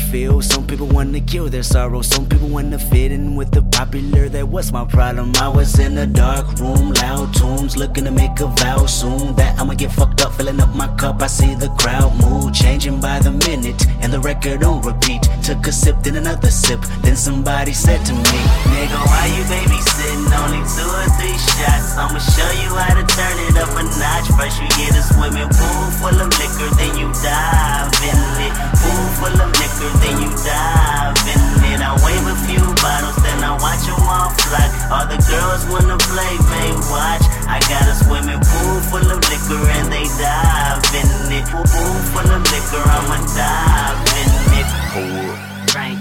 feels, 0.01 0.47
some 0.47 0.67
people 0.67 0.87
wanna 0.87 1.21
kill 1.21 1.49
their 1.49 1.63
sorrow, 1.63 2.03
some 2.03 2.27
people 2.27 2.49
wanna 2.49 2.79
fit 2.79 3.13
in 3.13 3.35
with 3.35 3.51
the 3.51 3.63
popular. 3.63 4.29
That 4.29 4.49
was 4.49 4.73
my 4.73 4.85
problem. 4.85 5.33
I 5.37 5.49
was 5.49 5.79
in 5.79 5.99
a 5.99 6.07
dark 6.07 6.59
room, 6.59 6.93
loud 6.93 7.35
tunes, 7.35 7.77
looking 7.77 8.05
to 8.05 8.11
make 8.11 8.41
a 8.41 8.47
vow 8.47 8.87
soon 8.87 9.35
that 9.37 9.59
I'ma 9.59 9.75
get 9.75 9.93
fucked 9.93 10.21
up, 10.23 10.33
filling 10.35 10.61
up 10.61 10.75
my 10.75 10.89
cup. 10.97 11.23
I 11.23 11.27
see 11.27 11.55
the 11.55 11.69
crowd 11.81 12.13
mood 12.23 12.55
changing 12.55 13.01
by 13.01 13.19
the 13.21 13.33
minute, 13.33 13.81
and 14.03 14.13
the 14.13 14.21
record 14.21 14.63
on 14.65 14.83
repeat. 14.83 15.23
Took 15.43 15.67
a 15.67 15.73
sip, 15.73 15.97
then 16.03 16.17
another 16.17 16.51
sip, 16.51 16.81
then 17.03 17.17
somebody 17.17 17.73
said 17.73 18.05
to 18.07 18.13
me, 18.13 18.41
Nigga, 18.73 19.01
why 19.07 19.27
you 19.37 19.43
babysitting? 19.51 20.31
Only 20.41 20.63
two 20.65 20.87
or 20.87 21.09
three 21.19 21.37
shots. 21.37 21.97
I'ma 21.99 22.19
show 22.19 22.51
you 22.63 22.71
how 22.75 22.95
to 22.95 23.05
turn 23.07 23.37
it 23.47 23.57
up 23.59 23.71
a 23.77 23.83
notch. 23.99 24.29
First 24.39 24.63
you 24.63 24.69
get 24.79 24.95
a 24.97 25.03
swimming 25.03 25.51
pool 25.51 25.85
full 26.01 26.19
of 26.21 26.31
liquor, 26.39 26.71
then 26.79 26.97
you 26.97 27.09
dive 27.23 27.93
in 28.07 28.21
it. 28.47 28.53
Pool 28.81 29.05
full 29.19 29.37
of 29.37 29.51
liquor, 29.59 29.90
then 30.03 30.17
you 30.23 30.31
dive 30.47 31.19
in 31.27 31.41
it. 31.75 31.81
I 31.83 31.93
wave 32.05 32.27
a 32.27 32.37
few 32.47 32.63
bottles, 32.79 33.17
then 33.23 33.43
I 33.43 33.53
watch 33.59 33.83
them 33.87 33.99
all 34.07 34.31
fly. 34.47 34.67
All 34.95 35.07
the 35.07 35.19
girls 35.27 35.63
wanna 35.71 35.99
play, 35.99 36.35
may 36.51 36.71
watch. 36.91 37.25
I 37.51 37.59
got 37.67 37.85
a 37.91 37.95
swimming 37.95 38.41
pool 38.41 38.77
full 38.91 39.07
of 39.11 39.21
liquor 39.27 39.63
and 39.79 39.87
they 39.91 40.07
dive 40.19 40.83
in 40.95 41.07
it. 41.35 41.45
Pool 41.51 41.65
pool 41.67 41.95
full 42.15 42.31
of 42.31 42.43
liquor, 42.53 42.83
I'ma 42.85 43.19
dive 43.35 44.01
in 44.21 44.31
it. 44.59 44.69
Hold 44.95 45.31
up. 45.31 45.71
Frank, 45.71 45.99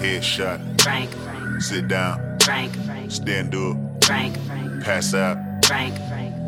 Headshot. 0.00 0.58
Frank, 0.82 1.10
Sit 1.60 1.88
down. 1.88 2.38
Frank, 2.40 2.72
Stand 3.08 3.54
up. 3.54 3.76
Frank, 4.04 4.34
Pass 4.82 5.12
out. 5.14 5.36
Frank, 5.66 5.94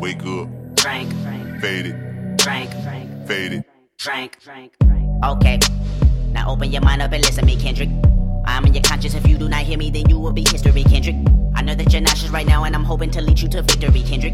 Wake 0.01 0.23
up. 0.25 0.47
Frank, 0.79 1.11
Fade 1.61 1.85
it. 1.87 2.41
Frank, 2.41 2.71
Frank, 2.83 3.27
Fade 3.27 3.53
it. 3.53 3.65
Frank, 3.99 4.37
Frank. 4.41 4.73
Okay, 5.23 5.59
now 6.33 6.49
open 6.49 6.71
your 6.71 6.81
mind 6.81 7.01
up 7.01 7.11
and 7.11 7.23
listen 7.23 7.41
to 7.41 7.45
me, 7.45 7.55
Kendrick. 7.55 7.89
I'm 8.45 8.65
in 8.65 8.73
your 8.73 8.83
conscience. 8.83 9.13
If 9.13 9.27
you 9.27 9.37
do 9.37 9.47
not 9.47 9.61
hear 9.61 9.77
me, 9.77 9.89
then 9.91 10.09
you 10.09 10.19
will 10.19 10.33
be 10.33 10.43
history, 10.49 10.83
Kendrick. 10.83 11.15
I 11.55 11.61
know 11.61 11.75
that 11.75 11.93
you're 11.93 12.01
nauseous 12.01 12.31
right 12.31 12.45
now, 12.45 12.63
and 12.63 12.75
I'm 12.75 12.83
hoping 12.83 13.11
to 13.11 13.21
lead 13.21 13.39
you 13.39 13.47
to 13.49 13.61
victory, 13.61 14.01
Kendrick. 14.01 14.33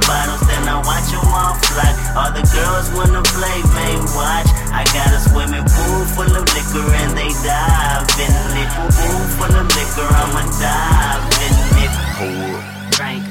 bottles, 0.11 0.43
then 0.49 0.63
I 0.67 0.77
watch 0.83 1.07
them 1.07 1.23
all 1.31 1.55
fly. 1.71 1.89
All 2.19 2.31
the 2.35 2.43
girls 2.51 2.87
wanna 2.97 3.23
play, 3.35 3.59
may 3.77 3.95
watch. 4.11 4.49
I 4.75 4.83
got 4.91 5.09
a 5.15 5.19
swimming 5.27 5.63
pool 5.63 6.01
full 6.15 6.31
of 6.39 6.45
liquor 6.55 6.87
and 7.01 7.11
they 7.15 7.31
dive 7.47 8.03
in 8.19 8.31
it. 8.61 8.69
Pool 8.75 9.23
full 9.39 9.55
of 9.55 9.67
liquor, 9.77 10.07
I'ma 10.21 10.43
dive 10.59 11.23
in 11.47 11.55
it. 11.83 11.93
Hold 12.19 12.55
up. 12.55 12.63
Frank, 12.99 13.23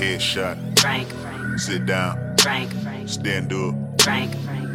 Headshot. 0.00 0.56
Frank, 0.80 1.08
Sit 1.58 1.86
down. 1.86 2.36
Frank, 2.38 2.70
Stand 3.06 3.52
up. 3.52 3.74
Frank, 4.02 4.30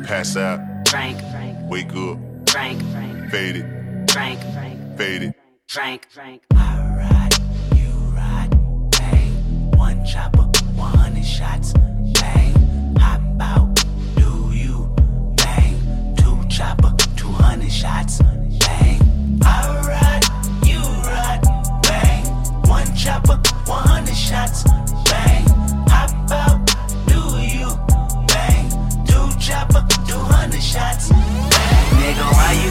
Pass 0.07 0.37
out. 0.37 0.59
Frank, 0.87 1.17
Wake 1.69 1.93
up. 1.95 2.17
Frank, 2.49 2.79
Frank, 2.93 3.31
Fade 3.31 3.55
it. 3.57 3.65
Frank, 4.11 4.39
Frank, 4.53 4.97
Fade 4.97 5.23
it. 5.23 5.35
Frank, 5.67 6.07
Frank. 6.09 6.41
One 9.85 10.05
chopper, 10.05 10.41
100 10.41 10.48
shots, 11.39 11.71
bang. 12.19 12.53
Hop 12.99 13.21
out, 13.39 13.73
do 14.17 14.51
you, 14.53 14.93
bang. 15.37 15.73
Two 16.17 16.37
chopper, 16.49 16.93
200 17.15 17.71
shots, 17.71 18.21
bang. 18.59 18.99
I 19.45 19.47
ride, 19.87 20.25
you 20.67 20.81
ride, 21.07 21.41
bang. 21.83 22.25
One 22.67 22.93
chopper, 22.93 23.37
100 23.67 24.13
shots, 24.13 24.65
bang. 25.09 25.45
Hop 25.87 26.11
out, 26.29 26.59
do 27.07 27.21
you, 27.39 27.69
bang. 28.27 28.65
Two 29.07 29.29
chopper, 29.39 29.87
200 30.09 30.61
shots, 30.61 31.07
bang. 31.07 31.99
Nigga, 32.01 32.25
why 32.33 32.51
you 32.61 32.69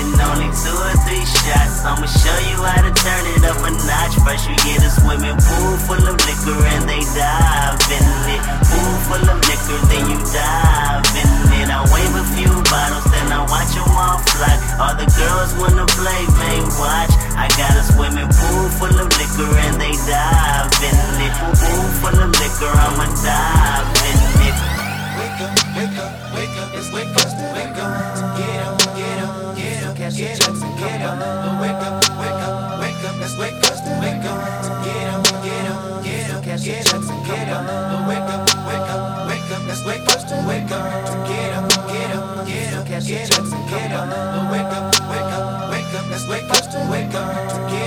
babysitting? 0.00 0.30
Only 0.30 0.50
two 0.52 0.74
or 0.74 0.94
three 1.04 1.24
shots. 1.24 1.84
I'ma 1.84 2.06
show 2.06 2.38
you 2.48 2.56
how 2.62 2.82
to 2.82 2.92
turn 2.92 3.24
it 3.36 3.44
up 3.44 3.58
a 3.64 3.70
notch. 3.70 4.14
First 4.24 4.48
you 4.48 4.56
get 4.64 4.82
a 4.84 4.90
swimming 4.90 5.36
pool 5.36 5.76
full 5.86 6.04
of 6.06 6.16
liquor 6.16 6.58
and 6.76 6.88
they 6.88 7.00
dive 7.16 7.80
in 7.90 8.04
it. 8.30 8.42
Pool 8.68 8.94
full 9.08 9.24
of 9.28 9.38
liquor, 9.40 9.80
then 9.88 10.04
you 10.10 10.18
dive 10.32 11.04
in 11.16 11.30
it. 11.60 11.68
I 11.70 11.80
wave 11.92 12.14
a 12.16 12.24
few 12.36 12.52
bottles, 12.68 13.04
then 13.10 13.32
I 13.32 13.40
watch 13.48 13.72
them 13.74 13.90
all 13.96 14.18
fly. 14.36 14.54
All 14.80 14.94
the 14.96 15.08
girls 15.16 15.52
wanna 15.58 15.86
play, 15.86 16.22
may 16.40 16.60
watch. 16.78 17.12
I 17.36 17.48
got 17.56 17.72
a 17.76 17.82
swimming 17.84 18.28
pool 18.28 18.68
full 18.78 18.96
of 18.96 19.08
liquor 19.16 19.50
and 19.68 19.80
they 19.80 19.94
dive 20.08 20.72
in 20.84 20.96
it. 21.24 21.32
Pool 21.56 21.86
full 22.00 22.18
of 22.20 22.30
liquor, 22.40 22.72
I'ma 22.72 23.06
dive 23.24 23.88
in 24.08 24.18
it. 24.48 24.56
Wake 25.20 25.40
up, 25.44 25.52
wake 25.76 25.98
up, 26.00 26.12
wake 26.34 26.56
up, 26.60 26.70
it's 26.74 26.88
wake 26.92 27.12
up, 27.16 27.28
wake 27.52 27.76
up. 27.76 28.36
Get 28.38 28.64
up, 28.64 28.96
get 28.96 29.18
up, 29.19 29.19
get 30.16 30.48
up, 30.48 30.54
get 30.54 30.62
up, 30.62 30.78
get 30.78 31.02
up. 31.02 31.60
Wake 31.60 31.70
up, 31.70 32.02
wake 32.18 32.42
up, 32.42 32.80
wake 32.80 33.04
up, 33.04 33.20
let's 33.20 33.36
wake 33.38 33.54
up, 33.54 33.70
wake 34.00 34.24
up. 34.24 34.84
Get 34.84 35.06
up, 35.08 35.24
get 35.42 35.66
up, 35.70 36.04
get 36.04 36.30
up, 36.30 36.44
get 36.44 36.94
up, 36.94 37.02
get 37.26 37.48
up. 37.48 38.08
Wake 38.08 38.18
up, 38.18 38.48
wake 38.66 38.90
up, 38.90 39.28
wake 39.28 39.50
up, 39.50 39.62
let's 39.66 39.84
wake 39.84 40.06
up, 40.08 40.46
wake 40.46 40.70
up. 40.70 41.28
Get 41.28 41.52
up, 41.54 41.68
get 41.88 42.14
up, 42.16 42.46
get 42.46 42.74
up, 42.74 42.86
get 42.86 43.38
up, 43.38 43.46
get 43.68 43.92
up. 43.92 44.50
Wake 44.50 44.64
up, 44.64 44.94
wake 45.10 45.32
up, 45.32 45.70
wake 45.70 45.94
up, 45.94 46.10
let's 46.10 46.26
wake 46.26 46.50
up, 46.50 46.90
wake 46.90 47.14
up. 47.14 47.70
Get 47.70 47.76
up, 47.76 47.79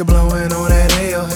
Nigga 0.00 0.06
blowing 0.06 0.52
on 0.52 0.70
that 0.70 0.90
hell. 0.92 1.28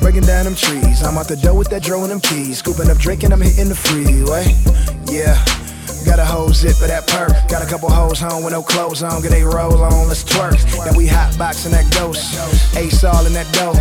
Breaking 0.00 0.22
down 0.22 0.44
them 0.44 0.54
trees. 0.54 1.02
I'm 1.02 1.16
out 1.16 1.28
the 1.28 1.36
door 1.36 1.54
with 1.56 1.70
that 1.70 1.82
dro 1.82 2.02
and 2.02 2.10
them 2.10 2.20
keys. 2.20 2.58
Scooping 2.58 2.90
up 2.90 2.98
drink 2.98 3.22
and 3.22 3.32
I'm 3.32 3.40
hitting 3.40 3.70
the 3.70 3.74
freeway. 3.74 4.52
Yeah. 5.08 5.42
Got 6.04 6.18
a 6.18 6.24
whole 6.24 6.50
zip 6.50 6.76
of 6.82 6.88
that 6.88 7.06
perk. 7.06 7.32
Got 7.48 7.62
a 7.62 7.66
couple 7.66 7.88
hoes 7.88 8.20
home 8.20 8.44
with 8.44 8.52
no 8.52 8.62
clothes 8.62 9.02
on. 9.02 9.22
Get 9.22 9.30
they 9.30 9.42
roll 9.42 9.82
on, 9.82 10.08
let's 10.08 10.24
twerk. 10.24 10.60
Then 10.84 10.94
we 10.94 11.06
hot 11.06 11.38
boxing 11.38 11.72
that 11.72 11.90
ghost. 11.94 12.36
Ace 12.76 13.02
all 13.02 13.24
in 13.24 13.32
that 13.32 13.50
dough. 13.54 13.72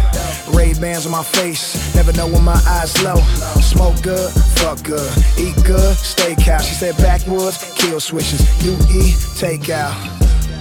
Ray 0.56 0.74
Bans 0.80 1.06
on 1.06 1.12
my 1.12 1.24
face. 1.24 1.94
Never 1.94 2.14
know 2.14 2.28
when 2.28 2.44
my 2.44 2.62
eyes 2.68 2.96
low. 3.04 3.20
Smoke 3.60 4.02
good, 4.02 4.32
fuck 4.56 4.82
good. 4.84 5.12
Eat 5.38 5.56
good, 5.66 5.98
steakhouse. 5.98 6.70
She 6.70 6.76
said 6.76 6.96
backwoods, 6.98 7.74
kill 7.76 8.00
switches. 8.00 8.40
You 8.64 8.78
eat, 8.94 9.18
take 9.36 9.70
out. 9.70 9.98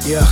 Yeah. 0.05 0.27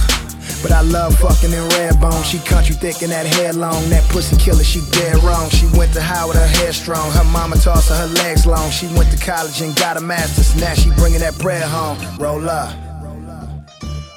But 0.62 0.72
I 0.72 0.80
love 0.80 1.16
fucking 1.18 1.52
in 1.52 1.68
red 1.78 2.00
bone. 2.00 2.22
She 2.24 2.38
country 2.38 2.74
thick 2.74 3.02
and 3.02 3.12
that 3.12 3.26
hair 3.26 3.52
long. 3.52 3.88
That 3.90 4.02
pussy 4.10 4.36
killer, 4.36 4.64
she 4.64 4.80
dead 4.90 5.22
wrong. 5.22 5.48
She 5.50 5.66
went 5.76 5.92
to 5.94 6.00
Howard, 6.00 6.36
her 6.36 6.46
hair 6.46 6.72
strong. 6.72 7.10
Her 7.12 7.24
mama 7.24 7.56
tossed 7.56 7.88
her, 7.90 7.96
her 7.96 8.12
legs 8.22 8.46
long. 8.46 8.70
She 8.70 8.86
went 8.88 9.10
to 9.12 9.18
college 9.24 9.60
and 9.60 9.74
got 9.76 9.96
a 9.96 10.00
master's. 10.00 10.56
Now 10.60 10.74
she 10.74 10.90
bringing 10.96 11.20
that 11.20 11.38
bread 11.38 11.62
home. 11.62 11.98
Roll 12.18 12.48
up. 12.48 12.74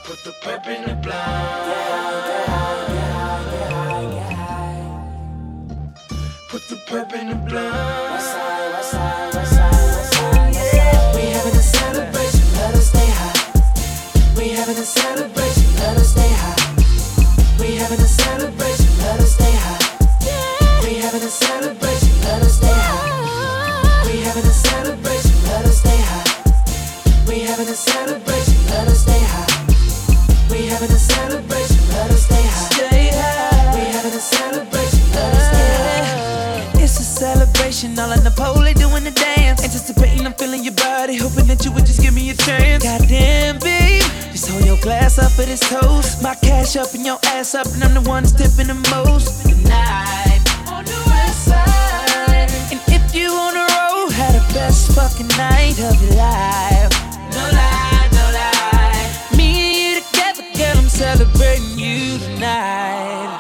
Put 0.04 0.24
the 0.24 0.34
pep 0.42 0.68
in 0.68 0.84
the 0.88 0.96
blind. 0.96 2.12
Put 6.50 6.68
the 6.68 6.76
pep 6.88 7.14
in 7.14 7.30
the 7.30 7.36
blind. 7.36 8.61
Having 27.62 27.74
a 27.74 27.78
celebration, 27.78 28.66
let 28.70 28.88
us 28.88 29.02
stay 29.02 29.22
high. 29.22 30.50
We 30.50 30.66
having 30.66 30.90
a 30.90 30.98
celebration, 30.98 31.90
let 31.90 32.10
us 32.10 32.26
stay 32.26 32.42
high. 32.42 32.70
Stay 32.74 33.10
high. 33.14 33.76
We 33.76 33.82
having 33.94 34.14
a 34.14 34.20
celebration, 34.20 35.06
let 35.14 35.34
us 35.36 35.46
stay 35.46 35.70
high. 35.78 36.82
It's 36.82 37.00
a 37.00 37.04
celebration, 37.04 38.00
all 38.00 38.12
in 38.14 38.24
the 38.24 38.32
pole 38.32 38.66
doing 38.74 39.04
the 39.04 39.12
dance. 39.12 39.64
Anticipating, 39.64 40.26
I'm 40.26 40.34
feeling 40.34 40.64
your 40.64 40.74
body. 40.74 41.18
Hoping 41.18 41.46
that 41.48 41.64
you 41.64 41.72
would 41.74 41.86
just 41.86 42.02
give 42.02 42.16
me 42.16 42.32
a 42.32 42.34
chance. 42.34 42.84
Goddamn, 42.84 43.60
babe. 43.60 44.02
Just 44.32 44.50
hold 44.50 44.66
your 44.66 44.80
glass 44.82 45.20
up 45.20 45.32
for 45.32 45.44
this 45.44 45.60
toast. 45.60 46.24
My 46.24 46.34
cash 46.34 46.76
up 46.78 46.92
and 46.96 47.06
your 47.06 47.20
ass 47.26 47.54
up, 47.54 47.68
and 47.76 47.84
I'm 47.84 47.94
the 47.94 48.02
one 48.10 48.24
that's 48.24 48.34
tipping 48.34 48.74
the 48.74 48.80
most. 48.90 49.46
Tonight, 49.46 50.42
on 50.66 50.84
the 50.84 51.02
west 51.14 51.46
side. 51.46 52.50
And 52.74 52.82
if 52.90 53.14
you 53.14 53.30
on 53.30 53.54
the 53.54 53.66
road, 53.70 54.10
had 54.18 54.34
the 54.34 54.44
best 54.52 54.96
fucking 54.98 55.30
night 55.38 55.78
of 55.78 56.02
your 56.02 56.18
life. 56.18 56.81
Celebrating 61.16 61.78
you 61.78 62.18
tonight. 62.20 63.32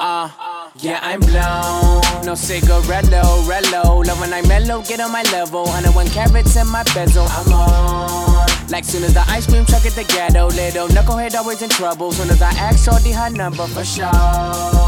Uh, 0.00 0.30
yeah, 0.76 1.00
I'm 1.02 1.20
blown. 1.20 2.24
No 2.24 2.34
cigarello, 2.34 3.42
rello. 3.48 4.06
Love 4.06 4.20
when 4.20 4.32
I 4.32 4.42
mellow, 4.42 4.82
get 4.82 5.00
on 5.00 5.10
my 5.10 5.22
level. 5.32 5.64
101 5.64 6.08
carats 6.08 6.56
in 6.56 6.68
my 6.68 6.84
bezel. 6.94 7.26
I'm 7.28 7.52
on. 7.52 8.46
Like 8.68 8.84
soon 8.84 9.04
as 9.04 9.14
the 9.14 9.24
ice 9.28 9.46
cream 9.46 9.64
truck 9.66 9.84
at 9.84 9.92
the 9.92 10.04
ghetto, 10.04 10.46
little 10.46 10.88
knucklehead 10.88 11.34
always 11.34 11.62
in 11.62 11.70
trouble. 11.70 12.12
Soon 12.12 12.30
as 12.30 12.40
I 12.40 12.50
ask 12.50 12.84
Shorty 12.84 13.12
her 13.12 13.30
number 13.30 13.66
for 13.66 13.84
sure. 13.84 14.83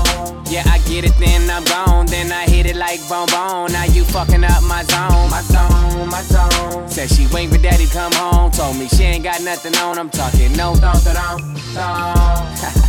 Yeah, 0.49 0.63
I 0.67 0.79
get 0.87 1.05
it, 1.05 1.13
then 1.19 1.51
I'm 1.51 1.65
gone. 1.65 2.07
Then 2.07 2.31
I 2.31 2.45
hit 2.47 2.67
it 2.67 2.77
like 2.77 3.01
bone 3.09 3.27
bone. 3.29 3.73
Now 3.73 3.85
you 3.85 4.05
fucking 4.05 4.45
up 4.45 4.63
my 4.63 4.83
zone, 4.85 5.29
my 5.31 5.43
zone, 5.43 6.09
my 6.09 6.23
zone. 6.23 6.89
Said 6.89 7.11
she 7.11 7.27
wait 7.33 7.51
for 7.51 7.59
daddy 7.59 7.87
come 7.87 8.13
home. 8.13 8.51
Told 8.53 8.77
me 8.79 8.89
she 8.89 9.03
ain't 9.03 9.25
got 9.25 9.43
nothing 9.43 9.75
on. 9.77 9.99
I'm 9.99 10.11
talking 10.11 10.53
no 10.57 10.75
thong 10.75 10.97
thong 10.97 11.57
thong. 11.75 12.87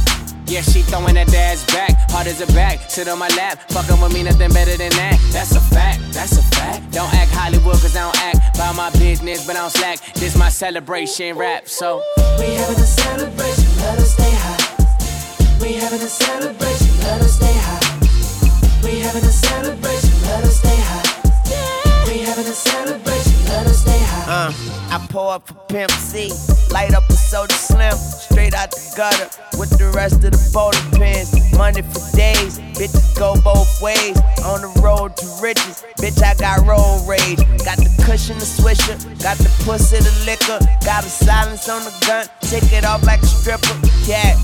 Yeah, 0.47 0.61
she 0.61 0.81
throwing 0.81 1.15
that 1.15 1.27
dad's 1.27 1.65
back, 1.65 2.09
hard 2.09 2.27
as 2.27 2.39
a 2.39 2.47
back. 2.53 2.89
Sit 2.89 3.09
on 3.09 3.19
my 3.19 3.27
lap, 3.35 3.69
fucking 3.69 3.99
with 3.99 4.13
me, 4.13 4.23
nothing 4.23 4.53
better 4.53 4.77
than 4.77 4.91
that. 4.91 5.19
That's 5.33 5.53
a 5.53 5.59
fact, 5.59 5.99
that's 6.13 6.37
a 6.37 6.41
fact. 6.55 6.89
Don't 6.93 7.13
act 7.13 7.31
Hollywood, 7.31 7.73
cause 7.81 7.97
I 7.97 8.03
don't 8.03 8.21
act 8.21 8.57
by 8.57 8.71
my 8.71 8.89
business, 8.91 9.45
but 9.45 9.57
I 9.57 9.59
don't 9.59 9.71
slack. 9.71 9.99
This 10.13 10.37
my 10.37 10.47
celebration 10.47 11.37
rap, 11.37 11.67
so. 11.67 12.01
We 12.39 12.45
having 12.53 12.77
a 12.77 12.87
celebration, 12.87 13.77
let 13.79 13.99
us 13.99 14.13
stay 14.13 14.31
high. 14.31 14.76
We 15.61 15.73
having 15.73 16.01
a 16.01 16.07
celebration, 16.07 16.87
let 17.01 17.21
us 17.21 17.35
stay 17.35 17.53
high. 17.53 17.81
We 18.83 18.99
having 18.99 19.23
a 19.23 19.31
celebration, 19.31 20.13
let 20.23 20.43
us 20.43 20.57
stay 20.57 20.77
high. 20.77 22.07
We 22.07 22.19
having 22.19 22.45
a 22.45 22.53
celebration, 22.53 23.45
let 23.49 23.65
us 23.65 23.81
stay 23.81 23.97
high. 23.99 24.47
Uh, 24.47 24.53
I 24.91 25.07
pour 25.09 25.33
up 25.33 25.47
for 25.47 25.55
Pimp 25.67 25.91
C, 25.91 26.31
light 26.71 26.93
up 26.93 27.09
a 27.09 27.13
soda 27.13 27.53
slim, 27.53 27.93
straight 27.93 28.53
out 28.53 28.71
the 28.71 28.93
gutter 28.95 29.29
with 29.57 29.71
the 29.77 29.91
rest 29.95 30.23
of 30.23 30.31
the 30.31 30.49
bowling 30.53 30.91
pins. 30.91 31.33
Money 31.57 31.81
for 31.81 32.15
days, 32.15 32.59
bitches 32.77 33.17
go 33.17 33.35
both 33.41 33.81
ways. 33.81 34.17
On 34.45 34.61
the 34.61 34.71
road 34.81 35.17
to 35.17 35.25
riches, 35.41 35.83
bitch, 35.97 36.21
I 36.21 36.35
got 36.35 36.65
road 36.67 37.03
rage. 37.07 37.39
Got 37.65 37.77
the 37.79 37.89
cushion, 38.05 38.37
the 38.37 38.45
swisher, 38.45 38.95
got 39.23 39.37
the 39.37 39.49
pussy, 39.65 39.97
the 39.97 40.13
liquor, 40.25 40.59
got 40.85 41.03
a 41.03 41.09
silence 41.09 41.67
on 41.67 41.83
the 41.83 41.93
gun, 42.05 42.27
take 42.41 42.71
it 42.71 42.85
off 42.85 43.03
like 43.05 43.21
a 43.21 43.25
stripper. 43.25 43.75
Yeah. 44.05 44.37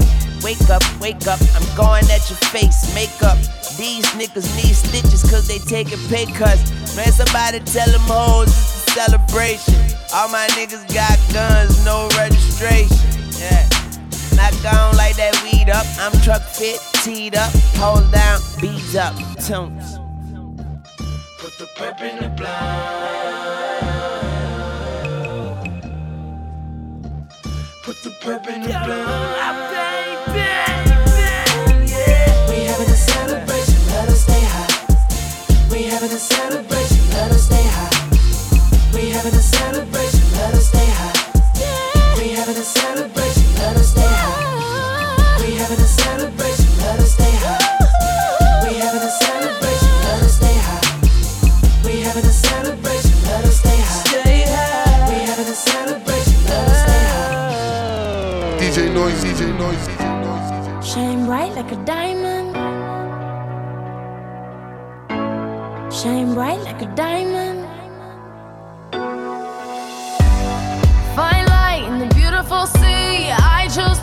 Wake 0.43 0.69
up, 0.69 0.83
wake 0.99 1.25
up, 1.25 1.39
I'm 1.55 1.63
going 1.77 2.03
at 2.11 2.29
your 2.29 2.37
face, 2.51 2.93
makeup. 2.93 3.37
These 3.77 4.05
niggas 4.19 4.53
need 4.57 4.75
stitches 4.75 5.23
cause 5.23 5.47
they 5.47 5.57
taking 5.59 5.99
pay 6.09 6.25
cuts. 6.25 6.69
Man, 6.97 7.11
somebody 7.13 7.61
tell 7.61 7.89
them 7.89 8.01
hoes 8.01 8.49
it's 8.49 8.87
a 8.87 8.91
celebration. 8.91 9.73
All 10.13 10.27
my 10.27 10.45
niggas 10.51 10.83
got 10.93 11.17
guns, 11.31 11.85
no 11.85 12.09
registration. 12.17 12.97
Yeah. 13.39 13.65
Not 14.35 14.51
gone 14.61 14.97
like 14.97 15.15
that 15.15 15.33
weed 15.43 15.69
up. 15.69 15.85
I'm 15.97 16.11
truck 16.21 16.41
fit, 16.41 16.81
teed 17.03 17.35
up, 17.35 17.51
hold 17.79 18.11
down, 18.11 18.41
beads 18.59 18.97
up, 18.97 19.15
tunes. 19.39 19.97
Put 21.39 21.57
the 21.57 21.67
pep 21.75 22.01
in 22.01 22.17
the 22.19 22.29
blind. 22.35 23.53
Put 27.83 28.03
the 28.03 28.11
pep 28.19 28.47
in 28.49 28.61
the 28.61 28.67
blind. 28.67 29.92
We 35.73 35.85
having 35.85 36.11
a 36.11 36.19
celebration, 36.19 37.01
let 37.17 37.31
us 37.31 37.45
stay 37.49 37.65
high. 37.65 37.89
We 38.93 39.09
having 39.09 39.33
a 39.33 39.41
celebration, 39.41 40.21
let 40.37 40.53
us 40.53 40.67
stay 40.67 40.85
high. 40.85 41.17
We 42.15 42.29
having 42.29 42.55
a 42.55 42.63
celebration, 42.63 43.47
let 43.57 43.75
us 43.77 43.89
stay 43.89 44.05
high. 44.05 45.41
We 45.41 45.55
having 45.57 45.79
a 45.79 45.89
celebration, 45.89 46.69
let 46.77 46.99
us 46.99 47.13
stay 47.13 47.33
high. 47.41 47.57
We 48.69 48.77
having 48.77 49.01
a 49.01 49.09
celebration, 49.09 49.93
let 50.05 50.21
us 50.21 50.35
stay 50.37 50.57
high. 50.61 50.85
We 51.83 52.01
having 52.01 52.23
a 52.23 52.33
celebration, 52.45 53.17
let 53.25 53.43
us 53.43 53.57
stay 53.57 53.81
high. 53.81 55.09
We 55.09 55.25
having 55.25 55.49
a 55.49 55.57
celebration, 55.57 56.37
let 56.53 56.67
us 56.69 56.81
stay 56.85 57.03
high. 57.09 58.57
DJ 58.61 58.93
Noise, 58.93 59.23
DJ 59.25 59.57
Noise, 59.57 59.87
DJ 59.87 60.05
Noise. 60.21 60.85
Shine 60.85 61.25
bright 61.25 61.53
like 61.55 61.71
a 61.71 61.83
diamond. 61.83 62.52
Shine 66.03 66.33
bright 66.33 66.59
like 66.65 66.81
a 66.81 66.95
diamond. 66.97 67.65
Fine 71.15 71.45
light 71.47 71.85
in 71.87 71.97
the 71.97 72.13
beautiful 72.13 72.65
sea. 72.67 73.31
I 73.31 73.69
chose 73.73 74.02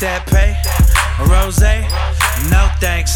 that 0.00 0.24
pay. 0.26 0.56
A 1.20 1.24
rose? 1.28 1.60
No 2.48 2.72
thanks. 2.80 3.12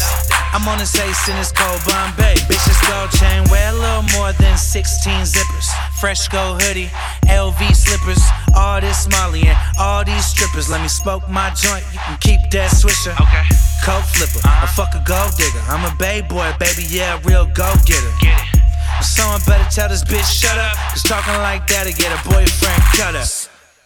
I'm 0.53 0.61
on 0.69 0.77
this 0.77 0.93
ace 0.95 1.27
in 1.27 1.35
this 1.35 1.51
cold 1.51 1.81
Bombay. 1.83 2.37
Bitch, 2.45 2.61
this 2.63 2.79
gold 2.85 3.09
chain 3.11 3.41
wear 3.49 3.73
a 3.73 3.77
little 3.77 4.05
more 4.13 4.31
than 4.37 4.57
16 4.57 5.25
zippers. 5.25 5.67
Fresh 5.99 6.29
gold 6.29 6.61
hoodie, 6.61 6.89
LV 7.25 7.59
slippers. 7.73 8.21
All 8.55 8.79
this 8.79 9.09
Molly 9.09 9.49
and 9.49 9.57
all 9.79 10.05
these 10.05 10.25
strippers. 10.25 10.69
Let 10.69 10.81
me 10.81 10.87
smoke 10.87 11.27
my 11.27 11.49
joint. 11.57 11.83
You 11.91 11.99
can 12.05 12.17
keep 12.21 12.39
that 12.53 12.69
swisher. 12.71 13.17
Okay. 13.17 13.45
Coke 13.81 14.05
flipper, 14.05 14.45
a 14.45 14.49
uh-huh. 14.49 14.77
fuck 14.77 14.93
a 14.93 15.01
gold 15.01 15.33
digger. 15.37 15.61
I'm 15.67 15.85
a 15.85 15.93
bay 15.97 16.21
boy, 16.21 16.53
baby, 16.57 16.85
yeah, 16.89 17.19
real 17.25 17.45
go 17.45 17.73
getter. 17.85 18.13
Get 18.21 18.37
it. 18.37 19.03
Someone 19.03 19.41
better 19.45 19.65
tell 19.69 19.89
this 19.89 20.03
bitch 20.03 20.25
shut 20.29 20.57
up. 20.57 20.77
Cause 20.93 21.03
talking 21.03 21.33
like 21.41 21.67
that'll 21.67 21.93
get 21.93 22.13
a 22.13 22.21
boyfriend 22.29 22.81
cut 22.93 23.15
up. 23.17 23.27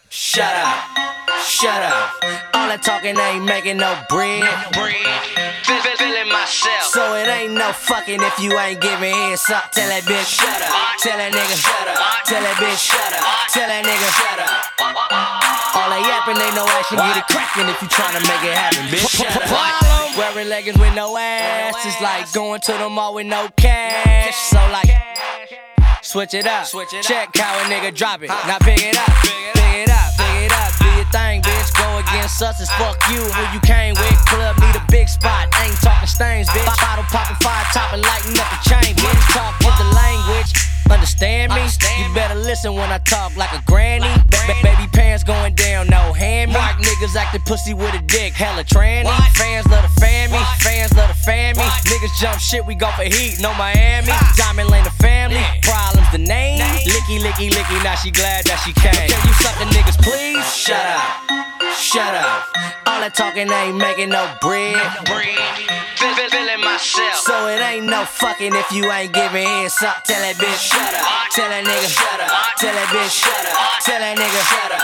Shut 0.10 0.54
up, 0.56 1.09
shut 1.50 1.82
up. 1.82 2.14
All 2.54 2.70
that 2.70 2.86
talking 2.86 3.18
ain't 3.18 3.44
making 3.44 3.78
no 3.78 3.90
bread. 4.10 4.46
Feel- 4.74 4.86
feel- 4.86 5.98
Feeling 6.00 6.30
myself. 6.32 6.84
So 6.96 7.16
it 7.16 7.28
ain't 7.28 7.54
no 7.54 7.74
fucking 7.74 8.22
if 8.24 8.40
you 8.40 8.58
ain't 8.58 8.80
giving 8.80 9.12
heads 9.12 9.50
up. 9.50 9.72
Tell 9.74 9.90
that 9.90 10.04
bitch 10.08 10.30
shut 10.32 10.48
up. 10.48 10.72
Tell 11.02 11.18
that 11.18 11.34
nigga 11.34 11.58
shut 11.60 11.88
up. 11.92 12.00
Tell 12.24 12.40
that 12.40 12.56
bitch 12.56 12.80
shut 12.80 13.12
up. 13.20 13.26
Tell 13.52 13.68
that 13.68 13.84
nigga 13.84 14.08
shut 14.16 14.40
up. 14.40 15.76
All 15.76 15.90
that 15.92 16.00
yapping 16.08 16.40
ain't 16.40 16.56
no 16.56 16.64
action. 16.72 16.98
Get 17.04 17.18
it 17.20 17.28
cracking 17.28 17.68
if 17.68 17.82
you 17.82 17.90
tryna 17.92 18.22
make 18.24 18.44
it 18.48 18.56
happen, 18.56 18.86
bitch. 18.88 19.10
Shut 19.12 19.34
up. 19.52 20.16
Wearing 20.16 20.48
leggings 20.48 20.78
with 20.78 20.94
no 20.96 21.18
ass. 21.18 21.76
It's 21.86 22.00
like 22.02 22.32
going 22.32 22.62
to 22.62 22.72
the 22.74 22.88
mall 22.90 23.14
with 23.16 23.28
no 23.28 23.50
cash. 23.58 24.36
So 24.36 24.58
like. 24.72 24.88
Switch 26.02 26.34
it 26.34 26.48
up. 26.48 26.66
Switch 26.66 26.94
it 26.94 27.04
Check 27.04 27.36
how 27.36 27.60
a 27.60 27.64
nigga 27.68 27.94
drop 27.94 28.24
it. 28.24 28.30
Now 28.48 28.58
pick 28.60 28.80
it 28.82 28.96
up. 28.96 29.06
Pick 29.20 29.36
it 29.84 29.90
up. 29.90 30.16
Pick 30.16 30.48
it 30.48 30.52
up. 30.54 30.72
Do 30.79 30.79
your 30.79 30.79
thing, 31.12 31.42
bitch. 31.42 31.70
Go 31.78 31.98
against 31.98 32.42
us 32.42 32.60
as 32.60 32.70
fuck 32.72 32.98
you. 33.10 33.22
Who 33.22 33.54
you 33.54 33.60
came 33.62 33.96
with? 33.96 34.18
Club 34.26 34.58
need 34.60 34.76
a 34.76 34.86
big 34.90 35.08
spot. 35.08 35.39
Listen 42.50 42.74
when 42.74 42.90
I 42.90 42.98
talk 42.98 43.38
like 43.38 43.54
a 43.54 43.62
granny. 43.68 44.10
Ba- 44.34 44.42
ba- 44.48 44.58
baby 44.64 44.88
pants 44.92 45.24
going 45.24 45.54
down, 45.54 45.86
no 45.86 46.14
hand 46.14 46.50
me. 46.50 46.58
Mark 46.58 46.78
niggas 46.78 47.16
acting 47.16 47.42
pussy 47.42 47.76
with 47.76 47.94
a 47.94 48.02
dick, 48.02 48.34
hella 48.34 48.64
tranny. 48.64 49.06
Fans 49.38 49.68
love 49.68 49.84
the 49.84 50.02
fan 50.02 50.32
me, 50.32 50.40
fans 50.58 50.92
love 50.98 51.10
the 51.10 51.14
fan 51.14 51.56
me. 51.58 51.64
Niggas 51.86 52.20
jump 52.20 52.40
shit, 52.40 52.66
we 52.66 52.74
go 52.74 52.90
for 52.98 53.04
heat, 53.04 53.38
no 53.40 53.54
Miami. 53.54 54.12
Diamond 54.36 54.72
Lane 54.72 54.84
the 54.84 54.90
family, 54.98 55.46
problems 55.62 56.10
the 56.12 56.18
name. 56.18 56.62
Licky, 56.90 57.20
licky, 57.20 57.52
licky, 57.52 57.84
now 57.84 57.94
she 57.94 58.10
glad 58.10 58.44
that 58.46 58.58
she 58.66 58.74
came. 58.74 59.10
Can 59.14 59.22
you 59.28 59.34
suck 59.46 59.54
the 59.60 59.70
niggas, 59.70 60.02
please? 60.02 60.42
Shut 60.52 60.82
up, 60.82 61.59
shut 61.76 62.14
up. 62.16 62.48
All 62.88 63.00
that 63.02 63.14
talking 63.14 63.50
ain't 63.50 63.78
making 63.78 64.10
no 64.10 64.26
bread. 64.42 64.76
Feel- 65.06 66.14
feel- 66.16 66.30
Feeling 66.30 66.62
myself. 66.62 67.16
So 67.26 67.48
it 67.48 67.60
ain't 67.62 67.86
no 67.88 68.06
fucking 68.06 68.54
if 68.56 68.72
you 68.72 68.86
ain't 68.92 69.12
giving 69.14 69.48
heads 69.48 69.82
up. 69.82 70.04
Tell 70.04 70.20
that 70.22 70.36
bitch 70.38 70.62
shut 70.62 70.94
up. 70.94 71.06
Tell 71.34 71.50
that 71.50 71.64
nigga 71.66 71.90
shut 71.90 72.20
up. 72.22 72.30
Tell 72.62 72.74
that 72.74 72.88
bitch 72.94 73.10
shut 73.10 73.44
up. 73.50 73.58
Tell 73.82 74.00
that 74.00 74.14
nigga 74.14 74.42
shut 74.52 74.72
up. 74.78 74.84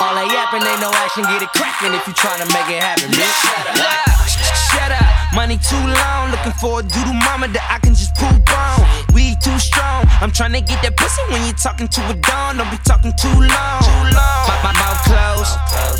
All 0.00 0.14
that 0.14 0.28
yapping 0.30 0.62
ain't 0.62 0.80
no 0.80 0.90
action. 0.94 1.24
Get 1.26 1.42
it 1.42 1.50
cracking 1.58 1.92
if 1.94 2.06
you 2.06 2.14
tryna 2.14 2.46
make 2.54 2.68
it 2.70 2.82
happen, 2.82 3.10
bitch. 3.10 3.34
Shut 3.42 3.66
up. 3.66 4.28
Shut 4.70 4.90
up. 4.94 5.10
Money 5.34 5.58
too 5.58 5.80
long. 5.80 6.30
Looking 6.30 6.54
for 6.60 6.80
a 6.80 6.82
doodle 6.82 7.18
mama 7.26 7.48
that 7.48 7.66
I 7.66 7.78
can 7.82 7.94
just 7.94 8.14
poop 8.14 8.46
on. 8.52 8.81
We 9.12 9.36
too 9.44 9.58
strong. 9.58 10.04
I'm 10.20 10.32
trying 10.32 10.52
to 10.52 10.60
get 10.60 10.82
that 10.82 10.96
pussy 10.96 11.22
when 11.28 11.44
you 11.46 11.52
talking 11.52 11.88
to 11.88 12.00
a 12.08 12.14
dawn. 12.14 12.56
Don't 12.56 12.70
be 12.70 12.78
talking 12.84 13.12
too 13.20 13.28
long. 13.28 13.80
Too 13.84 14.04
long. 14.16 14.42
My, 14.48 14.56
my 14.64 14.72
mouth 14.72 15.00
closed. 15.04 15.52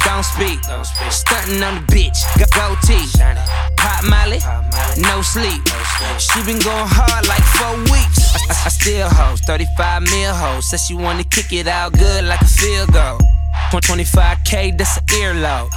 Don't 0.04 0.24
speak. 0.24 0.58
Stunting 1.12 1.62
on 1.62 1.80
the 1.80 1.84
bitch. 1.92 2.18
Go 2.40 2.46
goatee. 2.56 3.04
Pop 3.76 4.04
Molly. 4.08 4.40
No 5.00 5.20
sleep. 5.22 5.60
She 6.18 6.40
been 6.44 6.58
going 6.60 6.88
hard 6.88 7.28
like 7.28 7.44
four 7.60 7.76
weeks. 7.92 8.32
I, 8.48 8.52
I, 8.52 8.66
I 8.66 8.68
still 8.68 9.08
host 9.08 9.44
35 9.44 10.02
mil 10.02 10.34
hoes. 10.34 10.70
Says 10.70 10.86
she 10.86 10.94
wanna 10.94 11.24
kick 11.24 11.52
it 11.52 11.66
out 11.66 11.92
good 11.92 12.24
like 12.24 12.40
a 12.40 12.48
field 12.48 12.92
goal. 12.92 13.18
25k, 13.72 14.76
that's 14.76 14.96
an 14.98 15.04
earlobe. 15.06 15.70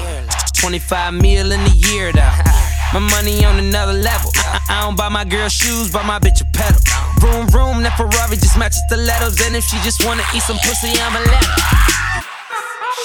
25 0.53 1.13
mil 1.13 1.51
in 1.51 1.59
a 1.59 1.75
year 1.75 2.11
though. 2.11 2.31
My 2.93 2.99
money 2.99 3.43
on 3.45 3.59
another 3.59 3.93
level. 3.93 4.31
I, 4.36 4.59
I 4.69 4.81
don't 4.81 4.95
buy 4.95 5.09
my 5.09 5.25
girl 5.25 5.49
shoes, 5.49 5.91
buy 5.91 6.03
my 6.03 6.19
bitch 6.19 6.41
a 6.41 6.45
pedal. 6.45 6.79
Room, 7.21 7.47
room, 7.47 7.83
that 7.83 7.97
Ferrari 7.97 8.38
just 8.38 8.57
matches 8.57 8.81
stilettos. 8.88 9.41
And 9.41 9.55
if 9.55 9.63
she 9.65 9.77
just 9.83 10.05
wanna 10.05 10.23
eat 10.33 10.43
some 10.43 10.57
pussy, 10.57 10.93
I'ma 10.99 11.19
let 11.19 11.43
her. 11.43 12.23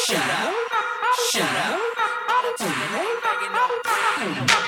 Shut 0.06 0.18
up. 0.18 0.54
Shut 1.32 1.56
up. 4.52 4.59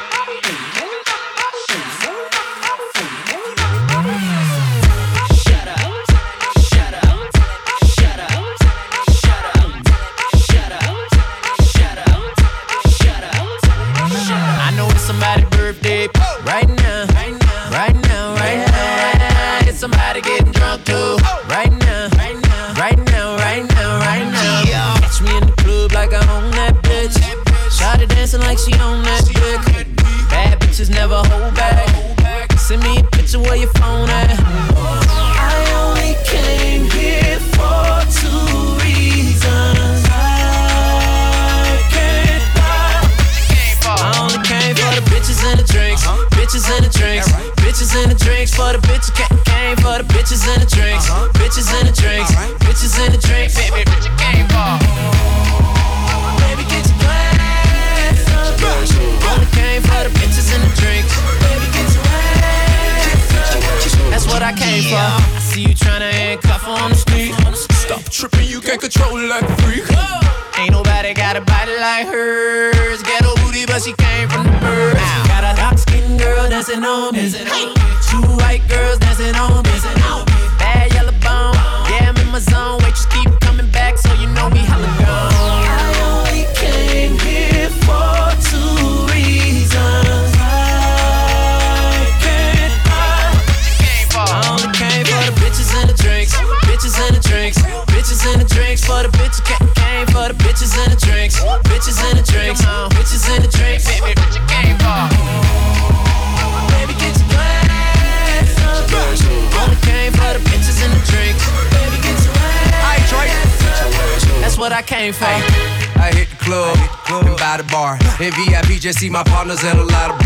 Just 118.82 118.98
see 118.98 119.08
my 119.08 119.22
partners 119.22 119.62
and 119.62 119.78
a 119.78 119.84
lot 119.84 120.10
of 120.10 120.21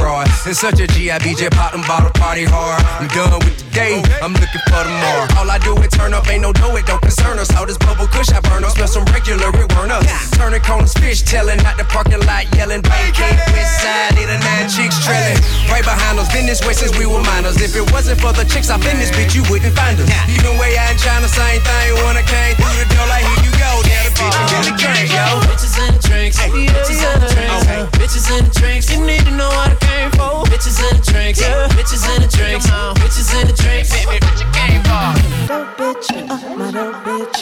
It's 0.47 0.63
such 0.63 0.79
a 0.79 0.87
GIB, 0.87 1.35
just 1.35 1.51
pop 1.59 1.75
them 1.75 1.83
bottle 1.83 2.15
party 2.15 2.47
hard. 2.47 2.79
I'm 3.03 3.11
done 3.11 3.35
with 3.43 3.59
the 3.59 3.67
day, 3.75 3.99
I'm 4.23 4.31
looking 4.31 4.63
for 4.71 4.87
tomorrow. 4.87 5.27
All 5.35 5.51
I 5.51 5.59
do 5.59 5.75
is 5.83 5.91
turn 5.91 6.15
up, 6.15 6.31
ain't 6.31 6.47
no 6.47 6.55
dough, 6.55 6.79
it 6.79 6.87
don't 6.87 7.03
concern 7.03 7.43
us. 7.43 7.51
All 7.59 7.67
this 7.67 7.77
bubble 7.77 8.07
kush 8.07 8.31
I 8.31 8.39
burn 8.47 8.63
up, 8.63 8.79
smell 8.79 8.87
some 8.87 9.03
regular, 9.11 9.51
it 9.51 9.67
weren't 9.75 9.91
us. 9.91 10.07
Turning 10.39 10.63
corners, 10.63 10.95
fish 10.95 11.27
telling, 11.27 11.59
out 11.67 11.75
the 11.75 11.85
parking 11.91 12.23
lot 12.23 12.47
yelling. 12.55 12.87
Vacate 12.87 13.43
west 13.51 13.83
side, 13.83 14.15
need 14.15 14.31
a 14.31 14.39
nine 14.39 14.71
chicks 14.71 15.03
trailing. 15.03 15.43
Right 15.67 15.83
behind 15.83 16.23
us, 16.23 16.31
been 16.31 16.47
this 16.47 16.63
way 16.63 16.79
since 16.79 16.95
we 16.95 17.11
were 17.11 17.23
minors. 17.27 17.59
If 17.59 17.75
it 17.75 17.91
wasn't 17.91 18.23
for 18.23 18.31
the 18.31 18.47
chicks, 18.47 18.71
I've 18.71 18.79
been 18.87 19.03
this 19.03 19.11
bitch, 19.11 19.35
you 19.35 19.43
wouldn't 19.51 19.75
find 19.75 19.99
us. 19.99 20.07
Even 20.31 20.55
way 20.63 20.79
out 20.79 20.95
in 20.95 20.99
China, 21.03 21.27
same 21.27 21.59
thing. 21.59 21.99
When 22.07 22.15
I 22.15 22.23
came 22.23 22.55
through 22.55 22.79
the 22.79 22.87
door, 22.95 23.11
like 23.11 23.27
here 23.27 23.51
you 23.51 23.53
go, 23.59 23.83
now 23.83 24.07
the 24.07 24.15
bitch 24.15 24.37
really 24.55 24.75
came, 24.79 25.11
yo. 25.11 25.43
Bitches 25.51 25.75
and 25.83 25.99
the 25.99 26.03
drinks, 26.07 26.39
bitches 26.39 27.03
and 27.03 27.19
the 27.19 27.29
drinks, 27.35 27.67
bitches 27.99 28.27
and 28.31 28.47
the 28.47 28.55
drinks. 28.55 28.87
You 28.95 29.03
need 29.03 29.27
to 29.27 29.35
know 29.35 29.51
what 29.51 29.75
I 29.75 29.96
came 29.97 30.11
for. 30.13 30.45
Bitches 30.51 30.79
in 30.87 30.97
the 30.97 31.03
drinks, 31.11 31.41
bitches 31.77 32.05
in 32.13 32.23
the 32.23 32.29
drinks, 32.29 32.67
bitches 33.01 33.31
in 33.41 33.47
the 33.49 33.53
drinks. 33.53 33.91
Baby, 33.93 34.19
what 34.25 34.37
you 34.41 34.49
came 34.53 34.83
for? 34.89 35.07
Dope 35.49 35.77
bitch, 35.79 36.09
uh, 36.13 36.57
my 36.57 36.71
dope 36.71 36.97
bitch. 37.07 37.39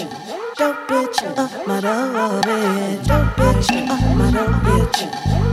Dope 0.58 0.88
bitch, 0.88 1.18
uh, 1.22 1.48
my 1.66 1.80
dope 1.80 2.44
bitch. 2.44 3.06
Dope 3.06 3.36
bitch, 3.38 3.70
uh, 3.74 3.98
my 4.18 4.30
dope 4.30 4.58
bitch. 4.66 4.98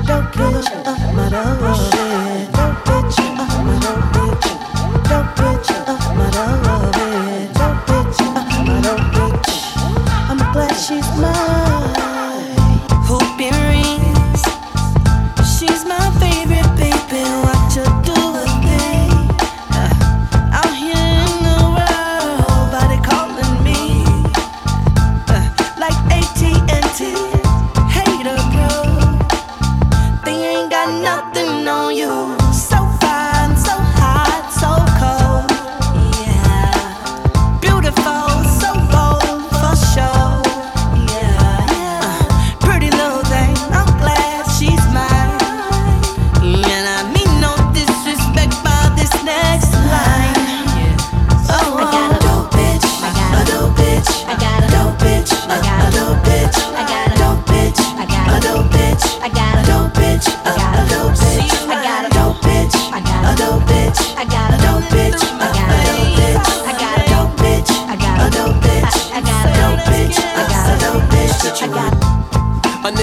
Dope 0.08 0.32
bitch, 0.36 0.70
uh, 0.74 1.14
my 1.18 1.30
dope 1.30 1.58
bitch. 1.62 1.84
Dope 2.58 2.80
bitch, 2.88 3.18
uh, 3.20 3.64
my 3.68 3.76
dope 3.84 4.08
bitch. 4.14 4.46
Dope 5.10 5.30
bitch, 5.38 5.70
uh, 5.72 6.14
my 6.18 6.28
dope 6.36 6.56
bitch. 6.96 7.22
Dope 7.60 7.82
bitch, 7.88 8.20
uh, 8.22 8.64
my 8.68 8.78
dope 8.86 9.08
bitch. 9.16 9.50
I'm 10.30 10.40
glad 10.54 10.76
she's 10.76 11.10
mine. 11.22 11.61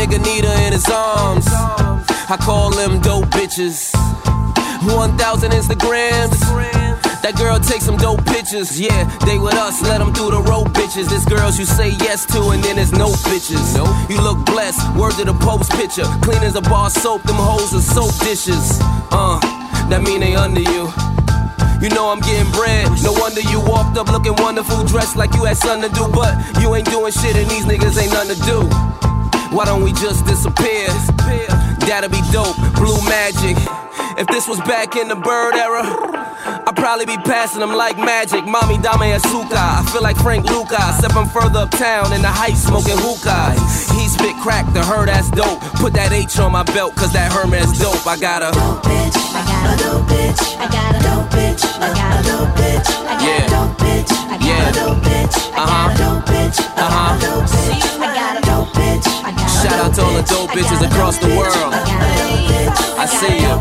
Nigga 0.08 0.24
need 0.24 0.44
her 0.44 0.66
in 0.66 0.72
his 0.72 0.88
arms. 0.88 1.46
I 1.48 2.36
call 2.40 2.70
them 2.70 3.00
dope 3.00 3.26
bitches. 3.26 3.92
1,000 4.86 5.50
Instagrams. 5.50 6.38
That 7.22 7.34
girl 7.36 7.58
takes 7.58 7.84
some 7.84 7.96
dope 7.96 8.24
pictures. 8.24 8.80
Yeah, 8.80 9.04
they 9.26 9.38
with 9.38 9.54
us, 9.54 9.82
let 9.82 9.98
them 9.98 10.12
do 10.12 10.30
the 10.30 10.40
road 10.40 10.68
bitches. 10.68 11.08
This 11.08 11.24
girls 11.24 11.58
you 11.58 11.64
say 11.64 11.90
yes 12.00 12.24
to, 12.26 12.50
and 12.50 12.62
then 12.62 12.76
there's 12.76 12.92
no 12.92 13.08
bitches. 13.28 13.76
You 14.08 14.20
look 14.22 14.46
blessed, 14.46 14.80
word 14.96 15.12
to 15.14 15.24
the 15.24 15.34
post 15.34 15.72
picture. 15.72 16.06
Clean 16.22 16.42
as 16.42 16.54
a 16.54 16.62
bar 16.62 16.90
soap, 16.90 17.22
them 17.24 17.36
hoes 17.36 17.74
are 17.74 17.82
soap 17.82 18.14
dishes. 18.24 18.78
Uh, 19.10 19.40
that 19.90 20.02
mean 20.02 20.20
they 20.20 20.36
under 20.36 20.60
you. 20.60 20.88
You 21.82 21.90
know 21.90 22.08
I'm 22.08 22.20
getting 22.20 22.50
bread. 22.52 22.86
No 23.02 23.12
wonder 23.12 23.40
you 23.40 23.60
walked 23.60 23.98
up 23.98 24.08
looking 24.08 24.34
wonderful, 24.36 24.84
dressed 24.84 25.16
like 25.16 25.34
you 25.34 25.44
had 25.44 25.56
something 25.56 25.90
to 25.90 25.94
do. 25.94 26.08
But 26.08 26.32
you 26.62 26.74
ain't 26.74 26.88
doing 26.88 27.12
shit, 27.12 27.36
and 27.36 27.50
these 27.50 27.66
niggas 27.66 28.00
ain't 28.00 28.12
nothing 28.12 28.36
to 28.36 28.42
do. 28.46 29.07
Why 29.50 29.64
don't 29.64 29.82
we 29.82 29.92
just 29.92 30.26
disappear? 30.26 30.88
That'd 31.88 32.10
be 32.10 32.20
dope, 32.32 32.56
blue 32.74 33.00
magic. 33.08 33.56
If 34.18 34.26
this 34.28 34.46
was 34.48 34.58
back 34.60 34.96
in 34.96 35.08
the 35.08 35.16
bird 35.16 35.54
era, 35.54 35.82
I'd 36.66 36.76
probably 36.76 37.06
be 37.06 37.16
passing 37.18 37.60
them 37.60 37.72
like 37.74 37.96
magic. 37.98 38.44
Mommy 38.44 38.76
Dame 38.76 39.16
Asuka, 39.16 39.56
I 39.56 39.82
feel 39.92 40.02
like 40.02 40.16
Frank 40.18 40.44
Luca. 40.50 40.76
Except 40.94 41.16
I'm 41.16 41.28
further 41.28 41.60
uptown 41.60 42.12
in 42.12 42.20
the 42.22 42.28
heights 42.28 42.62
smoking 42.64 42.98
hookah. 42.98 43.54
He 43.96 44.08
spit 44.08 44.36
crack, 44.42 44.70
the 44.74 44.84
her 44.84 45.08
ass 45.08 45.30
dope. 45.30 45.60
Put 45.80 45.94
that 45.94 46.12
H 46.12 46.38
on 46.38 46.52
my 46.52 46.62
belt, 46.64 46.94
cause 46.96 47.12
that 47.14 47.32
Hermes 47.32 47.78
dope. 47.78 48.06
I 48.06 48.18
got 48.18 48.42
a 48.42 48.50
dope 48.52 48.82
bitch, 48.82 49.16
I 49.32 49.42
got 49.48 49.64
a 49.72 49.76
dope 49.82 50.06
bitch, 50.06 50.40
I 50.60 50.66
got 50.68 50.94
a 50.94 50.98
dope 51.02 51.30
bitch, 51.30 51.64
I 51.80 51.88
got 51.94 52.20
a 52.20 52.28
dope 52.28 52.52
bitch, 52.58 52.88
I 53.06 53.14
got 53.16 53.22
Yeah. 53.22 53.46
a 53.46 53.48
dope 53.48 53.78
bitch, 53.78 54.12
I 54.12 54.36
got 54.36 54.42
Yeah. 54.44 54.68
a 54.68 54.72
dope 54.72 55.02
bitch, 55.02 55.34
I 55.56 55.66
got 55.66 55.94
a 55.94 55.98
dope 55.98 56.26
bitch, 56.26 56.60
I 56.60 56.76
got 56.76 56.90
Uh-huh. 56.90 57.14
a 57.14 57.18
dope 57.18 57.46
bitch, 57.48 57.82
I 57.88 57.98
got 57.98 58.04
a 58.04 58.12
dope 58.12 58.17
Shout 59.68 59.80
out 59.80 59.94
to 59.96 60.02
all 60.02 60.14
the 60.14 60.22
dope 60.22 60.50
bitches 60.50 60.80
across 60.80 61.18
the 61.18 61.28
world. 61.36 61.74
I 62.96 63.04
see 63.04 63.42
you. 63.44 63.52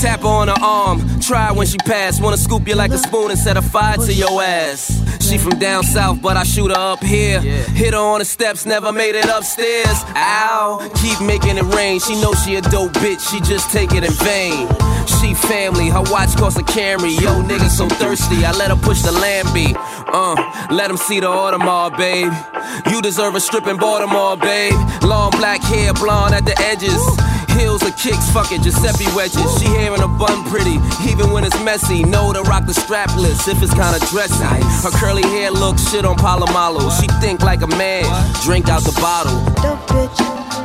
Tap 0.00 0.24
on 0.24 0.48
her 0.48 0.54
arm, 0.62 1.02
try 1.20 1.52
when 1.52 1.66
she 1.66 1.78
pass. 1.78 2.20
Wanna 2.20 2.36
scoop 2.36 2.66
you 2.66 2.74
like 2.74 2.92
a 2.92 2.98
spoon 2.98 3.30
and 3.30 3.38
set 3.38 3.56
a 3.56 3.62
fire 3.62 3.96
to 3.96 4.12
your 4.12 4.42
ass. 4.42 5.02
She 5.28 5.36
from 5.36 5.58
down 5.58 5.82
south, 5.82 6.22
but 6.22 6.36
I 6.36 6.42
shoot 6.44 6.68
her 6.68 6.92
up 6.92 7.02
here. 7.02 7.40
Hit 7.40 7.92
her 7.92 8.00
on 8.00 8.20
the 8.20 8.24
steps, 8.24 8.64
never 8.64 8.92
made 8.92 9.14
it 9.14 9.28
upstairs. 9.28 10.02
Ow, 10.16 10.90
keep 10.94 11.20
making 11.20 11.58
it 11.58 11.64
rain. 11.74 12.00
She 12.00 12.18
know 12.20 12.32
she 12.32 12.56
a 12.56 12.62
dope 12.62 12.92
bitch, 12.92 13.20
she 13.30 13.40
just 13.40 13.70
take 13.70 13.92
it 13.92 14.04
in 14.04 14.12
vain. 14.12 14.68
She 15.20 15.34
family, 15.34 15.90
her 15.90 16.02
watch 16.10 16.34
costs 16.36 16.58
a 16.58 16.62
Camry. 16.62 17.20
Yo, 17.20 17.42
nigga 17.42 17.68
so 17.68 17.88
thirsty, 17.88 18.44
I 18.44 18.52
let 18.52 18.70
her 18.70 18.76
push 18.76 19.02
the 19.02 19.12
Lambie. 19.12 19.74
Uh, 19.76 20.68
let 20.70 20.90
him 20.90 20.96
see 20.96 21.20
the 21.20 21.26
Audemars, 21.26 21.96
babe. 21.98 22.32
You 22.90 23.02
deserve 23.02 23.34
a 23.34 23.40
strip 23.40 23.66
in 23.66 23.76
Baltimore, 23.76 24.36
babe. 24.36 24.74
Long 25.02 25.30
black 25.32 25.60
hair, 25.60 25.92
blonde 25.92 26.34
at 26.34 26.44
the 26.46 26.58
edges. 26.60 27.02
Heels 27.58 27.82
or 27.82 27.90
kicks, 27.92 28.30
fuck 28.30 28.52
it, 28.52 28.62
Giuseppe 28.62 29.06
wedges. 29.18 29.58
She 29.58 29.66
hair 29.66 29.92
in 29.92 30.00
a 30.00 30.06
bun 30.06 30.44
pretty, 30.44 30.78
even 31.10 31.32
when 31.32 31.42
it's 31.42 31.60
messy. 31.64 32.04
Know 32.04 32.32
to 32.32 32.42
rock 32.42 32.66
the 32.66 32.72
strapless 32.72 33.48
if 33.48 33.60
it's 33.60 33.74
kinda 33.74 33.98
dressy. 34.12 34.62
Her 34.84 34.92
curly 35.00 35.26
hair 35.34 35.50
looks 35.50 35.90
shit 35.90 36.04
on 36.04 36.16
Polamalu. 36.16 36.84
She 37.00 37.08
think 37.20 37.42
like 37.42 37.62
a 37.62 37.70
man, 37.82 38.06
drink 38.44 38.68
out 38.68 38.82
the 38.84 38.96
bottle. 39.00 39.36
dope 39.62 39.84
bitch, 39.90 40.18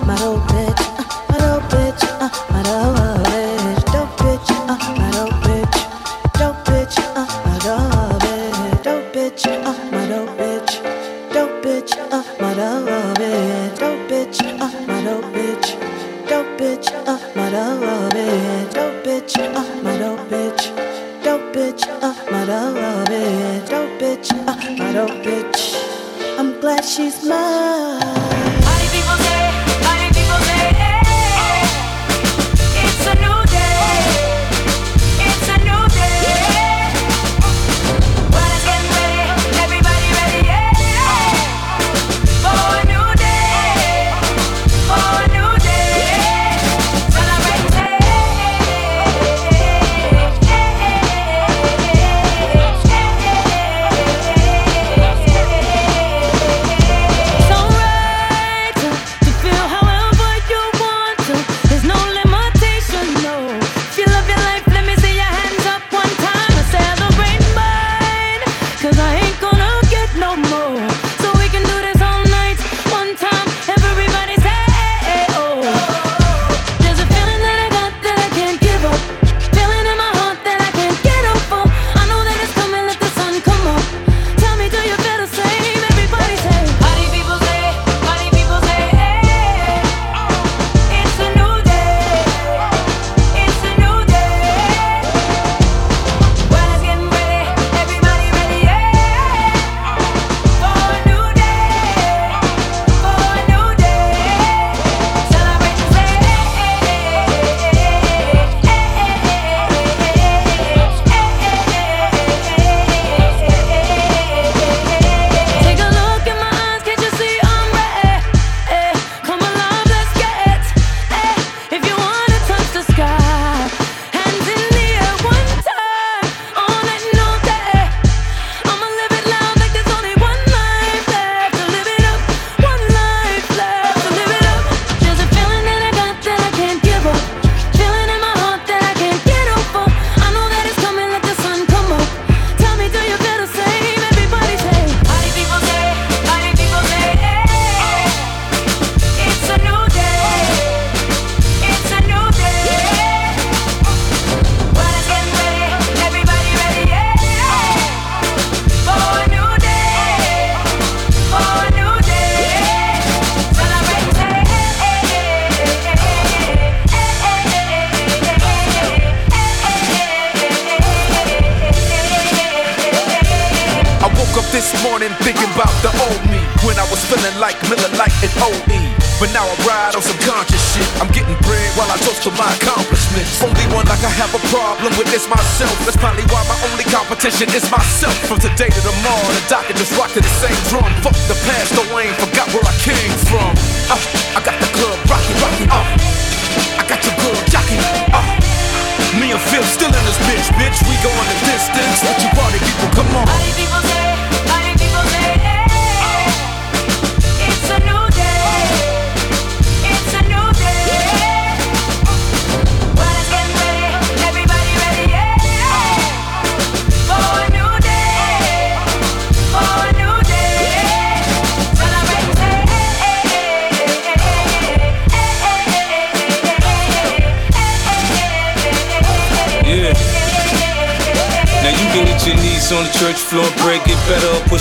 my 0.05 0.15
dope 0.17 0.43
bitch, 0.53 0.81
uh, 0.99 1.03
my 1.29 1.37
dope 1.39 1.63
bitch, 1.73 2.03
uh, 2.21 2.29
my 2.53 2.61
dope 2.63 3.12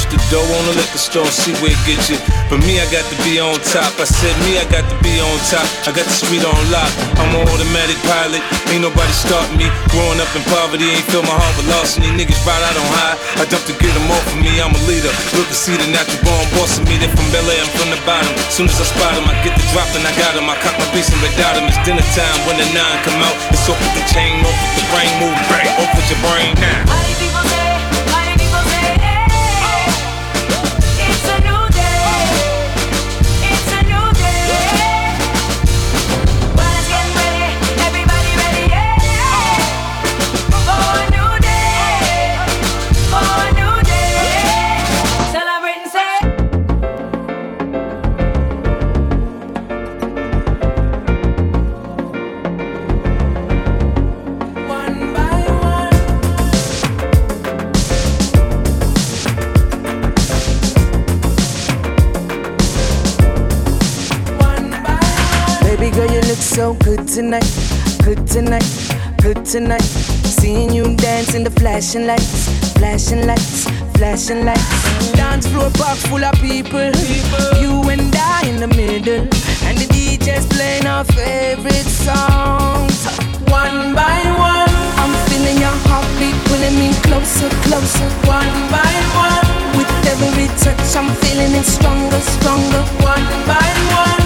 push 0.03 0.11
the 0.11 0.18
door 0.34 0.42
on 0.42 0.64
the 0.66 0.74
liquor 0.74 0.98
store, 0.98 1.26
see 1.30 1.55
where 1.62 1.70
it 1.70 1.82
gets 1.86 2.11
you. 2.11 2.18
But 2.50 2.62
me, 2.66 2.80
I 2.80 2.86
got 2.90 3.05
to 3.07 3.16
be 3.22 3.38
on 3.38 3.55
top. 3.70 3.94
I 3.98 4.07
said, 4.07 4.34
me, 4.46 4.59
I 4.59 4.66
got 4.66 4.82
to 4.90 4.96
be 5.03 5.20
on 5.22 5.36
top. 5.46 5.66
I 5.86 5.94
got 5.94 6.07
the 6.07 6.14
street 6.14 6.42
on 6.42 6.59
lock. 6.70 6.90
I'm 7.18 7.30
an 7.34 7.46
automatic 7.46 7.98
pilot, 8.07 8.42
ain't 8.72 8.82
nobody 8.82 9.12
stopping 9.12 9.59
me. 9.59 9.68
Growing 9.94 10.18
up 10.18 10.30
in 10.34 10.42
poverty, 10.50 10.90
ain't 10.90 11.07
fill 11.11 11.22
my 11.22 11.34
heart 11.34 11.55
with 11.59 11.68
loss. 11.70 11.96
And 11.96 12.05
these 12.05 12.16
niggas 12.18 12.40
ride 12.42 12.62
out 12.62 12.76
on 12.76 12.88
high. 12.98 13.16
I 13.38 13.44
dump 13.46 13.64
to 13.70 13.74
get 13.78 13.92
them 13.94 14.09
off 14.11 14.24
of 14.26 14.38
me, 14.40 14.59
I'm 14.59 14.74
a 14.74 14.82
leader. 14.88 15.12
Look 15.38 15.48
to 15.48 15.57
see 15.57 15.76
the 15.78 15.86
natural 15.92 16.18
born 16.26 16.44
boss 16.59 16.78
of 16.78 16.84
me. 16.88 16.98
They 16.98 17.11
from 17.11 17.28
LA, 17.30 17.59
I'm 17.62 17.70
from 17.76 17.90
the 17.92 18.00
bottom. 18.03 18.32
Soon 18.50 18.66
as 18.66 18.78
I 18.80 18.86
spot 18.88 19.14
them, 19.14 19.26
I 19.28 19.34
get 19.46 19.55
the 19.55 19.64
drop 19.70 19.88
and 19.94 20.05
I 20.07 20.12
got 20.18 20.34
them. 20.34 20.48
I 20.50 20.57
cop 20.61 20.74
my 20.78 20.88
piece 20.90 21.11
and 21.12 21.20
without 21.22 21.55
them. 21.55 21.68
It's 21.68 21.78
dinner 21.86 22.05
time 22.16 22.38
when 22.48 22.59
the 22.59 22.66
nine 22.74 22.98
come 23.07 23.20
out. 23.22 23.36
It's 23.55 23.66
off 23.70 23.78
with 23.78 23.94
the 23.94 24.05
chain, 24.11 24.40
off 24.42 24.57
with 24.57 24.74
the 24.80 24.84
brain, 24.90 25.12
move, 25.20 25.38
bang, 25.46 25.70
off 25.78 25.92
with 25.94 26.09
your 26.11 26.20
brain 26.24 26.53
now. 26.59 27.61
tonight. 69.53 69.82
Seeing 70.40 70.72
you 70.72 70.96
dance 70.96 71.34
in 71.34 71.44
the 71.44 71.50
flashing 71.50 72.07
lights, 72.07 72.48
flashing 72.72 73.26
lights, 73.26 73.68
flashing 73.98 74.46
lights. 74.46 75.12
Dance 75.12 75.46
floor 75.46 75.68
packed 75.74 76.07
full 76.09 76.24
of 76.24 76.34
people. 76.40 76.90
people. 77.05 77.46
You 77.61 77.72
and 77.92 78.16
I 78.16 78.48
in 78.48 78.57
the 78.64 78.68
middle, 78.68 79.28
and 79.68 79.76
the 79.76 79.86
DJ's 79.92 80.46
playing 80.46 80.86
our 80.86 81.05
favorite 81.05 81.90
songs. 82.07 82.96
One 83.53 83.94
by 83.94 84.20
one, 84.40 84.72
I'm 84.96 85.12
feeling 85.28 85.59
your 85.61 85.76
heartbeat 85.84 86.36
pulling 86.48 86.76
me 86.80 86.88
closer, 87.05 87.50
closer. 87.68 88.09
One 88.24 88.53
by 88.72 88.94
one, 89.20 89.76
with 89.76 89.92
every 90.12 90.48
touch, 90.64 90.96
I'm 90.96 91.12
feeling 91.20 91.53
it 91.61 91.66
stronger, 91.66 92.20
stronger. 92.20 92.82
One 93.05 93.28
by 93.44 93.68
one. 94.00 94.21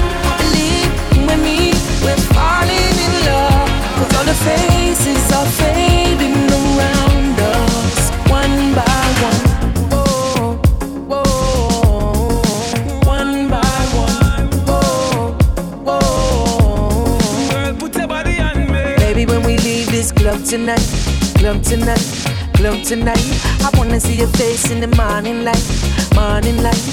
Club 21.46 21.62
tonight, 21.62 22.06
club 22.54 22.82
tonight, 22.82 23.22
I 23.62 23.70
wanna 23.78 24.00
see 24.00 24.16
your 24.16 24.26
face 24.34 24.68
in 24.72 24.80
the 24.80 24.90
morning 24.96 25.44
light, 25.44 25.66
morning 26.12 26.60
light, 26.60 26.84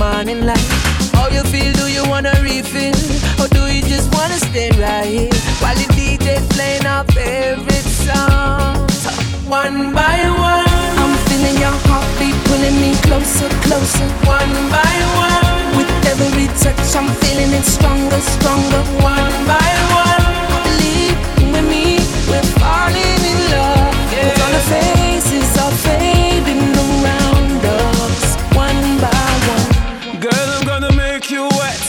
morning 0.00 0.44
light. 0.44 0.66
How 1.14 1.28
you 1.28 1.44
feel? 1.44 1.72
Do 1.74 1.86
you 1.86 2.02
wanna 2.10 2.34
refill? 2.42 2.98
Or 3.38 3.46
do 3.46 3.62
you 3.72 3.82
just 3.82 4.12
wanna 4.12 4.34
stay 4.50 4.70
right 4.82 5.06
here 5.06 5.30
while 5.62 5.76
the 5.76 5.86
DJ's 5.94 6.42
playing 6.54 6.86
our 6.86 7.04
favorite 7.14 7.88
songs? 8.02 8.98
One 9.46 9.94
by 9.94 10.18
one, 10.50 10.66
I'm 11.02 11.14
feeling 11.28 11.58
your 11.62 11.76
heartbeat 11.86 12.34
pulling 12.50 12.80
me 12.82 12.90
closer, 13.06 13.48
closer. 13.62 14.08
One 14.26 14.54
by 14.74 14.94
one, 15.22 15.76
with 15.76 15.90
every 16.10 16.48
touch, 16.58 16.96
I'm 16.98 17.06
feeling 17.22 17.52
it 17.54 17.64
stronger, 17.64 18.20
stronger. 18.34 18.82
One 19.06 19.36
by 19.46 19.70
one, 20.02 20.26
believe 20.66 21.18
with 21.54 21.66
me, 21.70 22.02
we're 22.26 22.48
falling 22.58 23.22
in 23.30 23.38
love. 23.54 23.79
Cause 24.20 24.40
all 24.44 24.52
the 24.52 24.64
faces 24.74 25.50
are 25.64 25.72
fading 25.86 26.74
around 26.84 27.64
us, 27.64 28.36
one 28.54 28.82
by 29.00 29.24
one. 29.54 30.20
Girl, 30.20 30.48
I'm 30.56 30.64
gonna 30.66 30.92
make 30.94 31.30
you 31.30 31.44
wet 31.58 31.80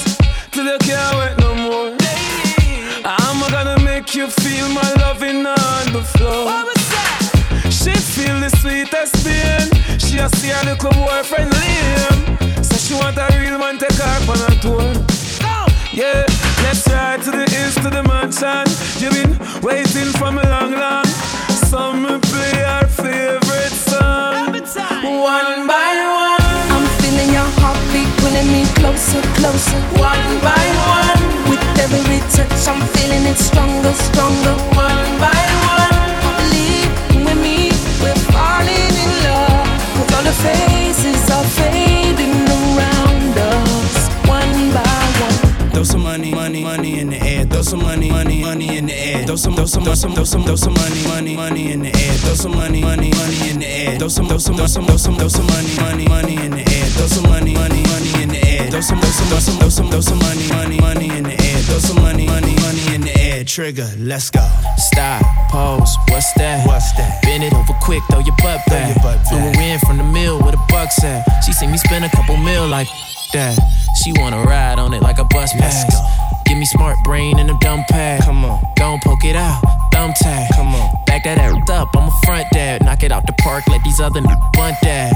till 0.52 0.66
you 0.66 0.78
can't 0.80 1.16
wet 1.18 1.38
no 1.40 1.56
more. 1.56 1.98
I'm 3.04 3.40
gonna 3.52 3.80
make 3.84 4.16
you 4.16 4.28
feel 4.28 4.68
my 4.70 4.90
loving 5.04 5.46
on 5.46 5.86
the 5.92 6.04
floor. 6.14 6.48
She 7.70 7.94
feel 7.96 8.40
the 8.40 8.50
sweetest 8.62 9.14
pain. 9.26 9.68
She 10.00 10.20
a 10.20 10.30
see 10.38 10.50
her 10.50 10.64
little 10.66 10.92
boyfriend 10.92 11.52
Liam. 11.52 12.64
So 12.64 12.76
she 12.78 12.94
want 12.94 13.18
a 13.18 13.28
real 13.40 13.58
man 13.60 13.78
take 13.78 13.92
her 13.94 14.32
on 14.32 14.40
a 14.52 14.56
tour. 14.62 14.88
Yeah, 15.92 16.26
let's 16.64 16.88
ride 16.88 17.22
to 17.24 17.32
the 17.32 17.44
east 17.44 17.82
to 17.84 17.90
the 17.90 18.04
mansion. 18.04 18.66
You've 19.02 19.16
been 19.20 19.62
waiting 19.62 20.12
for 20.18 20.32
me 20.32 20.44
long, 20.44 20.72
long. 20.72 21.01
Closer, 29.12 29.34
closer. 29.36 29.80
One 30.00 30.40
by 30.42 30.66
one. 30.88 31.50
With 31.50 31.64
every 31.80 32.20
touch, 32.32 32.68
I'm 32.68 32.82
feeling 32.94 33.26
it 33.26 33.38
stronger, 33.38 33.94
stronger. 33.94 34.56
One 34.76 35.12
by 35.20 35.44
one. 35.68 36.00
Believe 36.24 36.92
with 37.26 37.40
me, 37.44 37.72
we're 38.02 38.16
falling 38.32 38.96
in 39.04 39.12
love. 39.26 39.68
Cause 39.98 40.14
all 40.16 40.24
the 40.24 40.36
faces 40.46 41.30
are 41.30 41.44
fading 41.44 42.48
around 42.48 43.38
us. 43.38 44.08
One 44.28 44.72
by 44.72 45.04
one. 45.26 45.72
Throw 45.72 45.84
some 45.84 46.04
money, 46.04 46.32
money, 46.32 46.64
money 46.64 47.00
in 47.00 47.10
the 47.10 47.22
air. 47.22 47.46
Throw 47.46 47.62
some 47.64 47.82
money, 47.82 48.10
money, 48.10 48.42
money 48.42 48.78
in 48.78 48.86
the 48.86 48.94
air. 48.94 49.26
Throw 49.26 49.36
some, 49.36 49.56
throw 49.56 49.66
some, 49.66 49.84
throw 49.84 49.96
some, 49.96 50.14
throw 50.14 50.24
some, 50.24 50.44
throw 50.44 50.56
some 50.56 50.74
money, 50.74 51.04
money, 51.08 51.36
money 51.36 51.72
in 51.72 51.82
the 51.82 51.90
air. 51.90 52.14
Throw 52.24 52.34
some 52.36 52.56
money, 52.56 52.82
money, 52.82 53.12
money 53.12 53.50
in 53.50 53.60
the 53.60 53.68
air. 53.68 54.00
Throw 54.00 54.08
some, 54.08 54.28
throw 54.28 54.38
some, 54.38 54.56
throw 54.56 54.68
some, 54.68 54.86
throw 54.86 54.98
some, 54.98 55.16
throw 55.16 55.28
some 55.28 55.48
money, 55.48 55.76
money, 55.78 56.08
money 56.08 56.36
in 56.46 56.52
the 56.52 56.60
air. 56.60 56.71
Throw 59.32 59.40
some, 59.40 59.56
throw 59.60 59.70
some, 59.70 59.88
throw 59.90 60.02
some, 60.02 60.20
throw 60.20 60.20
some, 60.20 60.20
throw 60.20 60.20
some 60.20 60.20
money, 60.20 60.78
money, 60.78 61.08
money 61.08 61.18
in 61.18 61.24
the 61.24 61.32
air. 61.32 61.58
Throw 61.64 61.80
some 61.80 62.04
money, 62.04 62.28
money, 62.28 62.54
money 62.60 62.84
in 62.94 63.00
the 63.00 63.16
air. 63.18 63.46
Trigger, 63.46 63.88
let's 63.98 64.30
go. 64.30 64.44
Stop, 64.76 65.24
pose, 65.50 65.96
what's 66.10 66.34
that? 66.34 66.68
What's 66.68 66.92
that? 67.00 67.24
Bend 67.24 67.42
it 67.42 67.54
over 67.54 67.72
quick, 67.80 68.04
throw 68.12 68.20
your 68.20 68.36
butt 68.44 68.60
back. 68.68 68.92
Flew 69.30 69.40
her 69.40 69.62
in 69.62 69.80
from 69.80 70.00
the 70.00 70.04
mill 70.04 70.38
with 70.44 70.54
a 70.54 70.64
bucks 70.68 71.02
at. 71.06 71.24
She 71.46 71.54
seen 71.54 71.72
me 71.72 71.78
spend 71.78 72.04
a 72.04 72.10
couple 72.10 72.36
mil 72.36 72.68
like 72.68 72.90
that. 73.32 73.58
She 74.04 74.12
wanna 74.20 74.44
ride 74.44 74.80
on 74.80 74.94
it 74.94 75.02
like 75.02 75.18
a 75.18 75.24
bus 75.24 75.54
pass. 75.54 75.88
Give 76.46 76.58
me 76.58 76.66
smart 76.66 76.98
brain 77.06 77.40
and 77.40 77.50
a 77.50 77.58
dumb 77.62 77.86
pad. 77.90 78.24
Come 78.24 78.44
on. 78.44 78.62
Don't 78.76 79.02
poke 79.02 79.24
it 79.24 79.38
out, 79.38 79.62
thumb 79.94 80.12
tag. 80.12 80.52
Come 80.56 80.76
on. 80.76 81.06
Back 81.06 81.24
that 81.24 81.38
ass 81.38 81.70
up, 81.70 81.96
I'm 81.96 82.10
a 82.10 82.20
front 82.26 82.48
dad. 82.52 82.84
Knock 82.84 83.04
it 83.04 83.14
out 83.14 83.26
the 83.26 83.34
park, 83.40 83.66
let 83.70 83.82
these 83.86 84.02
other 84.02 84.20
n- 84.20 84.26
bunt 84.52 84.76
that. 84.84 85.14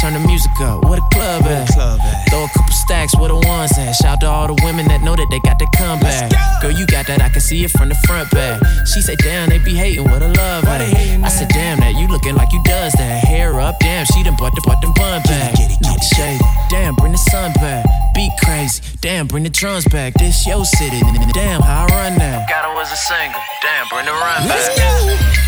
Turn 0.00 0.12
the 0.12 0.20
music 0.20 0.52
up, 0.60 0.84
where 0.84 0.94
the 0.94 1.06
club 1.10 1.42
at? 1.42 1.66
club 1.74 1.98
at? 2.00 2.30
Throw 2.30 2.44
a 2.44 2.48
couple 2.54 2.72
stacks, 2.72 3.16
where 3.18 3.28
the 3.28 3.34
ones 3.34 3.76
at? 3.78 3.94
Shout 3.96 4.20
to 4.20 4.28
all 4.28 4.46
the 4.46 4.54
women 4.62 4.86
that 4.86 5.02
know 5.02 5.16
that 5.16 5.26
they 5.28 5.40
got 5.40 5.58
the 5.58 5.66
comeback. 5.74 6.30
Girl, 6.62 6.70
you 6.70 6.86
got 6.86 7.08
that, 7.08 7.20
I 7.20 7.28
can 7.28 7.40
see 7.40 7.64
it 7.64 7.72
from 7.72 7.88
the 7.88 7.96
front 8.06 8.30
back. 8.30 8.62
She 8.86 9.00
said, 9.02 9.18
damn, 9.18 9.48
they 9.50 9.58
be 9.58 9.74
hating 9.74 10.04
what 10.04 10.22
a 10.22 10.28
love 10.28 10.62
Why 10.64 10.78
they 10.78 10.86
at. 10.86 10.96
hating, 10.96 11.24
I 11.24 11.28
said, 11.28 11.48
damn, 11.48 11.80
that 11.80 11.98
you 11.98 12.06
looking 12.06 12.36
like 12.36 12.52
you 12.52 12.62
does 12.62 12.92
that. 12.92 13.24
Hair 13.24 13.58
up, 13.58 13.80
damn, 13.80 14.06
she 14.06 14.22
done 14.22 14.36
bought 14.38 14.54
the, 14.54 14.62
bought 14.62 14.80
them 14.80 14.94
bun 14.94 15.20
back. 15.26 15.58
Get 15.58 15.72
it, 15.72 15.80
get 15.82 15.98
it, 15.98 16.04
Shade, 16.14 16.40
damn, 16.70 16.94
bring 16.94 17.10
the 17.10 17.18
sun 17.18 17.50
back. 17.54 17.84
Beat 18.14 18.30
crazy, 18.38 18.80
damn, 19.00 19.26
bring 19.26 19.42
the 19.42 19.50
drums 19.50 19.84
back. 19.90 20.14
This 20.14 20.46
your 20.46 20.64
city, 20.64 21.02
damn, 21.34 21.60
how 21.60 21.86
I 21.90 22.06
run 22.06 22.18
that. 22.18 22.48
Got 22.48 22.70
her 22.70 22.80
as 22.80 22.92
a 22.92 22.96
single, 22.96 23.42
damn, 23.62 23.86
bring 23.90 24.06
the 24.06 24.14
run 24.14 24.46
back. 24.46 24.70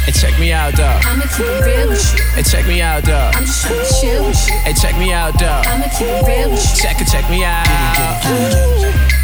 And 0.06 0.14
check 0.16 0.34
me 0.40 0.50
out, 0.50 0.74
dog. 0.74 1.04
I'ma 1.06 1.22
keep 1.36 1.46
it 1.46 1.64
real 1.66 1.88
with 1.90 2.02
you. 2.18 2.24
Hey, 2.34 2.42
check 2.42 2.66
me 2.66 2.80
out, 2.82 3.04
dog. 3.04 3.36
I'm 3.36 3.44
just 3.44 3.62
trying 3.62 3.78
to 3.78 4.00
chill 4.00 4.26
with 4.26 4.34
you. 4.34 4.39
Hey, 4.48 4.72
check 4.72 4.96
me 4.98 5.12
out, 5.12 5.34
dog. 5.38 5.66
I'ma 5.66 5.86
keep 5.92 6.08
it 6.08 6.26
real. 6.26 6.56
Check 6.56 7.00
it, 7.00 7.08
check 7.08 7.28
me 7.30 7.44
out. 7.44 7.66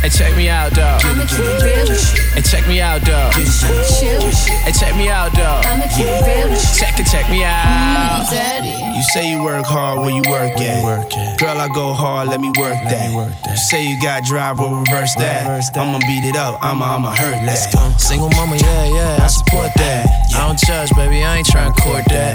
Hey, 0.03 0.09
check 0.11 0.37
me 0.37 0.49
out, 0.49 0.73
dog. 0.73 1.01
I'ma 1.05 1.25
keep 1.25 1.41
it 1.41 1.63
real. 1.63 1.97
Hey, 2.35 2.43
check 2.43 2.67
me 2.69 2.81
out, 2.81 3.03
dog. 3.05 3.33
I'm 3.35 3.45
just 3.45 3.61
trying 3.61 3.77
to 3.77 4.01
chill 4.01 4.25
with 4.25 4.47
you. 4.47 4.55
Hey, 4.65 4.73
check 4.73 4.97
me 4.97 5.09
out, 5.09 5.33
dog. 5.33 5.65
I'ma 5.67 5.87
keep 5.95 6.07
it 6.07 6.27
real. 6.27 6.57
Check 6.77 6.99
it, 7.01 7.07
check 7.07 7.31
me 7.31 7.45
out. 7.45 8.27
Mm, 8.27 8.97
you 8.97 9.03
say 9.15 9.31
you 9.31 9.43
work 9.43 9.65
hard 9.65 10.01
where 10.01 10.11
you 10.11 10.23
work 10.31 10.59
at. 10.59 11.39
Girl, 11.39 11.59
I 11.59 11.69
go 11.69 11.93
hard, 11.93 12.29
let 12.29 12.41
me 12.41 12.49
work 12.59 12.77
that. 12.91 13.11
You 13.13 13.57
say 13.57 13.87
you 13.87 14.01
got 14.01 14.25
drive, 14.25 14.59
well 14.59 14.75
reverse 14.75 15.15
that. 15.17 15.47
I'ma 15.77 15.99
beat 16.01 16.25
it 16.25 16.37
up, 16.37 16.59
I'ma, 16.63 16.97
I'ma 16.97 17.11
hurt 17.15 17.39
that. 17.47 18.01
Single 18.01 18.31
mama, 18.31 18.57
yeah, 18.57 18.85
yeah, 18.87 19.25
I 19.25 19.27
support 19.29 19.71
that. 19.77 20.07
I 20.35 20.47
don't 20.47 20.59
judge, 20.59 20.91
baby, 20.97 21.25
I 21.25 21.39
ain't 21.39 21.47
trying 21.47 21.73
to 21.73 21.81
court 21.81 22.05
that. 22.09 22.26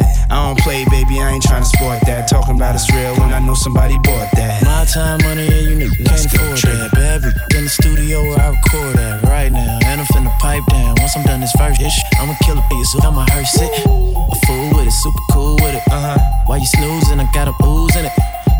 Somebody 3.62 3.97
bought 3.99 4.30
that. 4.34 4.64
My 4.66 4.86
time, 4.86 5.22
money, 5.22 5.45
yeah, 5.45 5.70
you 5.70 5.76
need 5.78 5.93
can't 6.01 6.26
afford 6.26 6.57
that. 6.57 6.89
Baby, 6.97 7.30
in 7.57 7.64
the 7.66 7.70
studio 7.70 8.24
where 8.24 8.41
I 8.41 8.49
record 8.49 8.97
at 8.97 9.22
right 9.30 9.51
now. 9.51 9.80
And 9.86 10.01
I'm 10.01 10.07
finna 10.07 10.34
pipe 10.39 10.66
down. 10.68 10.95
Once 10.97 11.16
I'm 11.16 11.24
done 11.24 11.41
this 11.41 11.51
first 11.53 11.80
ish, 11.80 12.01
I'ma 12.20 12.34
kill 12.41 12.57
a 12.57 12.86
so 12.89 12.99
I'ma 13.05 13.26
hearse 13.30 13.62
it. 13.62 13.72
A 13.86 14.36
fool 14.45 14.68
with 14.74 14.88
it, 14.88 14.91
super 14.91 15.24
cool 15.32 15.55
with 15.62 15.76
it. 15.78 15.84
Uh 15.93 16.18
huh. 16.18 16.20
While 16.47 16.59
you 16.59 16.66
snoozing, 16.66 17.20
I 17.20 17.30
got 17.34 17.47
a 17.47 17.53
ooze 17.64 17.95
in 17.95 18.05
it. 18.05 18.14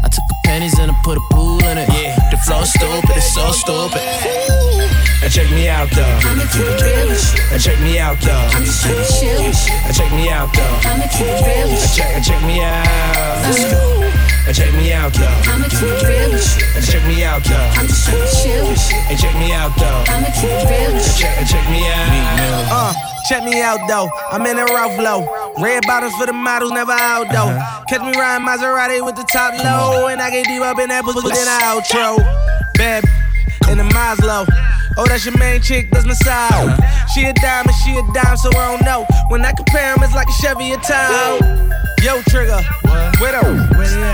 I 0.06 0.08
took 0.08 0.26
the 0.30 0.38
pennies 0.46 0.78
and 0.78 0.92
I 0.92 0.96
put 1.04 1.18
a 1.18 1.26
pool 1.32 1.60
in 1.66 1.78
it. 1.78 1.90
Yeah, 1.90 2.14
the 2.30 2.38
flow 2.38 2.64
stupid, 2.64 3.10
it's 3.18 3.34
so 3.34 3.52
stupid. 3.52 5.11
Now 5.32 5.44
check 5.48 5.52
me 5.56 5.70
out 5.70 5.90
though. 5.92 6.28
I'ma 6.28 6.44
keep 6.52 6.68
it 6.68 6.84
real 6.84 7.08
with 7.08 7.64
check 7.64 7.80
me 7.80 7.98
out 8.00 8.20
though. 8.20 8.52
I'm 8.52 8.68
just 8.68 8.84
trying 8.84 9.00
chill 9.16 9.40
with 9.48 9.96
check 9.96 10.12
me 10.12 10.28
out 10.28 10.52
though. 10.52 10.76
I'ma 10.84 11.08
keep 11.08 11.32
it 11.32 11.48
real 11.48 11.72
with 11.72 11.96
check, 11.96 12.12
now 12.12 12.20
check 12.20 12.44
me 12.44 12.60
out. 12.60 12.84
Let's 13.48 13.64
go. 13.72 14.12
Now 14.12 14.52
check 14.52 14.74
me 14.76 14.92
out 14.92 15.14
though. 15.16 15.32
I'ma 15.48 15.72
keep 15.72 15.88
it 15.88 16.04
real 16.04 16.36
with 16.36 16.84
check 16.84 17.08
me 17.08 17.24
out 17.24 17.48
though. 17.48 17.80
I'm 17.80 17.88
just 17.88 18.12
trying 18.12 18.28
chill. 18.44 18.68
And 19.08 19.16
check 19.16 19.32
me 19.40 19.56
out 19.56 19.72
though. 19.80 20.04
I'ma 20.12 20.28
keep 20.36 20.52
it 20.52 20.68
real 20.68 21.00
with 21.00 21.08
you. 21.08 21.24
Check, 21.24 21.48
check 21.48 21.66
me 21.72 21.88
out. 21.88 22.68
Uh, 22.68 22.94
check 23.32 23.48
me 23.48 23.62
out 23.64 23.80
though. 23.88 24.12
I'm 24.36 24.44
in 24.44 24.60
a 24.60 24.66
rough 24.68 25.00
low. 25.00 25.24
Red 25.64 25.88
bottoms 25.88 26.14
for 26.20 26.26
the 26.26 26.36
models, 26.36 26.76
never 26.76 26.92
out 26.92 27.32
though. 27.32 27.56
Catch 27.88 28.04
me 28.04 28.12
riding 28.20 28.46
Maserati 28.46 29.00
with 29.00 29.16
the 29.16 29.24
top 29.32 29.56
low, 29.64 30.08
and 30.08 30.20
I 30.20 30.30
get 30.30 30.44
deep 30.44 30.62
up 30.62 30.78
in 30.78 30.90
that 30.90 31.06
pussy 31.06 31.24
in 31.24 31.48
the 31.48 31.56
outro. 31.64 32.20
Bad 32.76 33.08
in 33.72 33.78
the 33.78 33.88
Maslow. 33.96 34.44
Oh, 34.98 35.06
that's 35.06 35.26
your 35.26 35.38
main 35.38 35.62
chick, 35.62 35.90
that's 35.92 36.06
my 36.06 36.14
side. 36.14 36.78
She 37.14 37.26
a 37.26 37.34
diamond, 37.34 37.76
she 37.84 37.96
a 37.98 38.02
dime, 38.14 38.38
so 38.38 38.50
I 38.50 38.76
don't 38.76 38.86
know. 38.86 39.06
When 39.30 39.44
I 39.46 39.52
compare 39.54 39.94
'em, 39.94 40.04
it's 40.04 40.14
like 40.14 40.28
a 40.28 40.34
Chevy 40.34 40.74
or 40.74 40.78
Tahoe. 40.78 41.40
Yo, 42.04 42.22
Trigger, 42.24 42.60
with 42.84 43.11
her. 43.30 43.54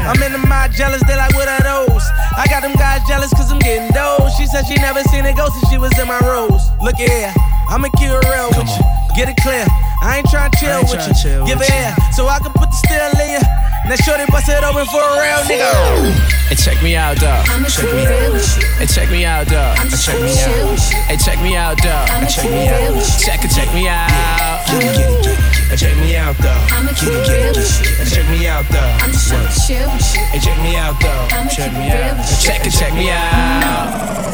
I'm 0.08 0.20
in 0.24 0.32
the 0.36 0.44
mind 0.48 0.74
jealous, 0.76 1.02
they 1.08 1.16
like, 1.16 1.34
what 1.36 1.48
are 1.48 1.64
those? 1.64 2.04
I 2.36 2.46
got 2.52 2.62
them 2.62 2.76
guys 2.76 3.02
jealous 3.08 3.32
cause 3.34 3.52
I'm 3.52 3.60
getting 3.60 3.88
those. 3.96 4.36
She 4.36 4.46
said 4.46 4.68
she 4.68 4.76
never 4.76 5.02
seen 5.08 5.26
a 5.26 5.34
ghost 5.34 5.56
since 5.56 5.72
she 5.72 5.78
was 5.78 5.92
in 6.00 6.08
my 6.08 6.20
rose. 6.28 6.68
Look 6.84 7.00
at 7.00 7.10
here, 7.10 7.34
I'ma 7.70 7.88
keep 7.96 8.12
it 8.12 8.20
real 8.28 8.52
with 8.52 8.68
you. 8.68 8.84
Get 9.16 9.30
it 9.30 9.38
clear, 9.42 9.66
I 10.04 10.20
ain't 10.20 10.30
trying 10.30 10.52
to 10.52 10.58
chill 10.60 10.78
ain't 10.78 10.90
with 10.92 11.00
tryna 11.00 11.08
you. 11.08 11.24
chill 11.24 11.46
Give 11.48 11.60
with 11.60 11.70
it 11.70 11.74
you. 11.74 11.88
air, 11.88 11.96
so 12.14 12.28
I 12.28 12.38
can 12.40 12.52
put 12.54 12.70
the 12.70 12.78
steel 12.86 13.10
in 13.24 13.40
you. 13.40 13.44
Now 13.88 13.96
shorty 14.04 14.26
bust 14.28 14.50
it 14.52 14.62
open 14.64 14.86
for 14.92 15.00
a 15.00 15.16
real 15.16 15.42
nigga. 15.48 16.12
Hey, 16.52 16.56
check 16.56 16.84
me 16.84 16.96
out, 16.96 17.18
dog. 17.18 17.46
Check 17.72 17.88
me 17.96 18.06
out. 18.06 18.36
Hey, 18.78 18.86
check 18.86 19.10
me 19.10 19.24
out, 19.26 19.48
dog. 19.48 19.78
Check 19.90 20.20
me 20.20 20.36
out. 20.44 20.80
Hey, 21.08 21.18
check 21.18 21.40
me 21.42 21.56
out, 21.56 21.78
dog. 21.80 22.08
Check 22.28 22.52
me 22.52 22.68
out. 22.68 23.00
Check 23.24 23.44
it, 23.46 23.52
check 23.52 23.74
me 23.74 23.88
out. 23.88 24.68
Get 24.68 24.84
it, 24.84 24.98
get 24.98 25.10
it, 25.10 25.24
get 25.24 25.72
it. 25.72 25.78
Check 25.80 25.96
me 25.98 26.16
out, 26.18 26.38
dog. 26.38 26.70
Get 26.70 26.84
it, 26.84 26.96
get 27.00 27.08
it, 27.08 27.56
get 27.56 27.58
it. 27.58 28.10
Check 28.12 28.30
me 28.30 28.48
out, 28.48 28.68
dog. 28.98 30.02
Hey, 30.32 30.40
check 30.40 30.58
me 30.62 30.76
out, 30.76 31.00
dog. 31.00 31.50
Check 31.50 31.74
me 31.74 31.92
out. 31.92 32.26
Check 32.42 32.66
it, 32.66 32.72
check 32.72 32.94
me 32.94 33.10
out. 33.10 34.28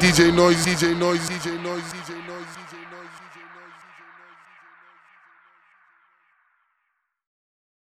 DJ 0.00 0.34
Noise, 0.34 0.66
DJ 0.66 0.98
Noise, 0.98 1.28
DJ 1.28 1.62
Noise, 1.62 1.62
DJ 1.62 1.62
Noise, 1.62 1.82
DJ 1.82 2.08
Noise. 2.10 2.15